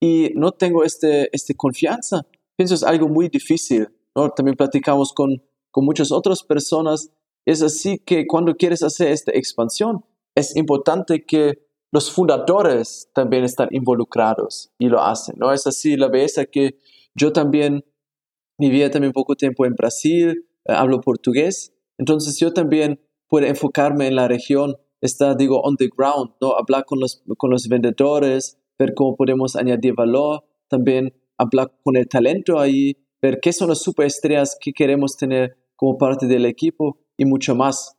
y 0.00 0.30
no 0.34 0.52
tengo 0.52 0.84
este, 0.84 1.28
este 1.32 1.54
confianza, 1.54 2.26
pienso 2.56 2.74
es 2.74 2.82
algo 2.82 3.08
muy 3.08 3.28
difícil. 3.28 3.88
¿no? 4.14 4.30
También 4.30 4.56
platicamos 4.56 5.12
con, 5.12 5.42
con 5.70 5.84
muchas 5.84 6.12
otras 6.12 6.42
personas. 6.42 7.10
Es 7.44 7.62
así 7.62 7.98
que 7.98 8.26
cuando 8.26 8.56
quieres 8.56 8.82
hacer 8.82 9.08
esta 9.08 9.32
expansión, 9.32 10.04
es 10.34 10.56
importante 10.56 11.24
que 11.24 11.66
los 11.92 12.10
fundadores 12.10 13.08
también 13.14 13.44
están 13.44 13.68
involucrados 13.70 14.70
y 14.78 14.88
lo 14.88 15.00
hacen. 15.00 15.36
¿no? 15.38 15.52
Es 15.52 15.66
así 15.66 15.96
la 15.96 16.08
belleza 16.08 16.44
que 16.46 16.78
yo 17.14 17.32
también 17.32 17.84
vivía 18.58 18.90
también 18.90 19.12
poco 19.12 19.34
tiempo 19.34 19.66
en 19.66 19.74
Brasil, 19.74 20.44
eh, 20.64 20.72
hablo 20.72 21.00
portugués, 21.00 21.72
entonces 21.98 22.38
yo 22.38 22.52
también 22.52 23.00
puedo 23.28 23.46
enfocarme 23.46 24.06
en 24.06 24.16
la 24.16 24.28
región, 24.28 24.76
estar, 25.00 25.36
digo, 25.36 25.60
on 25.60 25.76
the 25.76 25.88
ground, 25.94 26.32
¿no? 26.40 26.56
Hablar 26.56 26.84
con 26.84 27.00
los, 27.00 27.22
con 27.36 27.50
los 27.50 27.68
vendedores, 27.68 28.58
ver 28.78 28.94
cómo 28.94 29.16
podemos 29.16 29.56
añadir 29.56 29.94
valor, 29.94 30.44
también 30.68 31.14
hablar 31.38 31.72
con 31.82 31.96
el 31.96 32.08
talento 32.08 32.58
ahí, 32.58 32.96
ver 33.20 33.38
qué 33.40 33.52
son 33.52 33.68
las 33.68 33.80
superestrellas 33.80 34.56
que 34.60 34.72
queremos 34.72 35.16
tener 35.16 35.56
como 35.74 35.98
parte 35.98 36.26
del 36.26 36.46
equipo 36.46 36.98
y 37.16 37.24
mucho 37.24 37.54
más. 37.54 37.96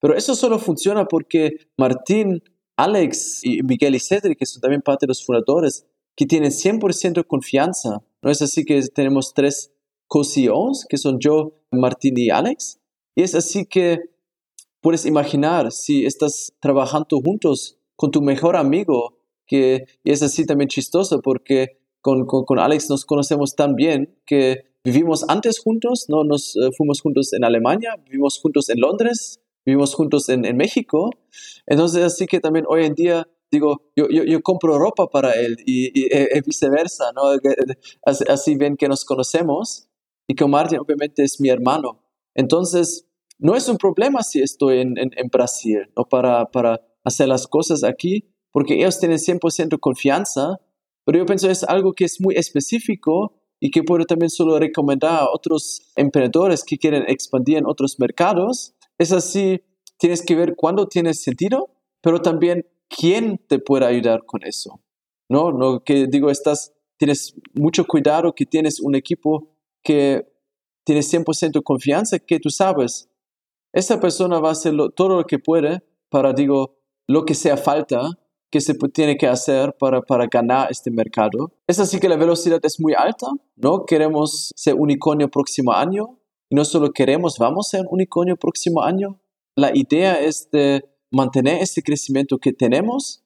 Pero 0.00 0.16
eso 0.16 0.34
solo 0.34 0.58
funciona 0.58 1.06
porque 1.06 1.52
Martín, 1.76 2.42
Alex 2.76 3.44
y 3.44 3.62
Miguel 3.62 3.94
y 3.94 4.00
Cedric, 4.00 4.38
que 4.38 4.46
son 4.46 4.60
también 4.60 4.82
parte 4.82 5.06
de 5.06 5.08
los 5.08 5.24
fundadores, 5.24 5.86
que 6.16 6.26
tienen 6.26 6.50
100% 6.50 7.26
confianza. 7.26 8.02
No 8.22 8.30
es 8.30 8.42
así 8.42 8.64
que 8.64 8.80
tenemos 8.88 9.34
tres 9.34 9.72
co-CEOs, 10.10 10.86
que 10.88 10.98
son 10.98 11.20
yo, 11.20 11.52
Martín 11.70 12.18
y 12.18 12.30
Alex. 12.30 12.80
Y 13.14 13.22
es 13.22 13.36
así 13.36 13.64
que 13.64 14.00
puedes 14.80 15.06
imaginar 15.06 15.70
si 15.70 16.04
estás 16.04 16.52
trabajando 16.60 17.20
juntos 17.24 17.78
con 17.94 18.10
tu 18.10 18.20
mejor 18.20 18.56
amigo, 18.56 19.18
que 19.46 19.84
es 20.04 20.22
así 20.22 20.44
también 20.46 20.68
chistoso 20.68 21.22
porque 21.22 21.78
con, 22.00 22.26
con, 22.26 22.58
Alex 22.58 22.90
nos 22.90 23.04
conocemos 23.04 23.54
tan 23.54 23.76
bien 23.76 24.18
que 24.26 24.64
vivimos 24.82 25.24
antes 25.28 25.60
juntos, 25.60 26.06
no 26.08 26.24
nos 26.24 26.56
eh, 26.56 26.70
fuimos 26.76 27.00
juntos 27.02 27.32
en 27.32 27.44
Alemania, 27.44 27.94
vivimos 28.04 28.40
juntos 28.40 28.68
en 28.68 28.80
Londres, 28.80 29.40
vivimos 29.64 29.94
juntos 29.94 30.28
en, 30.28 30.44
en 30.44 30.56
México. 30.56 31.10
Entonces, 31.66 32.02
así 32.02 32.26
que 32.26 32.40
también 32.40 32.64
hoy 32.68 32.84
en 32.84 32.94
día 32.94 33.28
digo, 33.52 33.82
yo, 33.94 34.08
yo, 34.10 34.24
yo, 34.24 34.42
compro 34.42 34.78
ropa 34.78 35.08
para 35.08 35.32
él 35.32 35.56
y, 35.66 35.86
y, 35.88 36.06
y 36.06 36.40
viceversa, 36.40 37.12
¿no? 37.14 37.22
Así, 38.04 38.24
así, 38.28 38.54
ven 38.56 38.76
que 38.76 38.88
nos 38.88 39.04
conocemos 39.04 39.89
y 40.30 40.34
que 40.36 40.46
Martin 40.46 40.78
obviamente 40.78 41.24
es 41.24 41.40
mi 41.40 41.48
hermano. 41.48 42.04
Entonces, 42.36 43.04
no 43.40 43.56
es 43.56 43.68
un 43.68 43.78
problema 43.78 44.22
si 44.22 44.40
estoy 44.40 44.78
en, 44.78 44.94
en, 44.96 45.28
Brasil, 45.28 45.90
¿no? 45.96 46.04
Para, 46.04 46.52
para 46.52 46.80
hacer 47.02 47.26
las 47.26 47.48
cosas 47.48 47.82
aquí, 47.82 48.30
porque 48.52 48.74
ellos 48.74 49.00
tienen 49.00 49.18
100% 49.18 49.80
confianza, 49.80 50.60
pero 51.04 51.18
yo 51.18 51.26
pienso 51.26 51.50
es 51.50 51.64
algo 51.64 51.94
que 51.94 52.04
es 52.04 52.20
muy 52.20 52.36
específico 52.36 53.42
y 53.58 53.72
que 53.72 53.82
puedo 53.82 54.04
también 54.04 54.30
solo 54.30 54.56
recomendar 54.56 55.22
a 55.22 55.28
otros 55.28 55.80
emprendedores 55.96 56.62
que 56.62 56.78
quieren 56.78 57.02
expandir 57.08 57.56
en 57.56 57.66
otros 57.66 57.98
mercados. 57.98 58.76
Es 58.98 59.10
así, 59.10 59.60
tienes 59.98 60.24
que 60.24 60.36
ver 60.36 60.54
cuándo 60.54 60.86
tiene 60.86 61.12
sentido, 61.12 61.70
pero 62.00 62.22
también 62.22 62.64
quién 62.88 63.40
te 63.48 63.58
puede 63.58 63.84
ayudar 63.84 64.24
con 64.26 64.44
eso. 64.44 64.80
No, 65.28 65.50
no 65.50 65.82
que 65.82 66.06
digo, 66.06 66.30
estás, 66.30 66.72
tienes 66.98 67.34
mucho 67.52 67.84
cuidado 67.84 68.32
que 68.32 68.46
tienes 68.46 68.78
un 68.78 68.94
equipo 68.94 69.49
que 69.82 70.26
tiene 70.84 71.00
100% 71.02 71.62
confianza, 71.62 72.18
que 72.18 72.40
tú 72.40 72.50
sabes, 72.50 73.08
esa 73.72 74.00
persona 74.00 74.40
va 74.40 74.48
a 74.48 74.52
hacer 74.52 74.74
todo 74.94 75.16
lo 75.16 75.24
que 75.24 75.38
puede 75.38 75.82
para, 76.08 76.32
digo, 76.32 76.78
lo 77.06 77.24
que 77.24 77.34
sea 77.34 77.56
falta 77.56 78.18
que 78.50 78.60
se 78.60 78.74
tiene 78.92 79.16
que 79.16 79.28
hacer 79.28 79.76
para, 79.78 80.02
para 80.02 80.26
ganar 80.26 80.68
este 80.70 80.90
mercado. 80.90 81.52
Es 81.68 81.78
así 81.78 82.00
que 82.00 82.08
la 82.08 82.16
velocidad 82.16 82.58
es 82.64 82.80
muy 82.80 82.94
alta, 82.94 83.28
¿no? 83.56 83.84
Queremos 83.86 84.52
ser 84.56 84.74
unicornio 84.74 85.30
próximo 85.30 85.72
año 85.72 86.18
y 86.48 86.56
no 86.56 86.64
solo 86.64 86.90
queremos, 86.90 87.38
vamos 87.38 87.68
a 87.68 87.78
ser 87.78 87.86
unicornio 87.88 88.36
próximo 88.36 88.82
año. 88.82 89.20
La 89.54 89.70
idea 89.72 90.20
es 90.20 90.50
de 90.50 90.84
mantener 91.12 91.62
este 91.62 91.82
crecimiento 91.82 92.38
que 92.38 92.52
tenemos, 92.52 93.22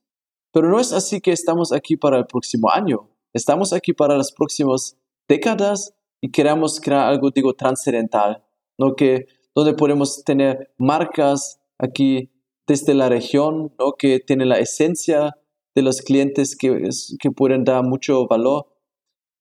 pero 0.52 0.68
no 0.68 0.78
es 0.78 0.92
así 0.92 1.22
que 1.22 1.32
estamos 1.32 1.72
aquí 1.72 1.96
para 1.96 2.18
el 2.18 2.26
próximo 2.26 2.70
año. 2.70 3.08
Estamos 3.32 3.72
aquí 3.72 3.94
para 3.94 4.16
las 4.18 4.30
próximas 4.30 4.96
décadas 5.26 5.94
y 6.24 6.30
queremos 6.30 6.80
crear 6.80 7.06
algo, 7.06 7.30
digo, 7.30 7.52
trascendental, 7.52 8.42
¿no? 8.78 8.96
Que, 8.96 9.26
donde 9.54 9.74
podemos 9.74 10.24
tener 10.24 10.72
marcas 10.78 11.60
aquí 11.78 12.30
desde 12.66 12.94
la 12.94 13.10
región, 13.10 13.74
¿no? 13.78 13.92
que 13.92 14.20
tiene 14.20 14.46
la 14.46 14.58
esencia 14.58 15.36
de 15.74 15.82
los 15.82 16.00
clientes 16.00 16.56
que, 16.56 16.88
que 17.20 17.30
pueden 17.30 17.64
dar 17.64 17.84
mucho 17.84 18.26
valor 18.26 18.64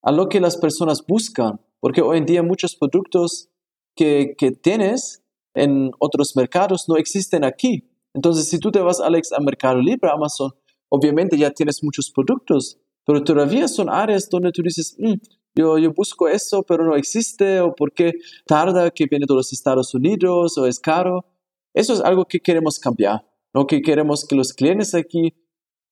a 0.02 0.12
lo 0.12 0.28
que 0.28 0.42
las 0.42 0.58
personas 0.58 1.06
buscan, 1.08 1.62
porque 1.80 2.02
hoy 2.02 2.18
en 2.18 2.26
día 2.26 2.44
muchos 2.44 2.76
productos 2.76 3.48
que, 3.96 4.36
que 4.38 4.52
tienes 4.52 5.24
en 5.56 5.92
otros 6.00 6.36
mercados 6.36 6.90
no 6.90 6.98
existen 6.98 7.46
aquí. 7.46 7.90
Entonces, 8.14 8.50
si 8.50 8.60
tú 8.60 8.72
te 8.72 8.82
vas, 8.82 9.00
Alex, 9.00 9.32
a 9.32 9.40
Mercado 9.40 9.80
Libre, 9.80 10.12
Amazon, 10.12 10.52
obviamente 10.90 11.38
ya 11.38 11.50
tienes 11.52 11.82
muchos 11.82 12.12
productos, 12.12 12.78
pero 13.06 13.24
todavía 13.24 13.70
son 13.70 13.90
áreas 13.90 14.28
donde 14.30 14.52
tú 14.52 14.62
dices, 14.62 14.98
mm, 15.00 15.14
yo, 15.56 15.78
yo 15.78 15.94
busco 15.94 16.28
eso, 16.28 16.64
pero 16.64 16.86
no 16.86 16.96
existe, 16.96 17.62
o 17.62 17.76
porque 17.76 18.14
tarda 18.46 18.92
que 18.92 19.06
viene 19.06 19.26
de 19.28 19.36
los 19.36 19.54
Estados 19.54 19.94
Unidos, 19.94 20.58
o 20.58 20.66
es 20.66 20.80
caro. 20.80 21.26
Eso 21.74 21.94
es 21.94 22.02
algo 22.02 22.26
que 22.26 22.40
queremos 22.40 22.80
cambiar, 22.80 23.26
¿no? 23.54 23.68
que 23.68 23.82
queremos 23.82 24.26
que 24.28 24.36
los 24.36 24.54
clientes 24.54 24.94
aquí 24.96 25.34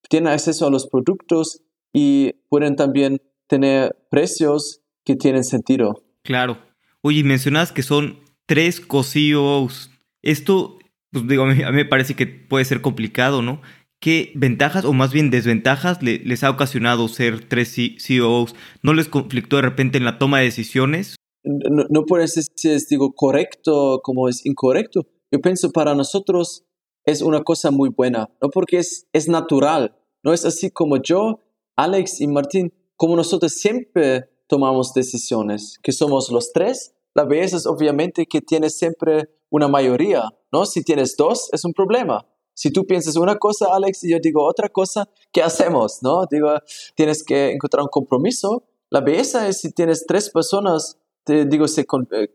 tengan 0.09 0.34
acceso 0.34 0.68
a 0.68 0.72
los 0.72 0.88
productos 0.88 1.62
y 1.93 2.34
pueden 2.49 2.76
también 2.76 3.22
tener 3.47 3.95
precios 4.09 4.82
que 5.03 5.16
tienen 5.16 5.43
sentido. 5.43 6.03
Claro. 6.24 6.57
Oye, 7.01 7.24
mencionas 7.24 7.72
que 7.72 7.84
son 7.84 8.20
tres 8.45 8.80
co-CEOs. 8.80 9.91
Esto, 10.22 10.78
pues 11.12 11.28
digo, 11.28 11.43
a 11.43 11.47
mí, 11.47 11.64
me 11.72 11.86
parece 11.86 12.16
que 12.16 12.28
puede 12.28 12.66
ser 12.66 12.82
complicado, 12.82 13.41
¿no? 13.41 13.62
¿Qué 14.02 14.32
ventajas 14.34 14.84
o 14.84 14.93
más 14.93 15.14
bien 15.14 15.30
desventajas 15.30 16.02
les 16.02 16.43
ha 16.43 16.49
ocasionado 16.49 17.08
ser 17.08 17.47
tres 17.47 17.76
CEOs? 17.76 18.56
¿No 18.82 18.95
les 18.95 19.08
conflictó 19.08 19.58
de 19.58 19.62
repente 19.62 19.99
en 19.99 20.06
la 20.06 20.18
toma 20.18 20.39
de 20.39 20.45
decisiones? 20.45 21.18
No, 21.43 21.86
no 21.88 22.06
puede 22.08 22.28
ser 22.28 22.45
si 22.56 22.72
es 22.72 22.89
digo 22.89 23.14
correcto 23.14 23.99
como 24.04 24.28
es 24.28 24.43
incorrecto, 24.43 25.06
yo 25.32 25.39
pienso 25.39 25.72
para 25.72 25.93
nosotros 25.93 26.66
es 27.06 27.22
una 27.22 27.43
cosa 27.43 27.70
muy 27.70 27.89
buena, 27.89 28.30
¿no? 28.41 28.49
Porque 28.49 28.78
es, 28.78 29.08
es 29.14 29.28
natural, 29.28 29.95
no 30.24 30.34
es 30.34 30.45
así 30.45 30.72
como 30.72 30.97
yo, 31.02 31.39
Alex 31.76 32.22
y 32.22 32.28
Martín, 32.28 32.74
como 32.95 33.16
nosotros 33.16 33.54
siempre 33.54 34.30
tomamos 34.47 34.93
decisiones, 34.93 35.78
que 35.82 35.91
somos 35.91 36.32
los 36.32 36.52
tres, 36.52 36.95
la 37.14 37.26
belleza 37.26 37.58
es 37.58 37.68
obviamente 37.68 38.26
que 38.26 38.41
tienes 38.41 38.78
siempre 38.78 39.30
una 39.49 39.68
mayoría, 39.68 40.24
¿no? 40.52 40.66
Si 40.66 40.84
tienes 40.84 41.16
dos, 41.18 41.49
es 41.54 41.66
un 41.66 41.74
problema. 41.74 42.26
Si 42.62 42.70
tú 42.70 42.86
piensas 42.86 43.16
una 43.16 43.38
cosa, 43.38 43.70
Alex, 43.74 44.03
y 44.03 44.12
yo 44.12 44.20
digo 44.22 44.47
otra 44.47 44.70
cosa, 44.70 45.09
¿qué 45.34 45.41
hacemos, 45.41 46.03
no? 46.03 46.28
Digo, 46.30 46.59
tienes 46.93 47.24
que 47.24 47.53
encontrar 47.53 47.82
un 47.82 47.89
compromiso. 47.89 48.66
La 48.91 49.01
belleza 49.01 49.47
es 49.47 49.62
si 49.62 49.72
tienes 49.72 50.05
tres 50.05 50.30
personas, 50.30 50.99
te 51.24 51.45
digo, 51.45 51.68
se 51.68 51.82
eh, 51.82 52.28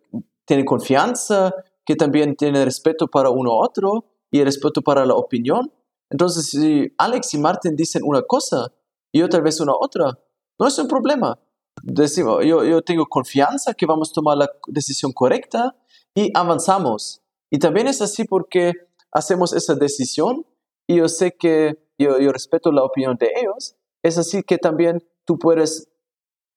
tienen 0.45 0.66
confianza, 0.66 1.55
que 1.85 1.95
también 1.95 2.35
tiene 2.35 2.64
respeto 2.64 3.07
para 3.07 3.31
uno 3.31 3.53
otro 3.53 4.05
y 4.33 4.43
respeto 4.43 4.83
para 4.83 5.07
la 5.07 5.14
opinión. 5.14 5.72
Entonces, 6.11 6.49
si 6.51 6.93
Alex 6.99 7.35
y 7.35 7.39
Martin 7.39 7.77
dicen 7.77 8.03
una 8.05 8.22
cosa 8.22 8.72
y 9.12 9.20
yo 9.20 9.29
tal 9.29 9.43
vez 9.43 9.61
una 9.61 9.74
otra, 9.79 10.18
no 10.59 10.66
es 10.66 10.77
un 10.77 10.89
problema. 10.89 11.39
Decimos, 11.85 12.45
yo, 12.45 12.64
yo 12.64 12.83
tengo 12.83 13.07
confianza 13.07 13.74
que 13.74 13.87
vamos 13.87 14.11
a 14.11 14.14
tomar 14.14 14.37
la 14.39 14.51
decisión 14.66 15.12
correcta 15.12 15.77
y 16.16 16.33
avanzamos. 16.35 17.22
Y 17.49 17.61
también 17.61 17.87
es 17.87 18.03
así 18.03 18.24
porque 18.24 18.72
hacemos 19.12 19.52
esa 19.52 19.74
decisión 19.74 20.46
y 20.86 20.96
yo 20.96 21.09
sé 21.09 21.32
que 21.32 21.78
yo, 21.98 22.16
respeto 22.32 22.72
la 22.72 22.84
opinión 22.84 23.16
de 23.16 23.30
ellos. 23.36 23.76
Es 24.02 24.18
así 24.18 24.42
que 24.42 24.59
también 24.59 25.02
tú 25.24 25.38
puedes, 25.38 25.88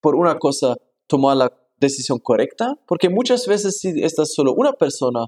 por 0.01 0.15
una 0.15 0.37
cosa, 0.37 0.77
tomar 1.07 1.37
la 1.37 1.53
decisión 1.77 2.19
correcta, 2.19 2.77
porque 2.87 3.09
muchas 3.09 3.47
veces 3.47 3.79
si 3.79 4.03
estás 4.03 4.33
solo 4.33 4.53
una 4.53 4.73
persona, 4.73 5.25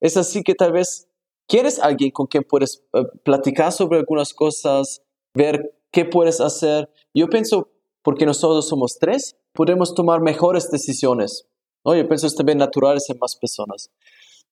es 0.00 0.16
así 0.16 0.42
que 0.42 0.54
tal 0.54 0.72
vez 0.72 1.08
quieres 1.46 1.78
alguien 1.78 2.10
con 2.10 2.26
quien 2.26 2.44
puedes 2.44 2.82
eh, 2.92 3.04
platicar 3.24 3.72
sobre 3.72 3.98
algunas 3.98 4.34
cosas, 4.34 5.02
ver 5.34 5.78
qué 5.92 6.04
puedes 6.04 6.40
hacer. 6.40 6.90
Yo 7.14 7.28
pienso, 7.28 7.68
porque 8.02 8.26
nosotros 8.26 8.68
somos 8.68 8.98
tres, 8.98 9.36
podemos 9.52 9.94
tomar 9.94 10.20
mejores 10.20 10.70
decisiones. 10.70 11.46
¿no? 11.84 11.94
Yo 11.94 12.06
pienso 12.08 12.26
es 12.26 12.34
también 12.34 12.58
natural 12.58 12.98
en 13.06 13.18
más 13.18 13.36
personas. 13.36 13.90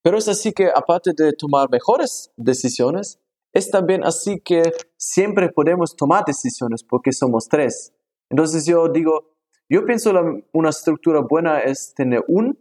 Pero 0.03 0.18
es 0.18 0.28
así 0.28 0.53
que 0.53 0.70
aparte 0.74 1.12
de 1.14 1.32
tomar 1.32 1.68
mejores 1.70 2.30
decisiones, 2.36 3.18
es 3.53 3.70
también 3.70 4.05
así 4.05 4.40
que 4.40 4.72
siempre 4.96 5.51
podemos 5.51 5.96
tomar 5.96 6.24
decisiones 6.24 6.84
porque 6.84 7.12
somos 7.12 7.48
tres. 7.48 7.92
Entonces 8.30 8.64
yo 8.64 8.88
digo, 8.88 9.36
yo 9.68 9.84
pienso 9.84 10.12
la, 10.12 10.22
una 10.53 10.70
estructura 10.70 11.20
buena 11.20 11.61
es 11.61 11.92
tener 11.94 12.24
un. 12.28 12.59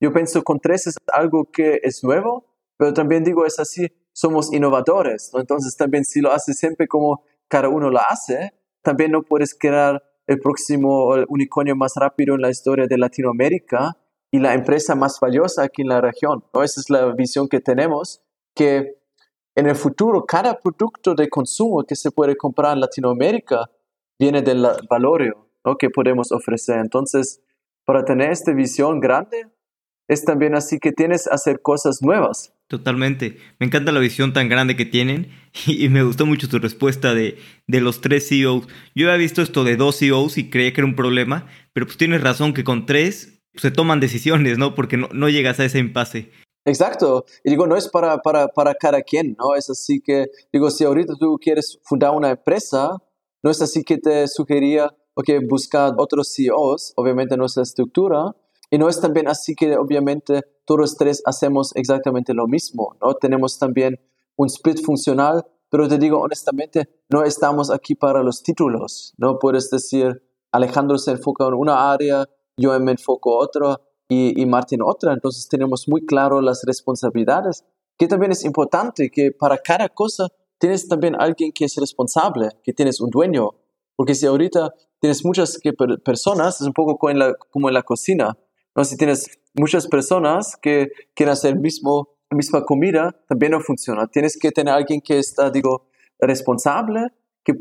Yo 0.00 0.12
pienso 0.12 0.44
con 0.44 0.60
tres 0.60 0.86
es 0.86 0.96
algo 1.12 1.50
que 1.50 1.80
es 1.82 2.04
nuevo, 2.04 2.46
pero 2.76 2.92
también 2.92 3.24
digo 3.24 3.46
es 3.46 3.58
así, 3.58 3.88
somos 4.12 4.52
innovadores. 4.52 5.32
Entonces 5.34 5.76
también 5.76 6.04
si 6.04 6.20
lo 6.20 6.32
haces 6.32 6.58
siempre 6.58 6.86
como 6.86 7.24
cada 7.48 7.68
uno 7.68 7.90
lo 7.90 8.00
hace, 8.00 8.52
también 8.82 9.10
no 9.12 9.22
puedes 9.22 9.54
crear 9.58 10.02
el 10.26 10.38
próximo 10.40 11.14
unicornio 11.28 11.74
más 11.74 11.94
rápido 11.96 12.34
en 12.34 12.42
la 12.42 12.50
historia 12.50 12.86
de 12.86 12.98
Latinoamérica 12.98 13.96
y 14.30 14.38
la 14.38 14.54
empresa 14.54 14.94
más 14.94 15.18
valiosa 15.20 15.62
aquí 15.62 15.82
en 15.82 15.88
la 15.88 16.00
región. 16.00 16.44
¿no? 16.52 16.62
Esa 16.62 16.80
es 16.80 16.90
la 16.90 17.06
visión 17.14 17.48
que 17.48 17.60
tenemos, 17.60 18.20
que 18.54 18.96
en 19.54 19.68
el 19.68 19.76
futuro 19.76 20.24
cada 20.26 20.58
producto 20.58 21.14
de 21.14 21.28
consumo 21.28 21.84
que 21.84 21.96
se 21.96 22.10
puede 22.10 22.36
comprar 22.36 22.74
en 22.74 22.80
Latinoamérica 22.80 23.70
viene 24.18 24.42
del 24.42 24.66
valorio 24.88 25.46
que 25.74 25.90
podemos 25.90 26.30
ofrecer. 26.30 26.78
Entonces, 26.78 27.42
para 27.84 28.04
tener 28.04 28.30
esta 28.30 28.52
visión 28.52 29.00
grande, 29.00 29.48
es 30.08 30.24
también 30.24 30.54
así 30.54 30.78
que 30.78 30.92
tienes 30.92 31.24
que 31.24 31.34
hacer 31.34 31.60
cosas 31.60 32.00
nuevas. 32.00 32.52
Totalmente. 32.68 33.38
Me 33.58 33.66
encanta 33.66 33.90
la 33.90 33.98
visión 33.98 34.32
tan 34.32 34.48
grande 34.48 34.76
que 34.76 34.84
tienen 34.84 35.30
y, 35.66 35.88
me 35.88 36.04
gustó 36.04 36.26
mucho 36.26 36.48
tu 36.48 36.58
respuesta 36.58 37.14
de, 37.14 37.38
de, 37.66 37.80
los 37.80 38.00
tres 38.00 38.28
CEOs. 38.28 38.68
Yo 38.94 39.08
había 39.08 39.18
visto 39.18 39.42
esto 39.42 39.64
de 39.64 39.76
dos 39.76 39.98
CEOs 39.98 40.38
y 40.38 40.50
creía 40.50 40.72
que 40.72 40.80
era 40.80 40.88
un 40.88 40.96
problema, 40.96 41.46
pero 41.72 41.86
pues 41.86 41.96
tienes 41.96 42.22
razón 42.22 42.54
que 42.54 42.64
con 42.64 42.86
tres 42.86 43.35
se 43.56 43.70
toman 43.70 44.00
decisiones, 44.00 44.58
¿no? 44.58 44.74
Porque 44.74 44.96
no, 44.96 45.08
no 45.12 45.28
llegas 45.28 45.60
a 45.60 45.64
ese 45.64 45.78
impasse. 45.78 46.30
Exacto. 46.64 47.24
Y 47.44 47.50
digo, 47.50 47.66
no 47.66 47.76
es 47.76 47.88
para, 47.88 48.18
para, 48.18 48.48
para 48.48 48.74
cada 48.74 49.02
quien, 49.02 49.36
¿no? 49.38 49.54
Es 49.54 49.70
así 49.70 50.00
que, 50.00 50.26
digo, 50.52 50.70
si 50.70 50.84
ahorita 50.84 51.14
tú 51.18 51.38
quieres 51.40 51.78
fundar 51.84 52.10
una 52.12 52.30
empresa, 52.30 52.96
no 53.42 53.50
es 53.50 53.62
así 53.62 53.84
que 53.84 53.98
te 53.98 54.26
sugería 54.26 54.92
ok, 55.16 55.28
buscar 55.48 55.94
otros 55.96 56.32
CEOs, 56.34 56.92
obviamente 56.96 57.36
nuestra 57.36 57.62
estructura, 57.62 58.36
y 58.70 58.78
no 58.78 58.88
es 58.88 59.00
también 59.00 59.28
así 59.28 59.54
que 59.54 59.76
obviamente 59.76 60.42
todos 60.66 60.96
tres 60.96 61.22
hacemos 61.24 61.74
exactamente 61.74 62.34
lo 62.34 62.46
mismo, 62.46 62.96
¿no? 63.00 63.14
Tenemos 63.14 63.58
también 63.58 63.98
un 64.36 64.48
split 64.48 64.84
funcional, 64.84 65.46
pero 65.70 65.88
te 65.88 65.98
digo 65.98 66.20
honestamente, 66.20 66.88
no 67.08 67.22
estamos 67.24 67.70
aquí 67.70 67.94
para 67.94 68.22
los 68.22 68.42
títulos, 68.42 69.14
¿no? 69.16 69.38
Puedes 69.38 69.70
decir, 69.70 70.22
Alejandro 70.52 70.98
se 70.98 71.12
enfoca 71.12 71.46
en 71.46 71.54
una 71.54 71.92
área, 71.92 72.26
yo 72.56 72.78
me 72.80 72.92
enfoco 72.92 73.30
en 73.30 73.44
otra 73.44 73.80
y, 74.08 74.40
y 74.40 74.46
Martín 74.46 74.80
otra, 74.82 75.12
entonces 75.12 75.48
tenemos 75.48 75.88
muy 75.88 76.04
claro 76.06 76.40
las 76.40 76.62
responsabilidades, 76.64 77.64
que 77.98 78.06
también 78.06 78.32
es 78.32 78.44
importante 78.44 79.10
que 79.10 79.32
para 79.32 79.58
cada 79.58 79.88
cosa 79.88 80.28
tienes 80.58 80.88
también 80.88 81.14
alguien 81.18 81.52
que 81.52 81.64
es 81.64 81.76
responsable, 81.76 82.50
que 82.62 82.72
tienes 82.72 83.00
un 83.00 83.10
dueño, 83.10 83.50
porque 83.96 84.14
si 84.14 84.26
ahorita 84.26 84.72
tienes 85.00 85.24
muchas 85.24 85.58
personas, 86.04 86.60
es 86.60 86.66
un 86.66 86.72
poco 86.72 86.98
como 86.98 87.10
en 87.10 87.18
la, 87.18 87.34
como 87.50 87.68
en 87.68 87.74
la 87.74 87.82
cocina, 87.82 88.36
¿no? 88.74 88.84
Si 88.84 88.96
tienes 88.96 89.38
muchas 89.54 89.86
personas 89.86 90.56
que 90.60 90.88
quieren 91.14 91.32
hacer 91.32 91.56
mismo, 91.56 92.16
misma 92.30 92.64
comida, 92.64 93.16
también 93.28 93.52
no 93.52 93.60
funciona. 93.60 94.06
Tienes 94.06 94.38
que 94.38 94.50
tener 94.50 94.74
alguien 94.74 95.00
que 95.00 95.18
está, 95.18 95.50
digo, 95.50 95.88
responsable, 96.18 97.08
que 97.44 97.54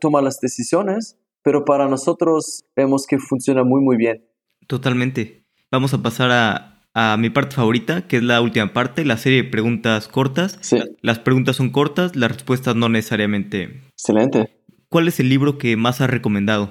toma 0.00 0.20
las 0.20 0.40
decisiones, 0.40 1.16
pero 1.42 1.64
para 1.64 1.88
nosotros 1.88 2.64
vemos 2.76 3.06
que 3.06 3.18
funciona 3.18 3.64
muy, 3.64 3.80
muy 3.80 3.96
bien. 3.96 4.24
Totalmente. 4.66 5.44
Vamos 5.70 5.94
a 5.94 6.02
pasar 6.02 6.30
a, 6.30 6.82
a 6.94 7.16
mi 7.16 7.30
parte 7.30 7.56
favorita, 7.56 8.06
que 8.06 8.18
es 8.18 8.22
la 8.22 8.40
última 8.40 8.72
parte, 8.72 9.04
la 9.04 9.16
serie 9.16 9.42
de 9.42 9.48
preguntas 9.48 10.08
cortas. 10.08 10.58
Sí. 10.60 10.78
Las 11.00 11.18
preguntas 11.18 11.56
son 11.56 11.70
cortas, 11.70 12.16
las 12.16 12.32
respuestas 12.32 12.76
no 12.76 12.88
necesariamente. 12.88 13.82
Excelente. 13.92 14.62
¿Cuál 14.88 15.08
es 15.08 15.20
el 15.20 15.28
libro 15.28 15.58
que 15.58 15.76
más 15.76 16.00
has 16.00 16.10
recomendado? 16.10 16.70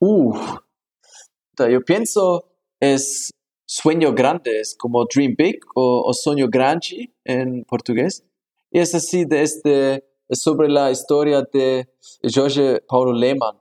Uh, 0.00 0.36
yo 1.58 1.80
pienso 1.82 2.52
es 2.80 3.30
Sueño 3.64 4.12
Grande, 4.12 4.60
es 4.60 4.74
como 4.76 5.06
Dream 5.06 5.34
Big 5.38 5.60
o, 5.76 6.12
Sueño 6.12 6.48
Grande 6.50 7.14
en 7.24 7.64
portugués. 7.64 8.24
Y 8.72 8.80
es 8.80 8.94
así 8.94 9.24
de 9.24 9.42
este 9.42 10.04
sobre 10.30 10.68
la 10.68 10.90
historia 10.90 11.44
de 11.52 11.88
George 12.22 12.82
Paulo 12.88 13.12
Lehmann, 13.12 13.56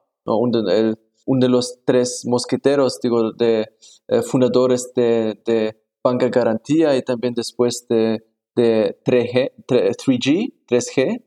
uno, 1.25 1.39
de 1.45 1.49
los 1.49 1.79
tres 1.85 2.23
mosqueteros, 2.25 2.99
digo, 3.01 3.31
de 3.33 3.69
eh, 4.07 4.21
fundadores 4.21 4.91
de, 4.95 5.39
de, 5.45 5.77
Banca 6.03 6.29
Garantía 6.29 6.97
y 6.97 7.03
también 7.03 7.35
después 7.35 7.85
de, 7.87 8.25
de 8.55 8.97
3G, 9.05 9.51
3G, 9.67 10.53
3G. 10.67 11.23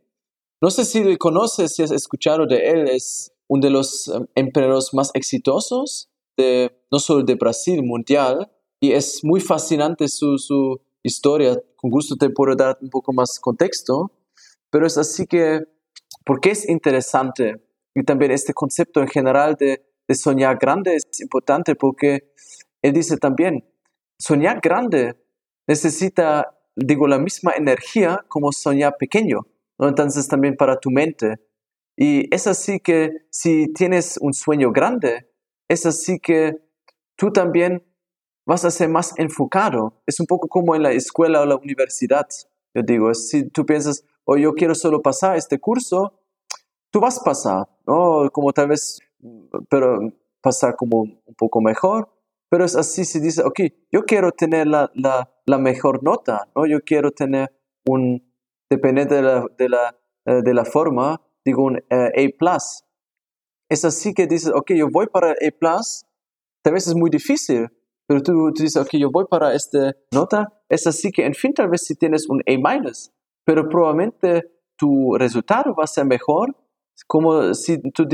No 0.61 0.71
sé 0.71 0.85
si 0.85 1.05
le 1.05 1.17
conoces, 1.17 1.77
si 1.77 1.85
has 1.85 1.93
escuchado 1.93 2.45
de 2.47 2.57
él, 2.71 2.89
es 2.89 3.33
uno 3.47 3.63
de 3.63 3.71
los 3.71 4.13
emperadores 4.35 4.93
más 4.93 5.11
exitosos, 5.15 6.11
de, 6.37 6.77
no 6.91 6.99
solo 6.99 7.23
de 7.23 7.37
Brasil, 7.37 7.85
mundial, 7.85 8.51
y 8.81 8.93
es 8.93 9.23
muy 9.23 9.41
fascinante 9.41 10.09
su, 10.09 10.39
su 10.39 10.81
historia. 11.03 11.61
Con 11.77 11.91
gusto 11.91 12.17
te 12.17 12.31
puedo 12.31 12.57
dar 12.57 12.79
un 12.81 12.91
poco 12.91 13.13
más 13.13 13.39
contexto, 13.39 14.11
pero 14.71 14.87
es 14.87 14.99
así 14.99 15.27
que, 15.27 15.61
porque 16.25 16.51
es 16.51 16.69
interesante? 16.69 17.64
Y 17.95 18.05
también 18.05 18.33
este 18.33 18.53
concepto 18.53 19.01
en 19.01 19.09
general 19.09 19.57
de, 19.59 19.83
soñar 20.15 20.59
grande 20.59 20.97
es 20.97 21.21
importante 21.21 21.75
porque 21.75 22.31
él 22.83 22.93
dice 22.93 23.17
también, 23.17 23.65
soñar 24.19 24.61
grande 24.61 25.15
necesita, 25.67 26.59
digo, 26.77 27.09
la 27.09 27.19
misma 27.19 27.53
energía 27.57 28.23
como 28.29 28.53
soñar 28.53 28.97
pequeño, 28.99 29.47
¿no? 29.79 29.89
Entonces 29.89 30.29
también 30.29 30.57
para 30.57 30.79
tu 30.79 30.91
mente. 30.91 31.37
Y 31.97 32.35
es 32.35 32.47
así 32.47 32.81
que 32.81 33.13
si 33.31 33.73
tienes 33.73 34.19
un 34.21 34.35
sueño 34.35 34.73
grande, 34.73 35.31
es 35.69 35.87
así 35.87 36.19
que 36.19 36.59
tú 37.17 37.33
también 37.33 37.83
vas 38.47 38.65
a 38.65 38.71
ser 38.71 38.89
más 38.89 39.15
enfocado. 39.17 40.03
Es 40.07 40.21
un 40.21 40.27
poco 40.27 40.49
como 40.49 40.75
en 40.75 40.83
la 40.83 40.93
escuela 40.93 41.41
o 41.41 41.47
la 41.47 41.57
universidad. 41.57 42.27
Yo 42.75 42.83
digo, 42.83 43.15
si 43.15 43.49
tú 43.49 43.65
piensas, 43.65 44.05
o 44.25 44.35
oh, 44.35 44.37
yo 44.37 44.55
quiero 44.55 44.75
solo 44.75 45.01
pasar 45.03 45.37
este 45.37 45.59
curso, 45.59 46.21
tú 46.95 47.01
vas 47.01 47.19
a 47.21 47.25
pasar, 47.25 47.69
¿no? 47.89 48.31
Como 48.31 48.53
tal 48.53 48.69
vez, 48.69 49.01
pero 49.69 49.99
pasar 50.41 50.77
como 50.77 51.01
un 51.01 51.35
poco 51.37 51.61
mejor. 51.61 52.09
Pero 52.49 52.65
es 52.65 52.77
así, 52.77 53.05
si 53.05 53.19
dice, 53.19 53.43
ok, 53.43 53.63
yo 53.91 54.05
quiero 54.05 54.31
tener 54.31 54.69
la, 54.69 54.93
la, 54.95 55.59
mejor 55.59 56.05
nota, 56.05 56.49
¿no? 56.55 56.67
Yo 56.67 56.79
quiero 56.83 57.11
tener 57.11 57.53
un, 57.85 58.23
dependiendo 58.71 59.17
de 59.17 59.23
la, 59.23 59.47
de 59.59 59.69
la, 59.69 59.99
eh, 60.27 60.43
de 60.45 60.55
la 60.55 60.65
forma, 60.65 61.21
digo 61.45 61.65
un 61.65 61.79
eh, 61.91 62.33
A+. 62.41 62.59
Es 63.69 63.85
así 63.85 64.15
que 64.15 64.29
dices, 64.29 64.53
ok, 64.55 64.75
yo 64.75 64.87
voy 64.89 65.09
para 65.09 65.33
A+, 65.33 65.81
tal 66.63 66.75
vez 66.75 66.87
es 66.87 66.95
muy 66.95 67.11
difícil, 67.11 67.67
pero 68.07 68.23
tú, 68.23 68.53
tú 68.55 68.63
dices, 68.63 68.81
ok, 68.81 68.91
yo 68.93 69.11
voy 69.11 69.25
para 69.29 69.53
esta 69.53 69.97
nota, 70.13 70.47
es 70.69 70.87
así 70.87 71.11
que, 71.11 71.27
en 71.27 71.35
fin, 71.35 71.53
tal 71.53 71.71
vez 71.71 71.85
si 71.85 71.97
tienes 71.97 72.29
un 72.29 72.41
A-, 72.47 72.83
pero 73.45 73.69
probablemente 73.69 74.45
tu 74.77 75.17
resultado 75.19 75.75
va 75.75 75.85
a 75.85 75.89
ser 75.89 76.05
mejor, 76.05 76.55
como 77.07 77.55
si 77.55 77.81
tú, 77.93 78.07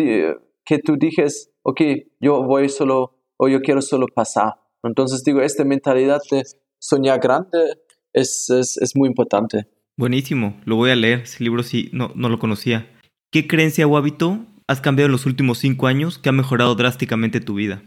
que 0.65 0.79
tú 0.79 0.97
dijes, 0.99 1.51
ok, 1.63 1.81
yo 2.21 2.43
voy 2.43 2.69
solo, 2.69 3.19
o 3.37 3.49
yo 3.49 3.61
quiero 3.61 3.83
solo 3.83 4.07
pasar. 4.15 4.55
Entonces 4.83 5.23
digo, 5.25 5.41
esta 5.41 5.65
mentalidad 5.65 6.21
de 6.31 6.43
soñar 6.79 7.21
grande 7.21 7.75
es, 8.13 8.49
es, 8.51 8.79
es 8.81 8.93
muy 8.97 9.09
importante. 9.09 9.67
Buenísimo, 9.97 10.59
lo 10.65 10.77
voy 10.77 10.91
a 10.91 10.97
leer, 10.97 11.21
ese 11.21 11.45
libro 11.45 11.63
sí, 11.63 11.91
no, 11.93 12.11
no 12.15 12.29
lo 12.29 12.39
conocía. 12.39 12.91
¿Qué 13.31 13.47
creencia 13.47 13.87
o 13.87 13.97
hábito 13.97 14.39
has 14.67 14.81
cambiado 14.81 15.07
en 15.07 15.13
los 15.13 15.27
últimos 15.27 15.59
cinco 15.59 15.87
años 15.87 16.19
que 16.19 16.29
ha 16.31 16.33
mejorado 16.33 16.75
drásticamente 16.75 17.41
tu 17.41 17.55
vida? 17.55 17.83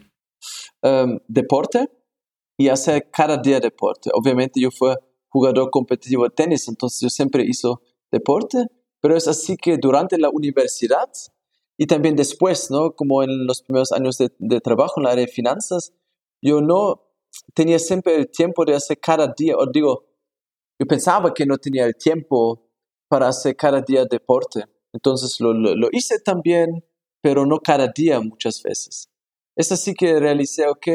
Um, 0.82 1.20
deporte 1.28 1.90
y 2.58 2.68
hacer 2.70 3.10
cada 3.12 3.38
día 3.38 3.60
deporte. 3.60 4.10
Obviamente 4.14 4.62
yo 4.62 4.70
fui 4.70 4.94
jugador 5.30 5.70
competitivo 5.72 6.26
de 6.26 6.30
tenis, 6.30 6.68
entonces 6.68 7.00
yo 7.02 7.10
siempre 7.10 7.44
hizo 7.48 7.82
deporte, 8.12 8.60
pero 9.04 9.18
es 9.18 9.28
así 9.28 9.58
que 9.58 9.78
durante 9.78 10.18
la 10.18 10.30
universidad 10.30 11.10
y 11.78 11.88
también 11.88 12.16
después, 12.16 12.72
¿no? 12.72 12.96
Como 12.96 13.22
en 13.22 13.46
los 13.46 13.62
primeros 13.62 13.92
años 13.92 14.18
de, 14.18 14.62
trabajo 14.62 14.94
en 14.98 15.04
la 15.04 15.12
área 15.12 15.26
de 15.26 15.32
finanzas, 15.32 15.92
yo 16.42 16.62
no 16.62 17.04
tenía 17.54 17.80
siempre 17.80 18.16
el 18.16 18.32
tiempo 18.32 18.64
de 18.64 18.76
hacer 18.76 18.98
cada 19.02 19.28
día, 19.28 19.58
o 19.58 19.66
digo, 19.70 20.06
yo 20.80 20.88
pensaba 20.88 21.34
que 21.34 21.46
no 21.46 21.58
tenía 21.58 21.84
el 21.84 21.98
tiempo 21.98 22.70
para 23.10 23.28
hacer 23.28 23.58
cada 23.58 23.82
día 23.82 24.06
deporte. 24.06 24.64
Entonces 24.94 25.38
lo, 25.42 25.90
hice 25.92 26.22
también, 26.22 26.86
pero 27.22 27.46
no 27.46 27.60
cada 27.60 27.90
día 27.90 28.22
muchas 28.22 28.64
veces. 28.64 29.10
Es 29.58 29.70
así 29.74 29.94
que 29.96 30.18
realicé, 30.18 30.66
ok, 30.70 30.88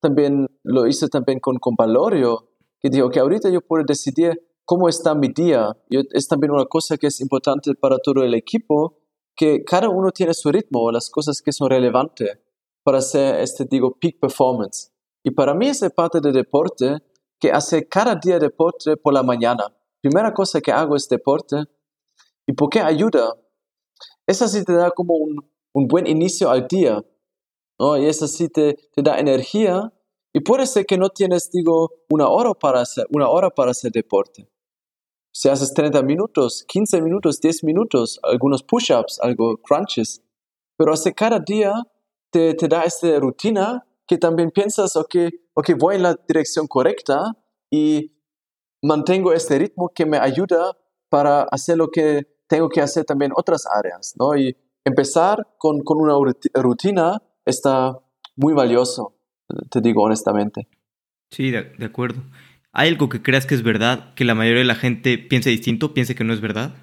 también 0.00 0.48
lo 0.62 0.86
hice 0.86 1.06
también 1.08 1.38
con, 1.38 1.58
con 1.58 1.74
Valorio, 1.76 2.48
que 2.80 2.88
dijo 2.88 3.10
que 3.10 3.20
ahorita 3.20 3.50
yo 3.50 3.60
puedo 3.60 3.84
decidir 3.84 4.40
cómo 4.64 4.88
está 4.88 5.14
mi 5.14 5.28
día. 5.28 5.76
es 5.90 6.28
también 6.28 6.52
una 6.52 6.66
cosa 6.66 6.96
que 6.96 7.08
es 7.08 7.20
importante 7.20 7.74
para 7.74 7.98
todo 7.98 8.22
el 8.22 8.34
equipo, 8.34 8.98
que 9.36 9.64
cada 9.64 9.88
uno 9.88 10.10
tiene 10.10 10.34
su 10.34 10.50
ritmo, 10.50 10.90
las 10.90 11.10
cosas 11.10 11.40
que 11.42 11.52
son 11.52 11.70
relevantes 11.70 12.38
para 12.84 12.98
hacer 12.98 13.40
este, 13.40 13.64
digo, 13.64 13.96
peak 13.98 14.18
performance. 14.20 14.92
Y 15.24 15.30
para 15.30 15.54
mí 15.54 15.68
esa 15.68 15.88
parte 15.90 16.20
de 16.20 16.32
deporte, 16.32 16.98
que 17.38 17.50
hace 17.50 17.88
cada 17.88 18.14
día 18.16 18.38
deporte 18.38 18.96
por 18.96 19.12
la 19.12 19.22
mañana. 19.22 19.64
Primera 20.00 20.32
cosa 20.32 20.60
que 20.60 20.72
hago 20.72 20.96
es 20.96 21.08
deporte. 21.08 21.56
¿Y 22.46 22.52
por 22.52 22.70
qué 22.70 22.80
ayuda? 22.80 23.34
Esa 24.26 24.48
sí 24.48 24.64
te 24.64 24.72
da 24.74 24.90
como 24.90 25.14
un, 25.14 25.88
buen 25.88 26.06
inicio 26.06 26.50
al 26.50 26.66
día. 26.68 27.04
¿no? 27.78 27.96
Y 27.96 28.06
esa 28.06 28.28
sí 28.28 28.48
te, 28.48 28.74
te 28.92 29.02
da 29.02 29.18
energía. 29.18 29.92
Y 30.34 30.40
puede 30.40 30.66
ser 30.66 30.86
que 30.86 30.96
no 30.96 31.10
tienes, 31.10 31.50
digo, 31.50 31.90
una 32.08 32.28
hora 32.28 32.54
para 32.54 32.80
hacer, 32.80 33.06
una 33.10 33.28
hora 33.28 33.50
para 33.50 33.72
hacer 33.72 33.92
deporte. 33.92 34.48
Si 35.34 35.48
haces 35.48 35.72
30 35.72 36.02
minutos, 36.02 36.64
15 36.68 37.00
minutos, 37.02 37.40
10 37.40 37.64
minutos, 37.64 38.18
algunos 38.22 38.62
push-ups, 38.62 39.18
algo 39.20 39.56
crunches. 39.58 40.22
Pero 40.76 40.92
hace 40.92 41.14
cada 41.14 41.38
día 41.38 41.72
te, 42.30 42.54
da 42.68 42.84
esta 42.84 43.18
rutina 43.18 43.86
que 44.06 44.18
también 44.18 44.50
piensas, 44.50 44.96
ok, 44.96 45.14
ok, 45.54 45.70
voy 45.78 45.96
en 45.96 46.02
la 46.02 46.16
dirección 46.26 46.66
correcta 46.66 47.18
y 47.70 48.12
mantengo 48.82 49.32
este 49.32 49.58
ritmo 49.58 49.90
que 49.94 50.06
me 50.06 50.18
ayuda 50.18 50.76
para 51.08 51.42
hacer 51.44 51.76
lo 51.76 51.88
que 51.88 52.26
tengo 52.46 52.68
que 52.68 52.80
hacer 52.80 53.04
también 53.04 53.30
en 53.30 53.36
otras 53.38 53.64
áreas, 53.66 54.14
¿no? 54.18 54.36
Y 54.36 54.56
empezar 54.84 55.46
con, 55.58 55.80
con 55.80 55.98
una 55.98 56.14
rutina 56.54 57.22
está 57.44 57.98
muy 58.36 58.52
valioso, 58.54 59.14
te 59.70 59.80
digo 59.80 60.02
honestamente. 60.02 60.68
Sí, 61.30 61.50
de, 61.50 61.84
acuerdo. 61.84 62.22
¿Hay 62.72 62.88
algo 62.88 63.08
que 63.08 63.22
creas 63.22 63.46
que 63.46 63.54
es 63.54 63.62
verdad, 63.62 64.14
que 64.14 64.24
la 64.24 64.34
mayoría 64.34 64.60
de 64.60 64.66
la 64.66 64.74
gente 64.74 65.18
piense 65.18 65.50
distinto, 65.50 65.94
piense 65.94 66.14
que 66.14 66.24
no 66.24 66.32
es 66.32 66.40
verdad? 66.40 66.74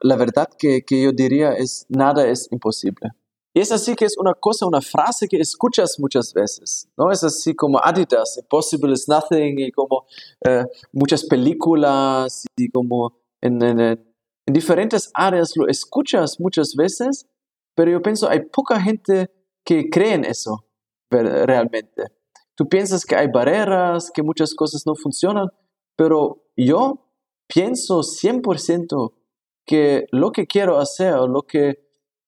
La 0.00 0.16
verdad 0.16 0.48
que, 0.58 0.82
que 0.82 1.02
yo 1.02 1.12
diría 1.12 1.52
es, 1.52 1.86
nada 1.88 2.26
es 2.26 2.48
imposible. 2.50 3.10
Y 3.54 3.60
es 3.60 3.72
así 3.72 3.96
que 3.96 4.04
es 4.04 4.16
una 4.18 4.34
cosa, 4.34 4.66
una 4.66 4.80
frase 4.80 5.26
que 5.26 5.38
escuchas 5.38 5.96
muchas 5.98 6.32
veces, 6.32 6.88
¿no? 6.96 7.10
Es 7.10 7.24
así 7.24 7.54
como 7.54 7.80
Adidas, 7.82 8.38
impossible 8.40 8.92
is 8.92 9.08
nothing, 9.08 9.58
y 9.58 9.72
como 9.72 10.06
eh, 10.46 10.64
muchas 10.92 11.24
películas, 11.24 12.44
y 12.56 12.68
como 12.70 13.18
en, 13.40 13.62
en, 13.62 13.80
en, 13.80 14.04
diferentes 14.46 15.10
áreas 15.14 15.56
lo 15.56 15.66
escuchas 15.66 16.38
muchas 16.38 16.74
veces, 16.76 17.26
pero 17.74 17.90
yo 17.90 18.02
pienso, 18.02 18.28
hay 18.28 18.40
poca 18.40 18.80
gente 18.80 19.30
que 19.64 19.90
cree 19.90 20.14
en 20.14 20.24
eso 20.24 20.66
realmente. 21.10 22.17
Tú 22.58 22.68
piensas 22.68 23.06
que 23.06 23.14
hay 23.14 23.28
barreras, 23.28 24.10
que 24.12 24.24
muchas 24.24 24.52
cosas 24.52 24.82
no 24.84 24.96
funcionan, 24.96 25.46
pero 25.94 26.42
yo 26.56 27.08
pienso 27.46 28.00
100% 28.00 29.12
que 29.64 30.06
lo 30.10 30.32
que 30.32 30.48
quiero 30.48 30.78
hacer, 30.78 31.14
lo 31.28 31.42
que 31.42 31.68
eh, 31.68 31.78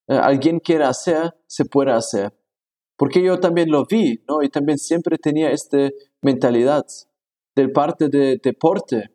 alguien 0.08 0.60
quiere 0.60 0.84
hacer, 0.84 1.34
se 1.48 1.64
puede 1.64 1.90
hacer. 1.90 2.32
Porque 2.96 3.24
yo 3.24 3.40
también 3.40 3.72
lo 3.72 3.86
vi, 3.86 4.22
¿no? 4.28 4.44
Y 4.44 4.50
también 4.50 4.78
siempre 4.78 5.18
tenía 5.18 5.50
esta 5.50 5.88
mentalidad 6.22 6.86
del 7.56 7.72
parte 7.72 8.08
de 8.08 8.38
deporte, 8.40 9.10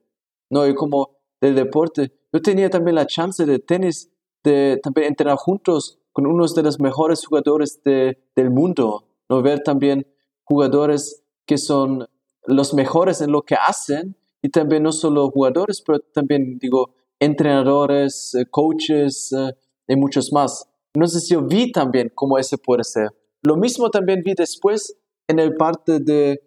¿no? 0.49 0.67
Y 0.67 0.75
como 0.75 1.15
del 1.39 1.55
deporte, 1.55 2.11
yo 2.33 2.41
tenía 2.41 2.69
también 2.69 2.95
la 2.95 3.07
chance 3.07 3.45
de 3.45 3.59
tenis, 3.59 4.11
de 4.43 4.81
también 4.83 5.07
entrenar 5.07 5.37
juntos 5.37 5.97
con 6.11 6.27
unos 6.27 6.55
de 6.55 6.63
los 6.63 6.81
mejores 6.81 7.25
jugadores 7.25 7.81
de, 7.85 8.21
del 8.35 8.49
mundo, 8.49 9.07
¿no? 9.29 9.41
Ver 9.41 9.61
también 9.63 10.05
jugadores 10.45 11.23
que 11.45 11.57
son 11.57 12.07
los 12.45 12.73
mejores 12.73 13.21
en 13.21 13.31
lo 13.31 13.41
que 13.41 13.55
hacen 13.55 14.15
y 14.41 14.49
también 14.49 14.83
no 14.83 14.91
solo 14.91 15.29
jugadores, 15.29 15.81
pero 15.81 15.99
también, 15.99 16.57
digo, 16.59 16.93
entrenadores, 17.19 18.35
eh, 18.35 18.45
coaches 18.49 19.33
eh, 19.33 19.53
y 19.87 19.95
muchos 19.95 20.31
más. 20.31 20.69
Si 21.07 21.33
yo 21.33 21.41
vi 21.41 21.71
también 21.71 22.11
cómo 22.13 22.37
ese 22.37 22.57
puede 22.57 22.83
ser. 22.83 23.09
Lo 23.41 23.57
mismo 23.57 23.89
también 23.89 24.21
vi 24.23 24.33
después 24.33 24.97
en 25.27 25.39
el 25.39 25.55
parte 25.55 25.99
de, 25.99 26.41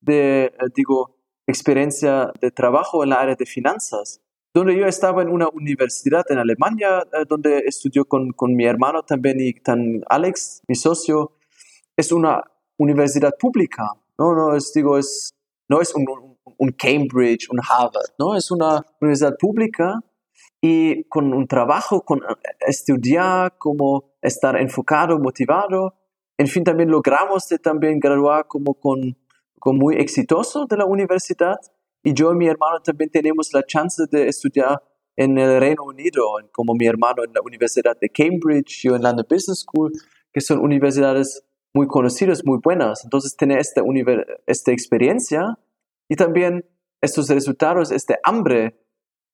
de 0.00 0.44
eh, 0.44 0.52
digo, 0.74 1.16
experiencia 1.46 2.32
de 2.40 2.50
trabajo 2.50 3.02
en 3.02 3.10
la 3.10 3.20
área 3.20 3.34
de 3.34 3.46
finanzas, 3.46 4.20
donde 4.54 4.76
yo 4.76 4.86
estaba 4.86 5.22
en 5.22 5.28
una 5.28 5.48
universidad 5.48 6.24
en 6.28 6.38
Alemania, 6.38 7.04
donde 7.28 7.58
estudió 7.66 8.04
con, 8.04 8.32
con 8.32 8.54
mi 8.54 8.64
hermano 8.64 9.02
también 9.04 9.40
y 9.40 9.54
tan 9.54 10.02
Alex, 10.08 10.62
mi 10.66 10.74
socio. 10.74 11.36
Es 11.96 12.10
una 12.10 12.42
universidad 12.80 13.32
pública, 13.38 13.84
no, 14.18 14.54
es, 14.54 14.72
digo, 14.74 14.98
es, 14.98 15.34
no 15.68 15.80
es 15.80 15.94
un, 15.94 16.06
un 16.58 16.72
Cambridge, 16.72 17.48
un 17.50 17.60
Harvard, 17.60 18.10
no, 18.18 18.34
es 18.34 18.50
una 18.50 18.84
universidad 19.00 19.36
pública 19.38 20.00
y 20.62 21.04
con 21.04 21.32
un 21.32 21.46
trabajo, 21.46 22.02
con 22.02 22.20
estudiar, 22.60 23.56
como 23.58 24.14
estar 24.22 24.56
enfocado, 24.56 25.18
motivado. 25.18 25.94
En 26.38 26.48
fin, 26.48 26.64
también 26.64 26.90
logramos 26.90 27.48
de 27.48 27.58
también 27.58 27.98
graduar 27.98 28.46
como 28.46 28.74
con, 28.74 29.16
con 29.58 29.76
muy 29.76 29.96
exitoso 29.96 30.66
de 30.66 30.76
la 30.76 30.86
universidad. 30.86 31.56
Y 32.02 32.14
yo 32.14 32.32
y 32.32 32.36
mi 32.36 32.46
hermano 32.46 32.80
también 32.82 33.10
tenemos 33.10 33.50
la 33.52 33.62
chance 33.62 34.04
de 34.10 34.28
estudiar 34.28 34.82
en 35.16 35.36
el 35.38 35.60
Reino 35.60 35.84
Unido, 35.84 36.24
como 36.52 36.74
mi 36.74 36.86
hermano 36.86 37.24
en 37.24 37.32
la 37.34 37.42
Universidad 37.42 37.98
de 38.00 38.08
Cambridge, 38.08 38.82
yo 38.82 38.96
en 38.96 39.02
London 39.02 39.26
Business 39.28 39.66
School, 39.66 39.92
que 40.32 40.40
son 40.40 40.60
universidades 40.60 41.44
muy 41.74 41.86
conocidas, 41.86 42.42
muy 42.44 42.58
buenas. 42.62 43.04
Entonces, 43.04 43.36
tener 43.36 43.58
esta, 43.58 43.82
esta 44.46 44.72
experiencia 44.72 45.58
y 46.08 46.16
también 46.16 46.64
estos 47.00 47.28
resultados, 47.28 47.92
este 47.92 48.18
hambre, 48.24 48.78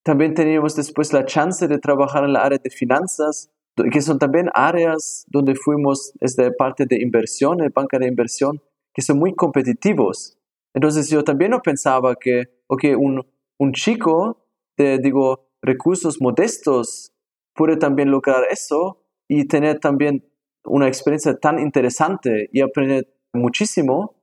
también 0.04 0.34
teníamos 0.34 0.76
después 0.76 1.12
la 1.12 1.24
chance 1.24 1.66
de 1.66 1.78
trabajar 1.78 2.24
en 2.24 2.32
la 2.32 2.42
área 2.42 2.58
de 2.62 2.70
finanzas, 2.70 3.50
que 3.92 4.00
son 4.00 4.18
también 4.18 4.48
áreas 4.54 5.24
donde 5.28 5.54
fuimos 5.54 6.12
desde 6.20 6.52
parte 6.52 6.86
de 6.86 7.02
inversión, 7.02 7.58
de 7.58 7.68
banca 7.68 7.98
de 7.98 8.06
inversión, 8.06 8.62
que 8.94 9.02
son 9.02 9.18
muy 9.18 9.34
competitivos. 9.34 10.38
Entonces 10.74 11.10
yo 11.10 11.24
también 11.24 11.50
no 11.50 11.60
pensaba 11.60 12.14
que, 12.14 12.44
ok, 12.68 12.84
un, 12.96 13.26
un 13.58 13.72
chico 13.72 14.46
de, 14.76 14.98
digo, 14.98 15.48
recursos 15.60 16.18
modestos 16.20 17.12
puede 17.54 17.76
también 17.76 18.10
lograr 18.10 18.44
eso 18.50 19.02
y 19.28 19.46
tener 19.46 19.80
también 19.80 20.24
una 20.66 20.88
experiencia 20.88 21.36
tan 21.38 21.58
interesante 21.58 22.48
y 22.52 22.60
aprender 22.60 23.08
muchísimo. 23.32 24.22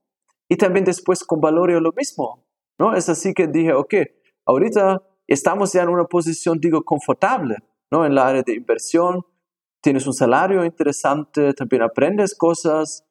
Y 0.50 0.58
también 0.58 0.86
después 0.86 1.24
con 1.24 1.40
Valorio 1.40 1.80
lo 1.80 1.92
mismo, 1.94 2.46
¿no? 2.78 2.96
Es 2.96 3.10
así 3.10 3.34
que 3.34 3.48
dije, 3.48 3.74
ok, 3.74 3.94
ahorita 4.46 5.02
estamos 5.28 5.74
ya 5.74 5.84
en 5.84 5.90
una 5.90 6.06
posición, 6.06 6.60
digo, 6.60 6.84
confortable, 6.84 7.58
¿no? 7.92 8.06
En 8.06 8.14
la 8.14 8.28
área 8.28 8.44
de 8.44 8.54
inversión, 8.54 9.22
tienes 9.82 10.06
un 10.06 10.14
salario 10.14 10.64
interesante, 10.64 11.54
también 11.54 11.82
aprendes 11.82 12.36
cosas. 12.36 13.06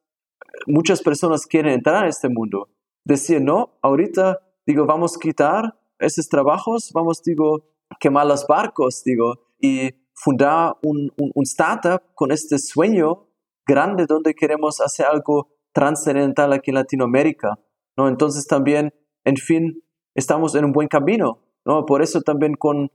Muchas 0.67 1.03
personas 1.03 1.47
quieren 1.47 1.73
entrar 1.73 2.05
a 2.05 2.09
este 2.09 2.29
mundo 2.29 2.69
decir, 3.05 3.41
no, 3.41 3.79
ahorita, 3.83 4.39
digo, 4.67 4.87
vamos 4.87 5.17
a 5.17 5.21
quitar 5.21 5.79
esos 5.99 6.29
trabajos, 6.29 6.91
vamos, 6.95 7.23
digo, 7.23 7.65
quemar 8.01 8.27
los 8.27 8.47
barcos, 8.47 9.03
digo, 9.05 9.35
y 9.61 9.91
fundar 10.15 10.77
un, 10.83 11.13
un, 11.17 11.43
startup 11.45 12.03
con 12.15 12.33
este 12.33 12.59
sueño 12.59 13.29
grande 13.67 14.07
donde 14.07 14.35
queremos 14.35 14.81
hacer 14.81 15.07
algo 15.07 15.49
trascendental 15.73 16.53
aquí 16.53 16.71
en 16.71 16.77
Latinoamérica, 16.77 17.59
¿no? 17.97 18.09
Entonces 18.09 18.47
también, 18.47 18.93
en 19.25 19.37
fin, 19.37 19.83
estamos 20.15 20.55
en 20.55 20.65
un 20.65 20.73
buen 20.73 20.89
camino, 20.89 21.43
¿no? 21.65 21.87
Por 21.87 22.03
eso 22.03 22.21
también 22.21 22.55
con 22.55 22.91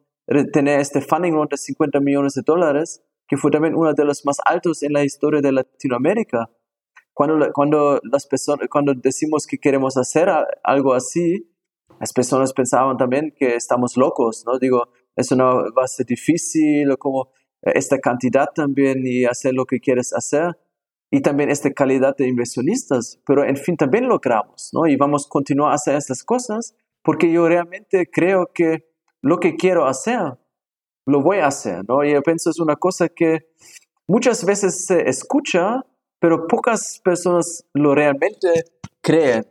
tener 0.51 0.79
este 0.79 1.01
funding 1.01 1.33
round 1.33 1.49
de 1.49 1.57
50 1.57 1.99
millones 1.99 2.33
de 2.33 2.41
dólares, 2.45 3.03
que 3.27 3.37
fue 3.37 3.51
también 3.51 3.75
uno 3.75 3.93
de 3.93 4.05
los 4.05 4.25
más 4.25 4.37
altos 4.45 4.83
en 4.83 4.93
la 4.93 5.03
historia 5.03 5.41
de 5.41 5.51
Latinoamérica, 5.51 6.49
cuando, 7.13 7.51
cuando, 7.51 7.99
las 8.03 8.27
personas, 8.27 8.67
cuando 8.69 8.93
decimos 8.93 9.47
que 9.47 9.57
queremos 9.57 9.97
hacer 9.97 10.29
algo 10.63 10.93
así, 10.93 11.51
las 11.99 12.13
personas 12.13 12.53
pensaban 12.53 12.97
también 12.97 13.33
que 13.35 13.55
estamos 13.55 13.97
locos, 13.97 14.43
¿no? 14.45 14.59
Digo, 14.59 14.89
eso 15.17 15.35
no 15.35 15.73
va 15.73 15.83
a 15.83 15.87
ser 15.87 16.05
difícil, 16.05 16.95
como 16.97 17.31
esta 17.61 17.97
cantidad 17.99 18.47
también 18.53 19.05
y 19.05 19.25
hacer 19.25 19.53
lo 19.53 19.65
que 19.65 19.79
quieres 19.79 20.13
hacer. 20.13 20.57
Y 21.09 21.21
también 21.21 21.49
esta 21.49 21.71
calidad 21.71 22.15
de 22.17 22.27
inversionistas, 22.27 23.19
pero 23.25 23.43
en 23.45 23.55
fin, 23.55 23.77
también 23.77 24.07
logramos, 24.07 24.69
¿no? 24.73 24.87
Y 24.87 24.97
vamos 24.97 25.25
a 25.25 25.29
continuar 25.29 25.71
a 25.71 25.75
hacer 25.75 25.95
estas 25.95 26.23
cosas 26.23 26.75
porque 27.01 27.31
yo 27.31 27.47
realmente 27.47 28.09
creo 28.11 28.51
que 28.53 28.89
lo 29.21 29.39
que 29.39 29.55
quiero 29.55 29.85
hacer, 29.85 30.37
lo 31.05 31.21
voy 31.21 31.37
a 31.37 31.47
hacer, 31.47 31.83
¿no? 31.87 32.03
Y 32.03 32.11
yo 32.11 32.21
pienso 32.21 32.49
es 32.49 32.59
una 32.59 32.75
cosa 32.75 33.07
que 33.07 33.47
muchas 34.05 34.43
veces 34.43 34.85
se 34.85 35.07
escucha, 35.07 35.85
pero 36.19 36.47
pocas 36.47 36.99
personas 37.01 37.65
lo 37.73 37.95
realmente 37.95 38.65
creen. 39.01 39.47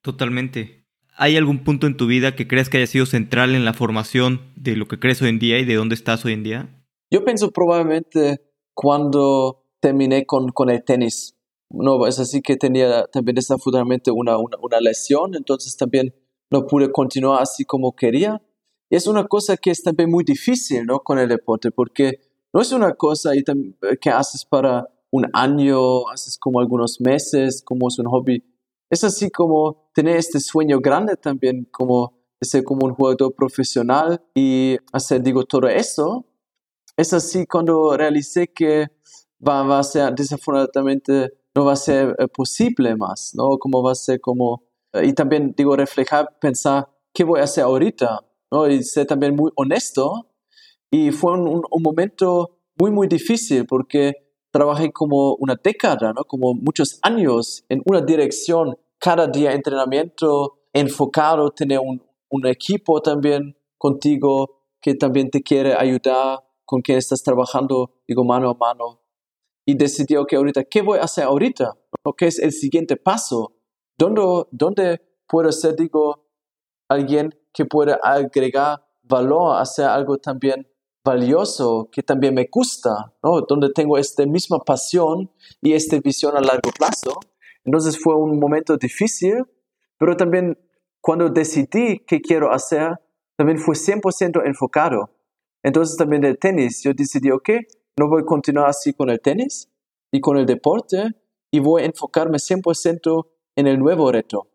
Totalmente. 0.00 0.83
¿Hay 1.16 1.36
algún 1.36 1.62
punto 1.62 1.86
en 1.86 1.96
tu 1.96 2.06
vida 2.06 2.34
que 2.34 2.48
crees 2.48 2.68
que 2.68 2.78
haya 2.78 2.86
sido 2.88 3.06
central 3.06 3.54
en 3.54 3.64
la 3.64 3.72
formación 3.72 4.40
de 4.56 4.74
lo 4.74 4.88
que 4.88 4.98
crees 4.98 5.22
hoy 5.22 5.28
en 5.28 5.38
día 5.38 5.58
y 5.58 5.64
de 5.64 5.74
dónde 5.74 5.94
estás 5.94 6.24
hoy 6.24 6.32
en 6.32 6.42
día? 6.42 6.84
Yo 7.10 7.24
pienso 7.24 7.52
probablemente 7.52 8.40
cuando 8.72 9.64
terminé 9.78 10.26
con, 10.26 10.48
con 10.48 10.70
el 10.70 10.82
tenis. 10.82 11.36
No, 11.70 12.06
es 12.06 12.18
así 12.18 12.42
que 12.42 12.56
tenía 12.56 13.04
también 13.06 13.36
desafortunadamente 13.36 14.10
una, 14.10 14.36
una, 14.38 14.56
una 14.60 14.80
lesión, 14.80 15.34
entonces 15.36 15.76
también 15.76 16.14
no 16.50 16.66
pude 16.66 16.90
continuar 16.90 17.42
así 17.42 17.64
como 17.64 17.94
quería. 17.94 18.42
Y 18.90 18.96
es 18.96 19.06
una 19.06 19.24
cosa 19.24 19.56
que 19.56 19.70
es 19.70 19.82
también 19.82 20.10
muy 20.10 20.24
difícil, 20.24 20.84
¿no? 20.84 21.00
Con 21.00 21.18
el 21.18 21.28
deporte, 21.28 21.70
porque 21.70 22.20
no 22.52 22.60
es 22.60 22.72
una 22.72 22.94
cosa 22.94 23.32
que 24.00 24.10
haces 24.10 24.44
para 24.44 24.88
un 25.10 25.26
año, 25.32 26.08
haces 26.08 26.38
como 26.38 26.60
algunos 26.60 27.00
meses, 27.00 27.62
como 27.64 27.88
es 27.88 27.98
un 27.98 28.06
hobby. 28.06 28.42
Es 28.90 29.04
así 29.04 29.30
como 29.30 29.90
tener 29.94 30.16
este 30.16 30.40
sueño 30.40 30.80
grande 30.80 31.16
también, 31.16 31.66
como 31.70 32.24
ser 32.40 32.62
como 32.64 32.86
un 32.86 32.94
jugador 32.94 33.34
profesional 33.34 34.22
y 34.34 34.76
hacer, 34.92 35.22
digo, 35.22 35.44
todo 35.44 35.68
eso. 35.68 36.26
Es 36.96 37.12
así 37.12 37.46
cuando 37.46 37.96
realicé 37.96 38.48
que 38.48 38.88
va, 39.46 39.62
va 39.62 39.78
a 39.80 39.82
ser, 39.82 40.14
desafortunadamente, 40.14 41.32
no 41.54 41.64
va 41.64 41.72
a 41.72 41.76
ser 41.76 42.14
eh, 42.18 42.28
posible 42.28 42.96
más, 42.96 43.32
¿no? 43.34 43.58
Como 43.58 43.82
va 43.82 43.92
a 43.92 43.94
ser 43.94 44.20
como, 44.20 44.64
eh, 44.92 45.06
y 45.06 45.12
también, 45.12 45.54
digo, 45.56 45.76
reflejar, 45.76 46.38
pensar, 46.40 46.88
¿qué 47.12 47.24
voy 47.24 47.40
a 47.40 47.44
hacer 47.44 47.64
ahorita? 47.64 48.20
¿no? 48.50 48.68
Y 48.68 48.82
ser 48.82 49.06
también 49.06 49.34
muy 49.34 49.50
honesto. 49.56 50.30
Y 50.90 51.10
fue 51.10 51.32
un, 51.32 51.62
un 51.68 51.82
momento 51.82 52.58
muy, 52.78 52.90
muy 52.90 53.08
difícil 53.08 53.66
porque 53.66 54.23
trabajé 54.54 54.92
como 54.92 55.34
una 55.40 55.56
década, 55.60 56.12
¿no? 56.12 56.22
como 56.24 56.54
muchos 56.54 57.00
años 57.02 57.64
en 57.68 57.82
una 57.86 58.00
dirección, 58.00 58.78
cada 59.00 59.26
día 59.26 59.52
entrenamiento 59.52 60.60
enfocado, 60.72 61.50
tener 61.50 61.80
un, 61.80 62.00
equipo 62.46 63.00
también 63.00 63.56
contigo 63.78 64.60
que 64.80 64.94
también 64.94 65.30
te 65.30 65.42
quiere 65.42 65.74
ayudar, 65.74 66.38
con 66.64 66.82
quien 66.82 66.98
estás 66.98 67.22
trabajando, 67.22 67.94
digo, 68.06 68.24
mano 68.24 68.50
a 68.50 68.54
mano. 68.54 69.00
Y 69.66 69.74
decidí, 69.76 70.16
ok, 70.16 70.32
ahorita, 70.34 70.64
¿qué 70.64 70.82
voy 70.82 70.98
a 70.98 71.02
hacer 71.02 71.24
ahorita? 71.24 71.76
¿Qué 72.16 72.26
es 72.26 72.38
el 72.38 72.52
siguiente 72.52 72.96
paso? 72.96 73.56
¿Dónde, 73.98 74.22
dónde 74.50 75.00
puedo 75.28 75.50
ser, 75.52 75.74
digo, 75.76 76.26
alguien 76.88 77.34
que 77.52 77.64
pueda 77.64 77.98
agregar 78.02 78.84
valor, 79.02 79.60
hacer 79.60 79.86
algo 79.86 80.18
también 80.18 80.66
valioso 81.04 81.88
que 81.92 82.02
también 82.02 82.34
me 82.34 82.48
gusta, 82.50 83.12
¿no? 83.22 83.42
donde 83.42 83.70
tengo 83.70 83.98
esta 83.98 84.24
misma 84.24 84.58
pasión 84.60 85.30
y 85.60 85.74
esta 85.74 85.98
visión 86.00 86.36
a 86.36 86.40
largo 86.40 86.70
plazo. 86.76 87.20
Entonces 87.64 87.98
fue 88.02 88.16
un 88.16 88.38
momento 88.38 88.76
difícil, 88.76 89.44
pero 89.98 90.16
también 90.16 90.58
cuando 91.00 91.28
decidí 91.28 92.00
qué 92.06 92.20
quiero 92.20 92.52
hacer, 92.52 92.98
también 93.36 93.58
fue 93.58 93.74
100% 93.74 94.46
enfocado. 94.46 95.10
Entonces 95.62 95.96
también 95.96 96.24
el 96.24 96.38
tenis, 96.38 96.82
yo 96.82 96.92
decidí, 96.94 97.30
ok, 97.30 97.50
no 97.98 98.08
voy 98.08 98.22
a 98.22 98.24
continuar 98.24 98.68
así 98.68 98.92
con 98.92 99.10
el 99.10 99.20
tenis 99.20 99.70
y 100.10 100.20
con 100.20 100.38
el 100.38 100.46
deporte 100.46 101.08
y 101.50 101.60
voy 101.60 101.82
a 101.82 101.86
enfocarme 101.86 102.38
100% 102.38 103.26
en 103.56 103.66
el 103.66 103.78
nuevo 103.78 104.10
reto. 104.10 104.48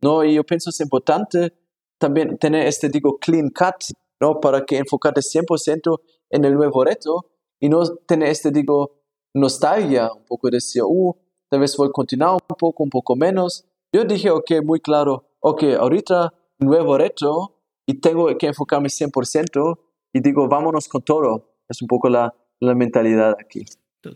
¿no? 0.00 0.24
Y 0.24 0.34
yo 0.34 0.44
pienso 0.44 0.70
es 0.70 0.80
importante 0.80 1.52
también 1.98 2.38
tener 2.38 2.66
este, 2.66 2.88
digo, 2.88 3.18
clean 3.18 3.50
cut 3.50 3.74
¿no? 4.20 4.40
Para 4.40 4.64
que 4.64 4.78
enfocarte 4.78 5.20
100% 5.20 6.00
en 6.30 6.44
el 6.44 6.54
nuevo 6.54 6.84
reto 6.84 7.30
y 7.60 7.68
no 7.68 7.84
tener 8.06 8.28
este, 8.28 8.50
digo, 8.50 9.02
nostalgia, 9.34 10.12
un 10.12 10.24
poco 10.24 10.48
de 10.48 10.56
decir, 10.56 10.82
uh, 10.84 11.16
tal 11.48 11.60
vez 11.60 11.76
voy 11.76 11.88
a 11.88 11.92
continuar 11.92 12.32
un 12.32 12.56
poco, 12.58 12.82
un 12.82 12.90
poco 12.90 13.16
menos. 13.16 13.66
Yo 13.92 14.04
dije, 14.04 14.30
ok, 14.30 14.50
muy 14.64 14.80
claro, 14.80 15.30
ok, 15.40 15.64
ahorita 15.78 16.32
nuevo 16.58 16.98
reto 16.98 17.62
y 17.86 18.00
tengo 18.00 18.36
que 18.36 18.46
enfocarme 18.46 18.88
100% 18.88 19.78
y 20.12 20.20
digo, 20.20 20.48
vámonos 20.48 20.88
con 20.88 21.02
todo. 21.02 21.54
Es 21.68 21.82
un 21.82 21.88
poco 21.88 22.08
la, 22.08 22.34
la 22.60 22.74
mentalidad 22.74 23.36
aquí. 23.38 23.64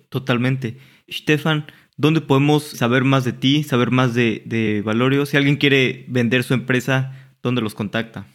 Totalmente. 0.08 0.78
Stefan, 1.10 1.66
¿dónde 1.96 2.20
podemos 2.20 2.62
saber 2.62 3.04
más 3.04 3.24
de 3.24 3.32
ti, 3.32 3.62
saber 3.62 3.90
más 3.90 4.14
de, 4.14 4.42
de 4.46 4.82
Valorio? 4.82 5.26
Si 5.26 5.36
alguien 5.36 5.56
quiere 5.56 6.06
vender 6.08 6.44
su 6.44 6.54
empresa, 6.54 7.34
¿dónde 7.42 7.62
los 7.62 7.74
contacta? 7.74 8.26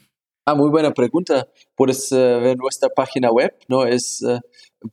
Ah, 0.49 0.55
muy 0.55 0.69
buena 0.69 0.93
pregunta. 0.93 1.49
Puedes 1.75 2.09
eh, 2.13 2.15
ver 2.15 2.57
nuestra 2.57 2.87
página 2.87 3.29
web, 3.29 3.53
¿no? 3.67 3.85
Es 3.85 4.21
uh, 4.21 4.39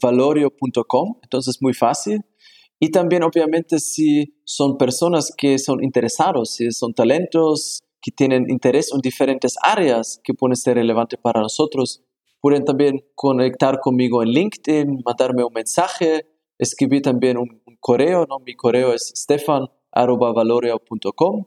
valorio.com, 0.02 1.14
entonces 1.22 1.58
muy 1.60 1.72
fácil. 1.72 2.22
Y 2.80 2.90
también, 2.90 3.22
obviamente, 3.22 3.78
si 3.78 4.34
son 4.42 4.76
personas 4.76 5.32
que 5.36 5.60
son 5.60 5.84
interesados, 5.84 6.54
si 6.54 6.72
son 6.72 6.92
talentos 6.92 7.84
que 8.02 8.10
tienen 8.10 8.50
interés 8.50 8.92
en 8.92 9.00
diferentes 9.00 9.54
áreas 9.62 10.20
que 10.24 10.34
pueden 10.34 10.56
ser 10.56 10.74
relevantes 10.74 11.20
para 11.22 11.40
nosotros, 11.40 12.02
pueden 12.40 12.64
también 12.64 13.04
conectar 13.14 13.78
conmigo 13.78 14.24
en 14.24 14.30
LinkedIn, 14.30 15.02
mandarme 15.04 15.44
un 15.44 15.52
mensaje, 15.54 16.26
escribir 16.58 17.02
también 17.02 17.38
un, 17.38 17.62
correo, 17.78 18.26
¿no? 18.28 18.40
Mi 18.44 18.56
correo 18.56 18.92
es 18.92 19.12
stefan.valorio.com 19.14 21.44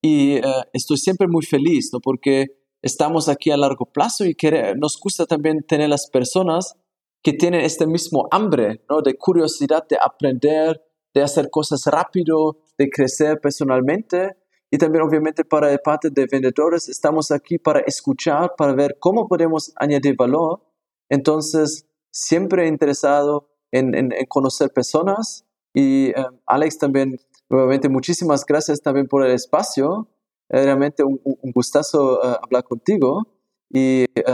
y 0.00 0.38
uh, 0.38 0.62
estoy 0.72 0.96
siempre 0.96 1.28
muy 1.28 1.44
feliz, 1.44 1.90
¿no? 1.92 2.00
Porque 2.00 2.59
estamos 2.82 3.28
aquí 3.28 3.50
a 3.50 3.56
largo 3.56 3.86
plazo 3.86 4.24
y 4.24 4.34
que 4.34 4.74
nos 4.76 4.98
gusta 4.98 5.26
también 5.26 5.62
tener 5.62 5.88
las 5.88 6.08
personas 6.10 6.76
que 7.22 7.32
tienen 7.32 7.60
este 7.60 7.86
mismo 7.86 8.28
hambre, 8.30 8.82
¿no? 8.88 9.02
De 9.02 9.16
curiosidad, 9.16 9.86
de 9.88 9.98
aprender, 10.02 10.82
de 11.14 11.22
hacer 11.22 11.50
cosas 11.50 11.84
rápido, 11.86 12.58
de 12.78 12.88
crecer 12.88 13.40
personalmente. 13.40 14.36
Y 14.70 14.78
también 14.78 15.02
obviamente 15.02 15.44
para 15.44 15.72
el 15.72 15.80
parte 15.80 16.10
de 16.10 16.26
vendedores 16.30 16.88
estamos 16.88 17.30
aquí 17.30 17.58
para 17.58 17.80
escuchar, 17.80 18.52
para 18.56 18.72
ver 18.72 18.96
cómo 19.00 19.26
podemos 19.28 19.72
añadir 19.76 20.14
valor. 20.16 20.60
Entonces, 21.08 21.86
siempre 22.10 22.68
interesado 22.68 23.50
en, 23.72 23.94
en, 23.94 24.10
conocer 24.28 24.70
personas. 24.70 25.44
Y 25.74 26.10
eh, 26.10 26.14
Alex 26.46 26.78
también, 26.78 27.16
nuevamente, 27.48 27.88
muchísimas 27.88 28.44
gracias 28.46 28.80
también 28.80 29.06
por 29.08 29.26
el 29.26 29.32
espacio. 29.32 30.08
Realmente 30.50 31.04
un, 31.04 31.20
un 31.24 31.52
gustazo 31.52 32.22
eh, 32.24 32.36
hablar 32.42 32.64
contigo 32.64 33.26
y 33.70 34.02
eh, 34.14 34.24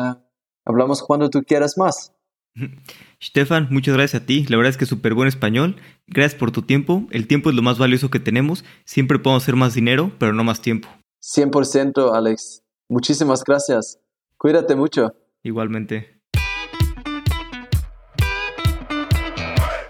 hablamos 0.64 1.02
cuando 1.02 1.30
tú 1.30 1.42
quieras 1.42 1.76
más. 1.76 2.12
Stefan, 3.22 3.68
muchas 3.70 3.94
gracias 3.94 4.22
a 4.22 4.26
ti. 4.26 4.46
La 4.48 4.56
verdad 4.56 4.70
es 4.70 4.76
que 4.76 4.86
súper 4.86 5.14
buen 5.14 5.28
español. 5.28 5.76
Gracias 6.06 6.38
por 6.38 6.50
tu 6.50 6.62
tiempo. 6.62 7.06
El 7.10 7.26
tiempo 7.26 7.50
es 7.50 7.56
lo 7.56 7.62
más 7.62 7.78
valioso 7.78 8.10
que 8.10 8.20
tenemos. 8.20 8.64
Siempre 8.84 9.18
podemos 9.18 9.42
hacer 9.42 9.56
más 9.56 9.74
dinero, 9.74 10.12
pero 10.18 10.32
no 10.32 10.44
más 10.44 10.60
tiempo. 10.60 10.88
100%, 11.22 12.14
Alex. 12.14 12.62
Muchísimas 12.88 13.42
gracias. 13.44 14.00
Cuídate 14.38 14.74
mucho. 14.74 15.14
Igualmente. 15.42 16.20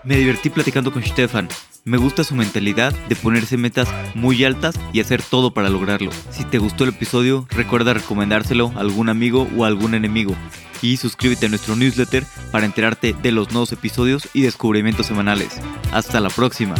Me 0.04 0.16
divertí 0.16 0.50
platicando 0.50 0.92
con 0.92 1.02
Stefan. 1.02 1.48
Me 1.86 1.98
gusta 1.98 2.24
su 2.24 2.34
mentalidad 2.34 2.92
de 3.08 3.14
ponerse 3.14 3.56
metas 3.56 3.88
muy 4.16 4.42
altas 4.42 4.74
y 4.92 4.98
hacer 4.98 5.22
todo 5.22 5.52
para 5.52 5.68
lograrlo. 5.68 6.10
Si 6.32 6.42
te 6.42 6.58
gustó 6.58 6.82
el 6.82 6.90
episodio, 6.90 7.46
recuerda 7.48 7.94
recomendárselo 7.94 8.72
a 8.74 8.80
algún 8.80 9.08
amigo 9.08 9.46
o 9.56 9.64
a 9.64 9.68
algún 9.68 9.94
enemigo. 9.94 10.34
Y 10.82 10.96
suscríbete 10.96 11.46
a 11.46 11.48
nuestro 11.48 11.76
newsletter 11.76 12.24
para 12.50 12.66
enterarte 12.66 13.14
de 13.22 13.30
los 13.30 13.52
nuevos 13.52 13.70
episodios 13.70 14.28
y 14.34 14.42
descubrimientos 14.42 15.06
semanales. 15.06 15.60
Hasta 15.92 16.18
la 16.18 16.28
próxima. 16.28 16.74